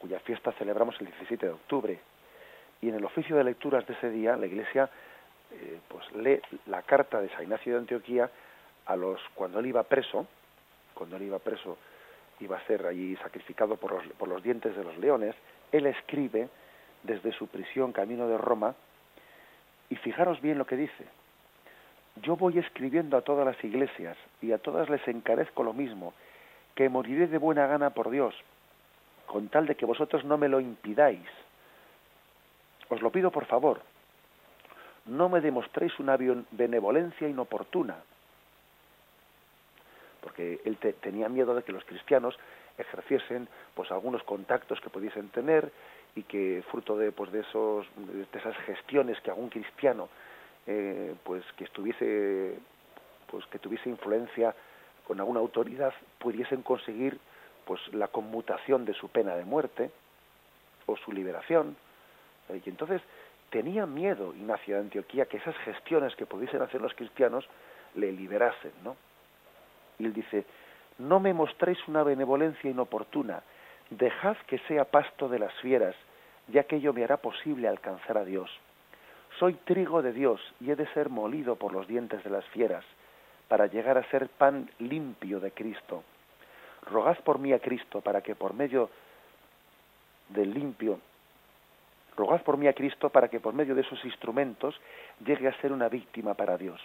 cuya 0.00 0.20
fiesta 0.20 0.52
celebramos 0.52 0.98
el 1.00 1.08
17 1.08 1.44
de 1.44 1.52
octubre, 1.52 2.00
y 2.80 2.88
en 2.88 2.94
el 2.94 3.04
oficio 3.04 3.36
de 3.36 3.44
lecturas 3.44 3.86
de 3.86 3.92
ese 3.92 4.08
día 4.08 4.38
la 4.38 4.46
Iglesia 4.46 4.88
eh, 5.50 5.78
pues 5.86 6.10
lee 6.12 6.40
la 6.68 6.80
carta 6.80 7.20
de 7.20 7.28
San 7.28 7.42
Ignacio 7.42 7.74
de 7.74 7.80
Antioquía 7.80 8.30
a 8.86 8.96
los 8.96 9.20
cuando 9.34 9.58
él 9.58 9.66
iba 9.66 9.82
preso, 9.82 10.26
cuando 10.94 11.16
él 11.16 11.24
iba 11.24 11.38
preso 11.40 11.76
iba 12.40 12.56
a 12.56 12.66
ser 12.66 12.86
allí 12.86 13.16
sacrificado 13.16 13.76
por 13.76 13.92
los, 13.92 14.06
por 14.14 14.28
los 14.28 14.42
dientes 14.42 14.74
de 14.74 14.82
los 14.82 14.96
leones, 14.96 15.34
él 15.72 15.84
escribe 15.84 16.48
desde 17.02 17.32
su 17.32 17.48
prisión 17.48 17.92
camino 17.92 18.28
de 18.28 18.38
Roma 18.38 18.74
y 19.90 19.96
fijaros 19.96 20.40
bien 20.40 20.58
lo 20.58 20.66
que 20.66 20.76
dice. 20.76 21.04
Yo 22.22 22.36
voy 22.36 22.58
escribiendo 22.58 23.16
a 23.16 23.22
todas 23.22 23.46
las 23.46 23.62
iglesias 23.64 24.16
y 24.40 24.52
a 24.52 24.58
todas 24.58 24.88
les 24.90 25.06
encarezco 25.08 25.62
lo 25.62 25.72
mismo, 25.72 26.12
que 26.74 26.88
moriré 26.88 27.26
de 27.26 27.38
buena 27.38 27.66
gana 27.66 27.90
por 27.90 28.10
Dios, 28.10 28.34
con 29.26 29.48
tal 29.48 29.66
de 29.66 29.74
que 29.74 29.86
vosotros 29.86 30.24
no 30.24 30.36
me 30.36 30.48
lo 30.48 30.60
impidáis 30.60 31.28
os 32.92 33.00
lo 33.00 33.10
pido 33.10 33.30
por 33.30 33.46
favor, 33.46 33.80
no 35.06 35.30
me 35.30 35.40
demostréis 35.40 35.98
una 35.98 36.16
benevolencia 36.50 37.26
inoportuna, 37.26 37.96
porque 40.20 40.60
él 40.64 40.76
tenía 41.00 41.30
miedo 41.30 41.54
de 41.54 41.62
que 41.62 41.72
los 41.72 41.84
cristianos 41.84 42.38
ejerciesen 42.76 43.48
pues 43.74 43.90
algunos 43.90 44.22
contactos 44.24 44.78
que 44.80 44.90
pudiesen 44.90 45.30
tener 45.30 45.72
y 46.14 46.22
que 46.24 46.62
fruto 46.70 46.96
de 46.96 47.12
pues 47.12 47.32
de 47.32 47.40
esos 47.40 47.86
de 47.96 48.38
esas 48.38 48.56
gestiones 48.58 49.20
que 49.20 49.30
algún 49.30 49.48
cristiano 49.48 50.08
eh, 50.66 51.14
pues 51.24 51.44
que 51.56 51.64
estuviese 51.64 52.58
pues 53.30 53.46
que 53.46 53.58
tuviese 53.58 53.88
influencia 53.88 54.54
con 55.06 55.18
alguna 55.20 55.40
autoridad 55.40 55.92
pudiesen 56.18 56.62
conseguir 56.62 57.18
pues 57.64 57.80
la 57.94 58.08
conmutación 58.08 58.84
de 58.84 58.94
su 58.94 59.08
pena 59.08 59.36
de 59.36 59.44
muerte 59.44 59.90
o 60.86 60.96
su 60.96 61.12
liberación 61.12 61.76
y 62.52 62.68
entonces 62.68 63.00
tenía 63.50 63.86
miedo 63.86 64.34
Ignacio 64.34 64.74
de 64.74 64.80
Antioquía 64.80 65.26
que 65.26 65.36
esas 65.36 65.56
gestiones 65.58 66.16
que 66.16 66.26
pudiesen 66.26 66.62
hacer 66.62 66.80
los 66.80 66.94
cristianos 66.94 67.46
le 67.94 68.10
liberasen, 68.10 68.72
¿no? 68.82 68.96
Y 69.98 70.06
él 70.06 70.12
dice, 70.12 70.44
no 70.98 71.20
me 71.20 71.34
mostréis 71.34 71.78
una 71.86 72.02
benevolencia 72.02 72.70
inoportuna, 72.70 73.42
dejad 73.96 74.36
que 74.46 74.58
sea 74.68 74.84
pasto 74.84 75.28
de 75.28 75.38
las 75.38 75.52
fieras, 75.60 75.94
ya 76.48 76.64
que 76.64 76.76
ello 76.76 76.92
me 76.92 77.04
hará 77.04 77.16
posible 77.18 77.68
alcanzar 77.68 78.18
a 78.18 78.24
Dios. 78.24 78.50
Soy 79.38 79.54
trigo 79.54 80.02
de 80.02 80.12
Dios 80.12 80.40
y 80.60 80.70
he 80.70 80.76
de 80.76 80.86
ser 80.92 81.08
molido 81.08 81.56
por 81.56 81.72
los 81.72 81.86
dientes 81.86 82.22
de 82.24 82.30
las 82.30 82.44
fieras, 82.46 82.84
para 83.48 83.66
llegar 83.66 83.98
a 83.98 84.08
ser 84.10 84.28
pan 84.28 84.68
limpio 84.78 85.40
de 85.40 85.50
Cristo. 85.52 86.02
Rogad 86.90 87.18
por 87.20 87.38
mí 87.38 87.52
a 87.52 87.58
Cristo 87.58 88.00
para 88.00 88.20
que 88.20 88.34
por 88.34 88.54
medio 88.54 88.90
del 90.28 90.52
limpio 90.52 90.98
Rogad 92.16 92.42
por 92.42 92.56
mí 92.56 92.66
a 92.66 92.72
Cristo 92.74 93.10
para 93.10 93.28
que 93.28 93.40
por 93.40 93.54
medio 93.54 93.74
de 93.74 93.82
esos 93.82 94.04
instrumentos 94.04 94.78
llegue 95.24 95.48
a 95.48 95.60
ser 95.60 95.72
una 95.72 95.88
víctima 95.88 96.34
para 96.34 96.58
Dios. 96.58 96.80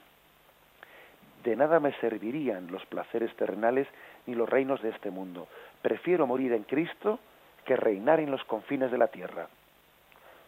De 1.48 1.56
nada 1.56 1.80
me 1.80 1.94
servirían 2.02 2.70
los 2.70 2.86
placeres 2.88 3.34
terrenales 3.38 3.88
ni 4.26 4.36
los 4.36 4.50
reinos 4.50 4.82
de 4.82 4.90
este 4.90 5.10
mundo. 5.10 5.48
Prefiero 5.82 6.28
morir 6.28 6.52
en 6.52 6.64
Cristo 6.64 7.22
que 7.64 7.78
reinar 7.78 8.20
en 8.20 8.32
los 8.32 8.44
confines 8.44 8.92
de 8.92 8.98
la 8.98 9.08
tierra. 9.08 9.48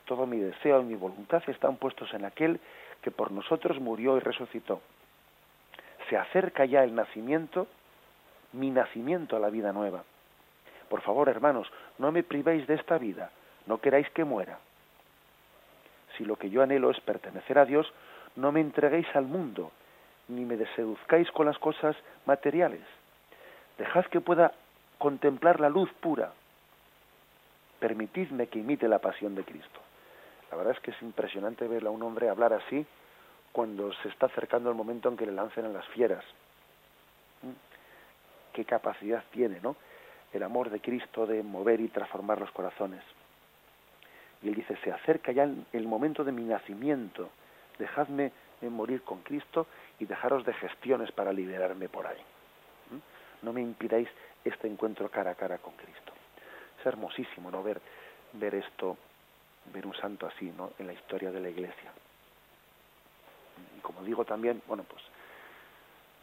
Todo 0.03 0.25
mi 0.25 0.39
deseo 0.39 0.81
y 0.81 0.83
mi 0.83 0.95
voluntad 0.95 1.41
están 1.47 1.77
puestos 1.77 2.13
en 2.13 2.25
aquel 2.25 2.59
que 3.01 3.11
por 3.11 3.31
nosotros 3.31 3.79
murió 3.79 4.17
y 4.17 4.19
resucitó. 4.19 4.81
Se 6.09 6.17
acerca 6.17 6.65
ya 6.65 6.83
el 6.83 6.93
nacimiento, 6.93 7.67
mi 8.51 8.69
nacimiento 8.69 9.37
a 9.37 9.39
la 9.39 9.49
vida 9.49 9.71
nueva. 9.71 10.03
Por 10.89 10.99
favor, 10.99 11.29
hermanos, 11.29 11.71
no 11.97 12.11
me 12.11 12.23
privéis 12.23 12.67
de 12.67 12.73
esta 12.73 12.97
vida, 12.97 13.31
no 13.67 13.79
queráis 13.79 14.09
que 14.09 14.25
muera. 14.25 14.59
Si 16.17 16.25
lo 16.25 16.35
que 16.35 16.49
yo 16.49 16.61
anhelo 16.61 16.91
es 16.91 16.99
pertenecer 16.99 17.57
a 17.57 17.63
Dios, 17.63 17.89
no 18.35 18.51
me 18.51 18.59
entreguéis 18.59 19.07
al 19.15 19.27
mundo, 19.27 19.71
ni 20.29 20.45
me 20.45 20.57
deseduzcáis 20.57 21.29
con 21.31 21.45
las 21.45 21.57
cosas 21.57 21.95
materiales. 22.25 22.81
Dejad 23.77 24.05
que 24.05 24.21
pueda 24.21 24.53
contemplar 24.97 25.59
la 25.59 25.69
luz 25.69 25.91
pura. 25.99 26.31
Permitidme 27.79 28.47
que 28.47 28.59
imite 28.59 28.87
la 28.87 28.99
pasión 28.99 29.35
de 29.35 29.43
Cristo. 29.43 29.79
La 30.51 30.57
verdad 30.57 30.75
es 30.75 30.79
que 30.81 30.91
es 30.91 31.01
impresionante 31.01 31.67
ver 31.67 31.85
a 31.85 31.89
un 31.89 32.03
hombre 32.03 32.29
hablar 32.29 32.53
así 32.53 32.85
cuando 33.51 33.91
se 33.93 34.09
está 34.09 34.27
acercando 34.27 34.69
el 34.69 34.75
momento 34.75 35.09
en 35.09 35.17
que 35.17 35.25
le 35.25 35.31
lancen 35.31 35.65
a 35.65 35.69
las 35.69 35.85
fieras. 35.87 36.23
¿Mm? 37.41 38.53
Qué 38.53 38.65
capacidad 38.65 39.23
tiene, 39.31 39.59
¿no? 39.61 39.75
El 40.33 40.43
amor 40.43 40.69
de 40.69 40.79
Cristo 40.79 41.25
de 41.25 41.41
mover 41.41 41.79
y 41.81 41.87
transformar 41.87 42.39
los 42.39 42.51
corazones. 42.51 43.01
Y 44.43 44.49
él 44.49 44.55
dice, 44.55 44.77
se 44.83 44.91
acerca 44.91 45.31
ya 45.31 45.43
el 45.43 45.87
momento 45.87 46.23
de 46.23 46.31
mi 46.31 46.43
nacimiento, 46.43 47.29
dejadme 47.77 48.31
morir 48.67 49.03
con 49.03 49.21
Cristo 49.21 49.67
y 49.99 50.05
dejaros 50.05 50.45
de 50.45 50.53
gestiones 50.53 51.11
para 51.11 51.33
liberarme 51.33 51.89
por 51.89 52.07
ahí. 52.07 52.21
¿Mm? 52.91 53.45
No 53.45 53.53
me 53.53 53.61
impidáis 53.61 54.09
este 54.43 54.67
encuentro 54.67 55.09
cara 55.09 55.31
a 55.31 55.35
cara 55.35 55.57
con 55.57 55.73
Cristo. 55.73 56.13
Es 56.79 56.85
hermosísimo 56.85 57.51
no 57.51 57.61
ver, 57.61 57.81
ver 58.33 58.55
esto, 58.55 58.97
ver 59.73 59.85
un 59.85 59.95
santo 59.95 60.27
así, 60.27 60.51
¿no? 60.55 60.71
En 60.79 60.87
la 60.87 60.93
historia 60.93 61.31
de 61.31 61.39
la 61.39 61.49
Iglesia. 61.49 61.91
Y 63.77 63.81
como 63.81 64.03
digo 64.03 64.23
también, 64.25 64.61
bueno, 64.67 64.83
pues 64.83 65.03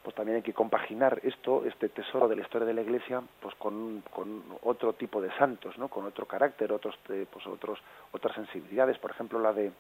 pues 0.07 0.14
también 0.14 0.37
hay 0.37 0.43
que 0.43 0.53
compaginar 0.53 1.18
esto, 1.24 1.64
este 1.66 1.89
tesoro 1.89 2.29
de 2.29 2.37
la 2.37 2.43
historia 2.43 2.64
de 2.64 2.74
la 2.74 2.83
Iglesia, 2.83 3.20
pues 3.41 3.57
con, 3.57 4.05
con 4.14 4.45
otro 4.62 4.93
tipo 4.93 5.20
de 5.20 5.33
santos, 5.33 5.77
¿no? 5.79 5.89
Con 5.89 6.05
otro 6.07 6.27
carácter, 6.27 6.70
otros, 6.70 6.97
eh, 7.09 7.27
pues 7.29 7.45
otros, 7.49 7.81
otras 8.12 8.33
sensibilidades, 8.37 8.99
por 8.99 9.11
ejemplo 9.11 9.41
la 9.41 9.53
de 9.53 9.72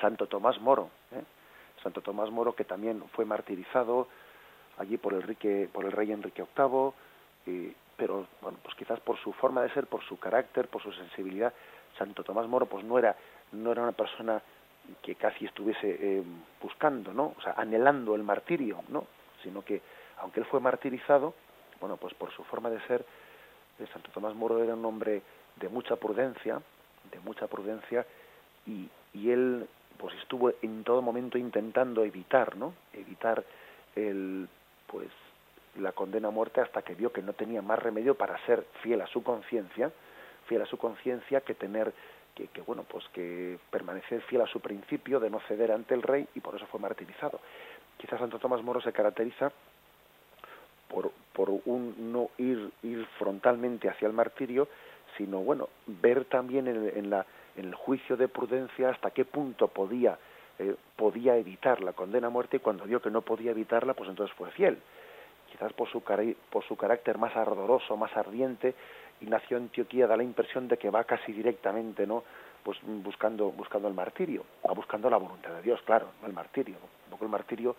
Santo 0.00 0.26
Tomás 0.26 0.60
Moro, 0.60 0.90
¿eh? 1.12 1.22
Santo 1.82 2.00
Tomás 2.00 2.30
Moro 2.30 2.54
que 2.54 2.64
también 2.64 3.02
fue 3.12 3.24
martirizado 3.24 4.08
allí 4.78 4.96
por 4.96 5.14
el, 5.14 5.68
por 5.68 5.84
el 5.84 5.92
rey 5.92 6.12
Enrique 6.12 6.44
VIII, 6.56 7.74
pero 7.96 8.26
bueno, 8.40 8.58
pues 8.62 8.74
quizás 8.76 9.00
por 9.00 9.18
su 9.18 9.32
forma 9.32 9.62
de 9.62 9.70
ser, 9.70 9.86
por 9.86 10.02
su 10.02 10.18
carácter, 10.18 10.68
por 10.68 10.82
su 10.82 10.92
sensibilidad, 10.92 11.52
Santo 11.98 12.24
Tomás 12.24 12.48
Moro 12.48 12.66
pues 12.66 12.84
no 12.84 12.98
era 12.98 13.16
no 13.52 13.70
era 13.70 13.82
una 13.82 13.92
persona 13.92 14.42
que 15.02 15.14
casi 15.14 15.44
estuviese 15.44 15.96
eh, 16.00 16.22
buscando, 16.60 17.12
¿no? 17.12 17.34
O 17.38 17.42
sea, 17.42 17.54
anhelando 17.56 18.14
el 18.14 18.22
martirio, 18.22 18.82
¿no? 18.88 19.06
Sino 19.42 19.62
que 19.62 19.80
aunque 20.18 20.40
él 20.40 20.46
fue 20.46 20.60
martirizado, 20.60 21.34
bueno, 21.80 21.96
pues 21.96 22.14
por 22.14 22.32
su 22.32 22.44
forma 22.44 22.70
de 22.70 22.80
ser, 22.86 23.04
eh, 23.78 23.86
Santo 23.92 24.10
Tomás 24.12 24.34
Moro 24.34 24.62
era 24.62 24.74
un 24.74 24.84
hombre 24.84 25.22
de 25.56 25.68
mucha 25.68 25.96
prudencia, 25.96 26.60
de 27.10 27.20
mucha 27.20 27.46
prudencia 27.46 28.06
y, 28.66 28.88
y 29.12 29.30
él 29.30 29.68
pues 30.02 30.16
estuvo 30.16 30.52
en 30.62 30.82
todo 30.82 31.00
momento 31.00 31.38
intentando 31.38 32.02
evitar, 32.02 32.56
¿no? 32.56 32.74
Evitar 32.92 33.44
el 33.94 34.48
pues 34.88 35.06
la 35.76 35.92
condena 35.92 36.26
a 36.26 36.32
muerte 36.32 36.60
hasta 36.60 36.82
que 36.82 36.96
vio 36.96 37.12
que 37.12 37.22
no 37.22 37.34
tenía 37.34 37.62
más 37.62 37.78
remedio 37.78 38.16
para 38.16 38.36
ser 38.44 38.66
fiel 38.82 39.00
a 39.00 39.06
su 39.06 39.22
conciencia, 39.22 39.92
fiel 40.48 40.60
a 40.60 40.66
su 40.66 40.76
conciencia 40.76 41.42
que 41.42 41.54
tener 41.54 41.94
que, 42.34 42.48
que, 42.48 42.62
bueno 42.62 42.82
pues 42.82 43.04
que 43.12 43.60
permanecer 43.70 44.22
fiel 44.22 44.42
a 44.42 44.48
su 44.48 44.58
principio 44.58 45.20
de 45.20 45.30
no 45.30 45.38
ceder 45.46 45.70
ante 45.70 45.94
el 45.94 46.02
rey 46.02 46.26
y 46.34 46.40
por 46.40 46.56
eso 46.56 46.66
fue 46.66 46.80
martirizado. 46.80 47.38
Quizás 47.96 48.18
Santo 48.18 48.40
Tomás 48.40 48.60
Moro 48.60 48.80
se 48.80 48.92
caracteriza 48.92 49.52
por, 50.88 51.12
por 51.32 51.48
un 51.48 52.12
no 52.12 52.28
ir 52.38 52.72
ir 52.82 53.06
frontalmente 53.20 53.88
hacia 53.88 54.08
el 54.08 54.14
martirio, 54.14 54.66
sino 55.16 55.38
bueno 55.42 55.68
ver 55.86 56.24
también 56.24 56.66
en 56.66 57.08
la 57.08 57.24
en 57.56 57.66
el 57.66 57.74
juicio 57.74 58.16
de 58.16 58.28
prudencia 58.28 58.90
hasta 58.90 59.10
qué 59.10 59.24
punto 59.24 59.68
podía 59.68 60.18
eh, 60.58 60.76
podía 60.96 61.36
evitar 61.36 61.80
la 61.80 61.92
condena 61.92 62.26
a 62.26 62.30
muerte 62.30 62.58
y 62.58 62.60
cuando 62.60 62.84
vio 62.84 63.00
que 63.00 63.10
no 63.10 63.22
podía 63.22 63.50
evitarla 63.50 63.94
pues 63.94 64.08
entonces 64.08 64.34
fue 64.36 64.50
fiel. 64.50 64.78
Quizás 65.50 65.72
por 65.72 65.88
su 65.88 66.02
por 66.50 66.64
su 66.64 66.76
carácter 66.76 67.18
más 67.18 67.34
ardoroso 67.36 67.96
más 67.96 68.16
ardiente 68.16 68.74
Ignacio 69.20 69.56
Antioquía 69.56 70.06
da 70.06 70.16
la 70.16 70.22
impresión 70.22 70.68
de 70.68 70.76
que 70.76 70.90
va 70.90 71.04
casi 71.04 71.32
directamente 71.32 72.06
no 72.06 72.24
pues 72.62 72.78
buscando 72.82 73.50
buscando 73.50 73.88
el 73.88 73.94
martirio 73.94 74.44
va 74.66 74.72
buscando 74.72 75.10
la 75.10 75.16
voluntad 75.16 75.50
de 75.54 75.62
Dios 75.62 75.80
claro 75.82 76.08
no 76.20 76.26
el 76.26 76.32
martirio 76.32 76.76
porque 77.10 77.24
el 77.24 77.30
martirio 77.30 77.76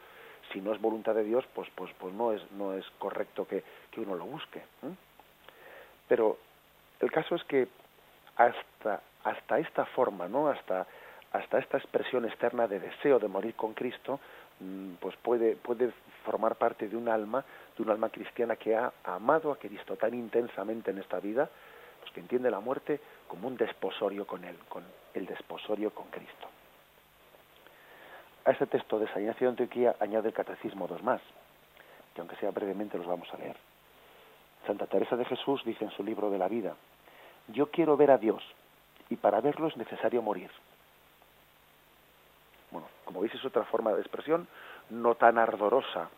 si 0.51 0.61
no 0.61 0.73
es 0.73 0.81
voluntad 0.81 1.15
de 1.15 1.23
Dios 1.23 1.45
pues 1.53 1.69
pues 1.75 1.91
pues 1.99 2.13
no 2.13 2.31
es 2.31 2.41
no 2.51 2.73
es 2.73 2.85
correcto 2.99 3.47
que, 3.47 3.63
que 3.91 4.01
uno 4.01 4.15
lo 4.15 4.25
busque 4.25 4.61
pero 6.07 6.37
el 6.99 7.11
caso 7.11 7.35
es 7.35 7.43
que 7.45 7.67
hasta 8.35 9.01
hasta 9.23 9.59
esta 9.59 9.85
forma, 9.85 10.27
¿no? 10.27 10.49
Hasta 10.49 10.87
hasta 11.33 11.57
esta 11.57 11.77
expresión 11.77 12.25
externa 12.25 12.67
de 12.67 12.79
deseo 12.79 13.17
de 13.17 13.27
morir 13.27 13.55
con 13.55 13.73
Cristo, 13.73 14.19
mm, 14.59 14.93
pues 14.99 15.15
puede 15.17 15.55
puede 15.55 15.91
formar 16.23 16.55
parte 16.55 16.87
de 16.87 16.95
un 16.95 17.09
alma, 17.09 17.43
de 17.75 17.83
un 17.83 17.89
alma 17.89 18.09
cristiana 18.09 18.55
que 18.55 18.75
ha 18.75 18.93
amado 19.03 19.51
a 19.51 19.57
Cristo 19.57 19.95
tan 19.95 20.13
intensamente 20.13 20.91
en 20.91 20.99
esta 20.99 21.19
vida, 21.19 21.49
pues 21.99 22.11
que 22.13 22.19
entiende 22.19 22.51
la 22.51 22.59
muerte 22.59 22.99
como 23.27 23.47
un 23.47 23.57
desposorio 23.57 24.27
con 24.27 24.43
él, 24.43 24.57
con 24.69 24.83
el 25.13 25.25
desposorio 25.25 25.91
con 25.91 26.07
Cristo. 26.09 26.47
A 28.45 28.51
este 28.51 28.67
texto 28.67 28.99
de 28.99 29.07
San 29.07 29.21
Ignacio 29.21 29.47
de 29.47 29.51
Antioquía 29.51 29.95
añade 29.99 30.27
el 30.27 30.33
Catecismo 30.33 30.87
dos 30.87 31.01
más, 31.01 31.21
que 32.13 32.21
aunque 32.21 32.35
sea 32.35 32.51
brevemente 32.51 32.97
los 32.97 33.07
vamos 33.07 33.33
a 33.33 33.37
leer. 33.37 33.55
Santa 34.67 34.85
Teresa 34.85 35.15
de 35.15 35.25
Jesús 35.25 35.63
dice 35.65 35.83
en 35.83 35.91
su 35.91 36.03
libro 36.03 36.29
de 36.29 36.37
la 36.37 36.47
vida, 36.47 36.75
yo 37.47 37.71
quiero 37.71 37.97
ver 37.97 38.11
a 38.11 38.17
Dios, 38.17 38.43
y 39.09 39.15
para 39.15 39.41
verlo 39.41 39.67
es 39.67 39.77
necesario 39.77 40.21
morir. 40.21 40.49
Bueno, 42.71 42.87
como 43.05 43.21
veis 43.21 43.33
es 43.33 43.45
otra 43.45 43.63
forma 43.65 43.93
de 43.93 44.01
expresión, 44.01 44.47
no 44.89 45.15
tan 45.15 45.37
ardorosa, 45.37 46.09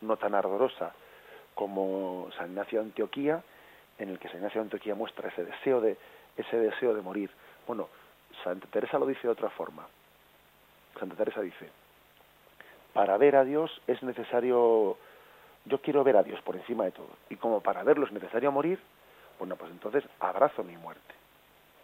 no 0.00 0.16
tan 0.16 0.34
ardorosa 0.34 0.92
como 1.54 2.28
San 2.36 2.50
Ignacio 2.50 2.80
de 2.80 2.86
Antioquía, 2.86 3.42
en 3.98 4.10
el 4.10 4.18
que 4.18 4.28
San 4.28 4.38
Ignacio 4.38 4.60
de 4.60 4.66
Antioquía 4.66 4.94
muestra 4.94 5.28
ese 5.28 5.44
deseo 5.44 5.80
de 5.80 5.96
ese 6.36 6.56
deseo 6.58 6.94
de 6.94 7.02
morir. 7.02 7.30
Bueno, 7.66 7.88
Santa 8.42 8.66
Teresa 8.66 8.98
lo 8.98 9.06
dice 9.06 9.22
de 9.22 9.28
otra 9.28 9.50
forma. 9.50 9.86
Santa 10.98 11.16
Teresa 11.16 11.40
dice, 11.40 11.70
para 12.92 13.16
ver 13.16 13.36
a 13.36 13.44
Dios 13.44 13.80
es 13.86 14.02
necesario, 14.02 14.96
yo 15.64 15.80
quiero 15.80 16.04
ver 16.04 16.16
a 16.16 16.22
Dios 16.22 16.40
por 16.42 16.56
encima 16.56 16.84
de 16.84 16.92
todo, 16.92 17.10
y 17.30 17.36
como 17.36 17.60
para 17.60 17.82
verlo 17.82 18.06
es 18.06 18.12
necesario 18.12 18.52
morir, 18.52 18.80
bueno, 19.38 19.56
pues 19.56 19.70
entonces 19.70 20.04
abrazo 20.20 20.62
mi 20.62 20.76
muerte. 20.76 21.14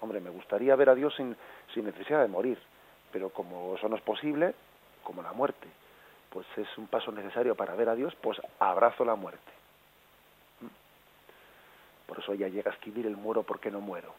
Hombre, 0.00 0.20
me 0.20 0.30
gustaría 0.30 0.74
ver 0.76 0.90
a 0.90 0.94
Dios 0.94 1.14
sin, 1.16 1.36
sin 1.74 1.84
necesidad 1.84 2.22
de 2.22 2.28
morir, 2.28 2.58
pero 3.12 3.30
como 3.30 3.74
eso 3.76 3.88
no 3.88 3.96
es 3.96 4.02
posible, 4.02 4.54
como 5.02 5.22
la 5.22 5.32
muerte, 5.32 5.68
pues 6.30 6.46
es 6.56 6.78
un 6.78 6.86
paso 6.86 7.12
necesario 7.12 7.54
para 7.54 7.74
ver 7.74 7.88
a 7.88 7.94
Dios, 7.94 8.14
pues 8.20 8.40
abrazo 8.58 9.04
la 9.04 9.14
muerte. 9.14 9.52
¿Mm? 10.60 12.06
Por 12.06 12.18
eso 12.18 12.32
ella 12.32 12.48
llega 12.48 12.70
a 12.70 12.74
escribir 12.74 13.06
el 13.06 13.16
muero 13.16 13.42
porque 13.42 13.70
no 13.70 13.80
muero. 13.80 14.14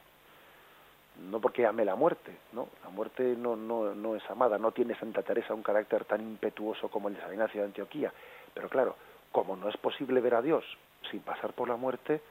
No 1.30 1.40
porque 1.40 1.66
ame 1.66 1.84
la 1.84 1.96
muerte, 1.96 2.38
¿no? 2.54 2.70
La 2.84 2.90
muerte 2.90 3.36
no, 3.38 3.56
no, 3.56 3.94
no 3.94 4.16
es 4.16 4.30
amada, 4.30 4.58
no 4.58 4.72
tiene 4.72 4.96
Santa 4.96 5.24
Teresa 5.24 5.54
un 5.54 5.62
carácter 5.62 6.06
tan 6.06 6.22
impetuoso 6.22 6.90
como 6.90 7.10
el 7.10 7.16
de 7.16 7.22
San 7.22 7.34
Ignacio 7.34 7.62
de 7.62 7.68
Antioquía. 7.68 8.14
Pero 8.54 8.70
claro, 8.70 8.96
como 9.32 9.56
no 9.56 9.70
es 9.70 9.78
posible 9.78 10.22
ver 10.22 10.36
a 10.36 10.42
Dios 10.42 10.64
sin 11.10 11.20
pasar 11.22 11.54
por 11.54 11.68
la 11.68 11.76
muerte, 11.76 12.22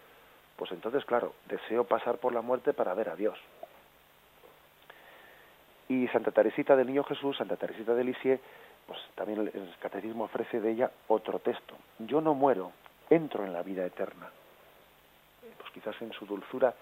pues 0.61 0.73
entonces, 0.73 1.07
claro, 1.07 1.33
deseo 1.49 1.85
pasar 1.85 2.19
por 2.19 2.35
la 2.35 2.43
muerte 2.43 2.75
para 2.75 2.93
ver 2.93 3.09
a 3.09 3.17
Dios. 3.17 3.39
Y 5.89 6.07
Santa 6.09 6.33
Teresita 6.33 6.77
del 6.77 6.89
Niño 6.89 7.03
Jesús, 7.03 7.39
Santa 7.39 7.57
Teresita 7.57 7.95
de 7.95 8.05
Lisieux, 8.05 8.39
pues 8.87 9.01
también 9.15 9.51
el 9.55 9.75
catecismo 9.81 10.25
ofrece 10.25 10.61
de 10.61 10.73
ella 10.73 10.91
otro 11.09 11.39
texto. 11.39 11.77
Yo 12.01 12.21
no 12.21 12.35
muero, 12.35 12.73
entro 13.09 13.43
en 13.47 13.55
la 13.55 13.63
vida 13.63 13.87
eterna. 13.87 14.29
Pues 15.57 15.73
quizás 15.73 15.97
en 16.03 16.13
su 16.13 16.27
dulzura, 16.27 16.75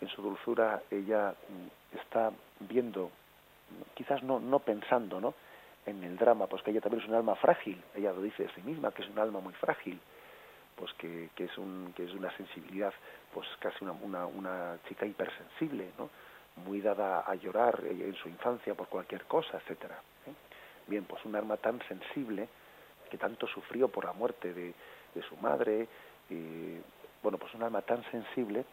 en 0.00 0.06
su 0.06 0.22
dulzura 0.22 0.80
ella 0.88 1.30
mm, 1.32 1.96
está 1.98 2.30
viendo, 2.60 3.10
quizás 3.94 4.22
no, 4.22 4.38
no 4.38 4.60
pensando, 4.60 5.20
¿no? 5.20 5.34
en 5.84 6.04
el 6.04 6.16
drama, 6.16 6.46
pues 6.46 6.62
que 6.62 6.70
ella 6.70 6.80
también 6.80 7.02
es 7.02 7.08
un 7.08 7.16
alma 7.16 7.34
frágil, 7.34 7.82
ella 7.96 8.12
lo 8.12 8.22
dice 8.22 8.44
de 8.44 8.54
sí 8.54 8.62
misma, 8.62 8.92
que 8.92 9.02
es 9.02 9.08
un 9.08 9.18
alma 9.18 9.40
muy 9.40 9.54
frágil, 9.54 9.98
pues 10.80 10.94
que, 10.94 11.28
es 11.36 11.58
un, 11.58 11.92
que 11.94 12.04
es 12.04 12.14
una 12.14 12.34
sensibilidad, 12.38 12.94
pues 13.34 13.46
casi 13.58 13.84
una, 13.84 14.78
chica 14.88 15.04
hipersensible, 15.04 15.90
¿no? 15.98 16.08
muy 16.64 16.80
dada 16.80 17.20
a 17.20 17.34
llorar 17.34 17.82
en 17.84 18.14
su 18.14 18.30
infancia 18.30 18.74
por 18.74 18.88
cualquier 18.88 19.24
cosa, 19.24 19.58
etcétera. 19.58 20.00
¿eh? 20.26 20.32
Bien, 20.86 21.04
pues 21.04 21.22
un 21.26 21.36
alma 21.36 21.58
tan 21.58 21.80
sensible 21.86 22.48
que 23.10 23.18
tanto 23.18 23.46
sufrió 23.46 23.88
por 23.88 24.06
la 24.06 24.14
muerte 24.14 24.54
de, 24.54 24.74
su 25.28 25.36
madre, 25.36 25.86
y, 26.30 26.78
bueno, 27.22 27.36
pues 27.36 27.52
un 27.54 27.62
alma 27.62 27.82
tan 27.82 28.02
sensible, 28.10 28.64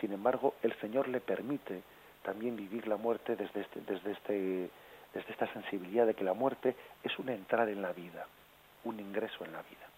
sin 0.00 0.12
embargo, 0.12 0.54
el 0.62 0.74
Señor 0.80 1.06
le 1.06 1.20
permite 1.20 1.82
también 2.24 2.56
vivir 2.56 2.88
la 2.88 2.96
muerte 2.96 3.36
desde 3.36 3.60
este, 3.60 3.80
desde 3.82 4.12
este, 4.12 4.70
desde 5.14 5.30
esta 5.30 5.52
sensibilidad 5.52 6.06
de 6.06 6.14
que 6.14 6.24
la 6.24 6.34
muerte 6.34 6.74
es 7.04 7.16
una 7.20 7.34
entrada 7.34 7.70
en 7.70 7.82
la 7.82 7.92
vida, 7.92 8.26
un 8.82 8.98
ingreso 8.98 9.44
en 9.44 9.52
la 9.52 9.62
vida. 9.62 9.89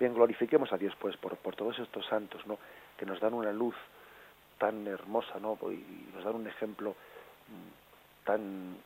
Bien, 0.00 0.14
glorifiquemos 0.14 0.72
a 0.72 0.78
Dios 0.78 0.94
pues 0.98 1.14
por, 1.18 1.36
por 1.36 1.54
todos 1.54 1.78
estos 1.78 2.06
santos, 2.06 2.46
¿no? 2.46 2.58
Que 2.96 3.04
nos 3.04 3.20
dan 3.20 3.34
una 3.34 3.52
luz 3.52 3.74
tan 4.56 4.86
hermosa, 4.86 5.38
¿no? 5.38 5.58
Y 5.70 6.08
nos 6.14 6.24
dan 6.24 6.36
un 6.36 6.46
ejemplo 6.46 6.92
mm, 6.92 8.24
tan 8.24 8.76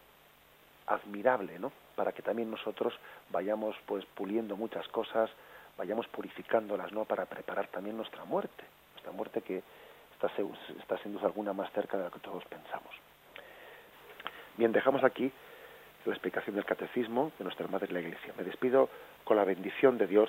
admirable, 0.88 1.60
¿no? 1.60 1.70
Para 1.94 2.10
que 2.10 2.22
también 2.22 2.50
nosotros 2.50 2.92
vayamos 3.30 3.76
pues 3.86 4.04
puliendo 4.06 4.56
muchas 4.56 4.88
cosas, 4.88 5.30
vayamos 5.78 6.08
purificándolas, 6.08 6.90
¿no? 6.90 7.04
Para 7.04 7.26
preparar 7.26 7.68
también 7.68 7.96
nuestra 7.96 8.24
muerte, 8.24 8.64
nuestra 8.94 9.12
muerte 9.12 9.40
que 9.42 9.62
está, 10.14 10.32
está 10.80 10.98
siendo 10.98 11.24
alguna 11.24 11.52
más 11.52 11.70
cerca 11.70 11.96
de 11.96 12.04
lo 12.04 12.10
que 12.10 12.18
todos 12.18 12.44
pensamos. 12.46 12.92
Bien, 14.56 14.72
dejamos 14.72 15.04
aquí 15.04 15.30
la 16.06 16.12
explicación 16.12 16.56
del 16.56 16.64
catecismo 16.64 17.30
de 17.38 17.44
nuestra 17.44 17.68
Madre 17.68 17.92
la 17.92 18.00
Iglesia. 18.00 18.34
Me 18.36 18.42
despido 18.42 18.90
con 19.22 19.36
la 19.36 19.44
bendición 19.44 19.96
de 19.96 20.08
Dios 20.08 20.28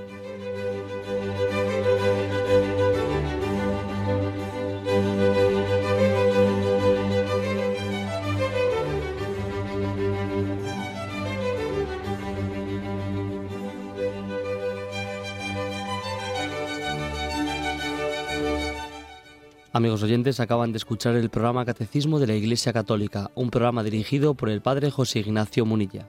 Amigos 19.81 20.03
oyentes, 20.03 20.39
acaban 20.39 20.71
de 20.71 20.77
escuchar 20.77 21.15
el 21.15 21.31
programa 21.31 21.65
Catecismo 21.65 22.19
de 22.19 22.27
la 22.27 22.35
Iglesia 22.35 22.71
Católica, 22.71 23.31
un 23.33 23.49
programa 23.49 23.81
dirigido 23.81 24.35
por 24.35 24.49
el 24.49 24.61
Padre 24.61 24.91
José 24.91 25.21
Ignacio 25.21 25.65
Munilla. 25.65 26.07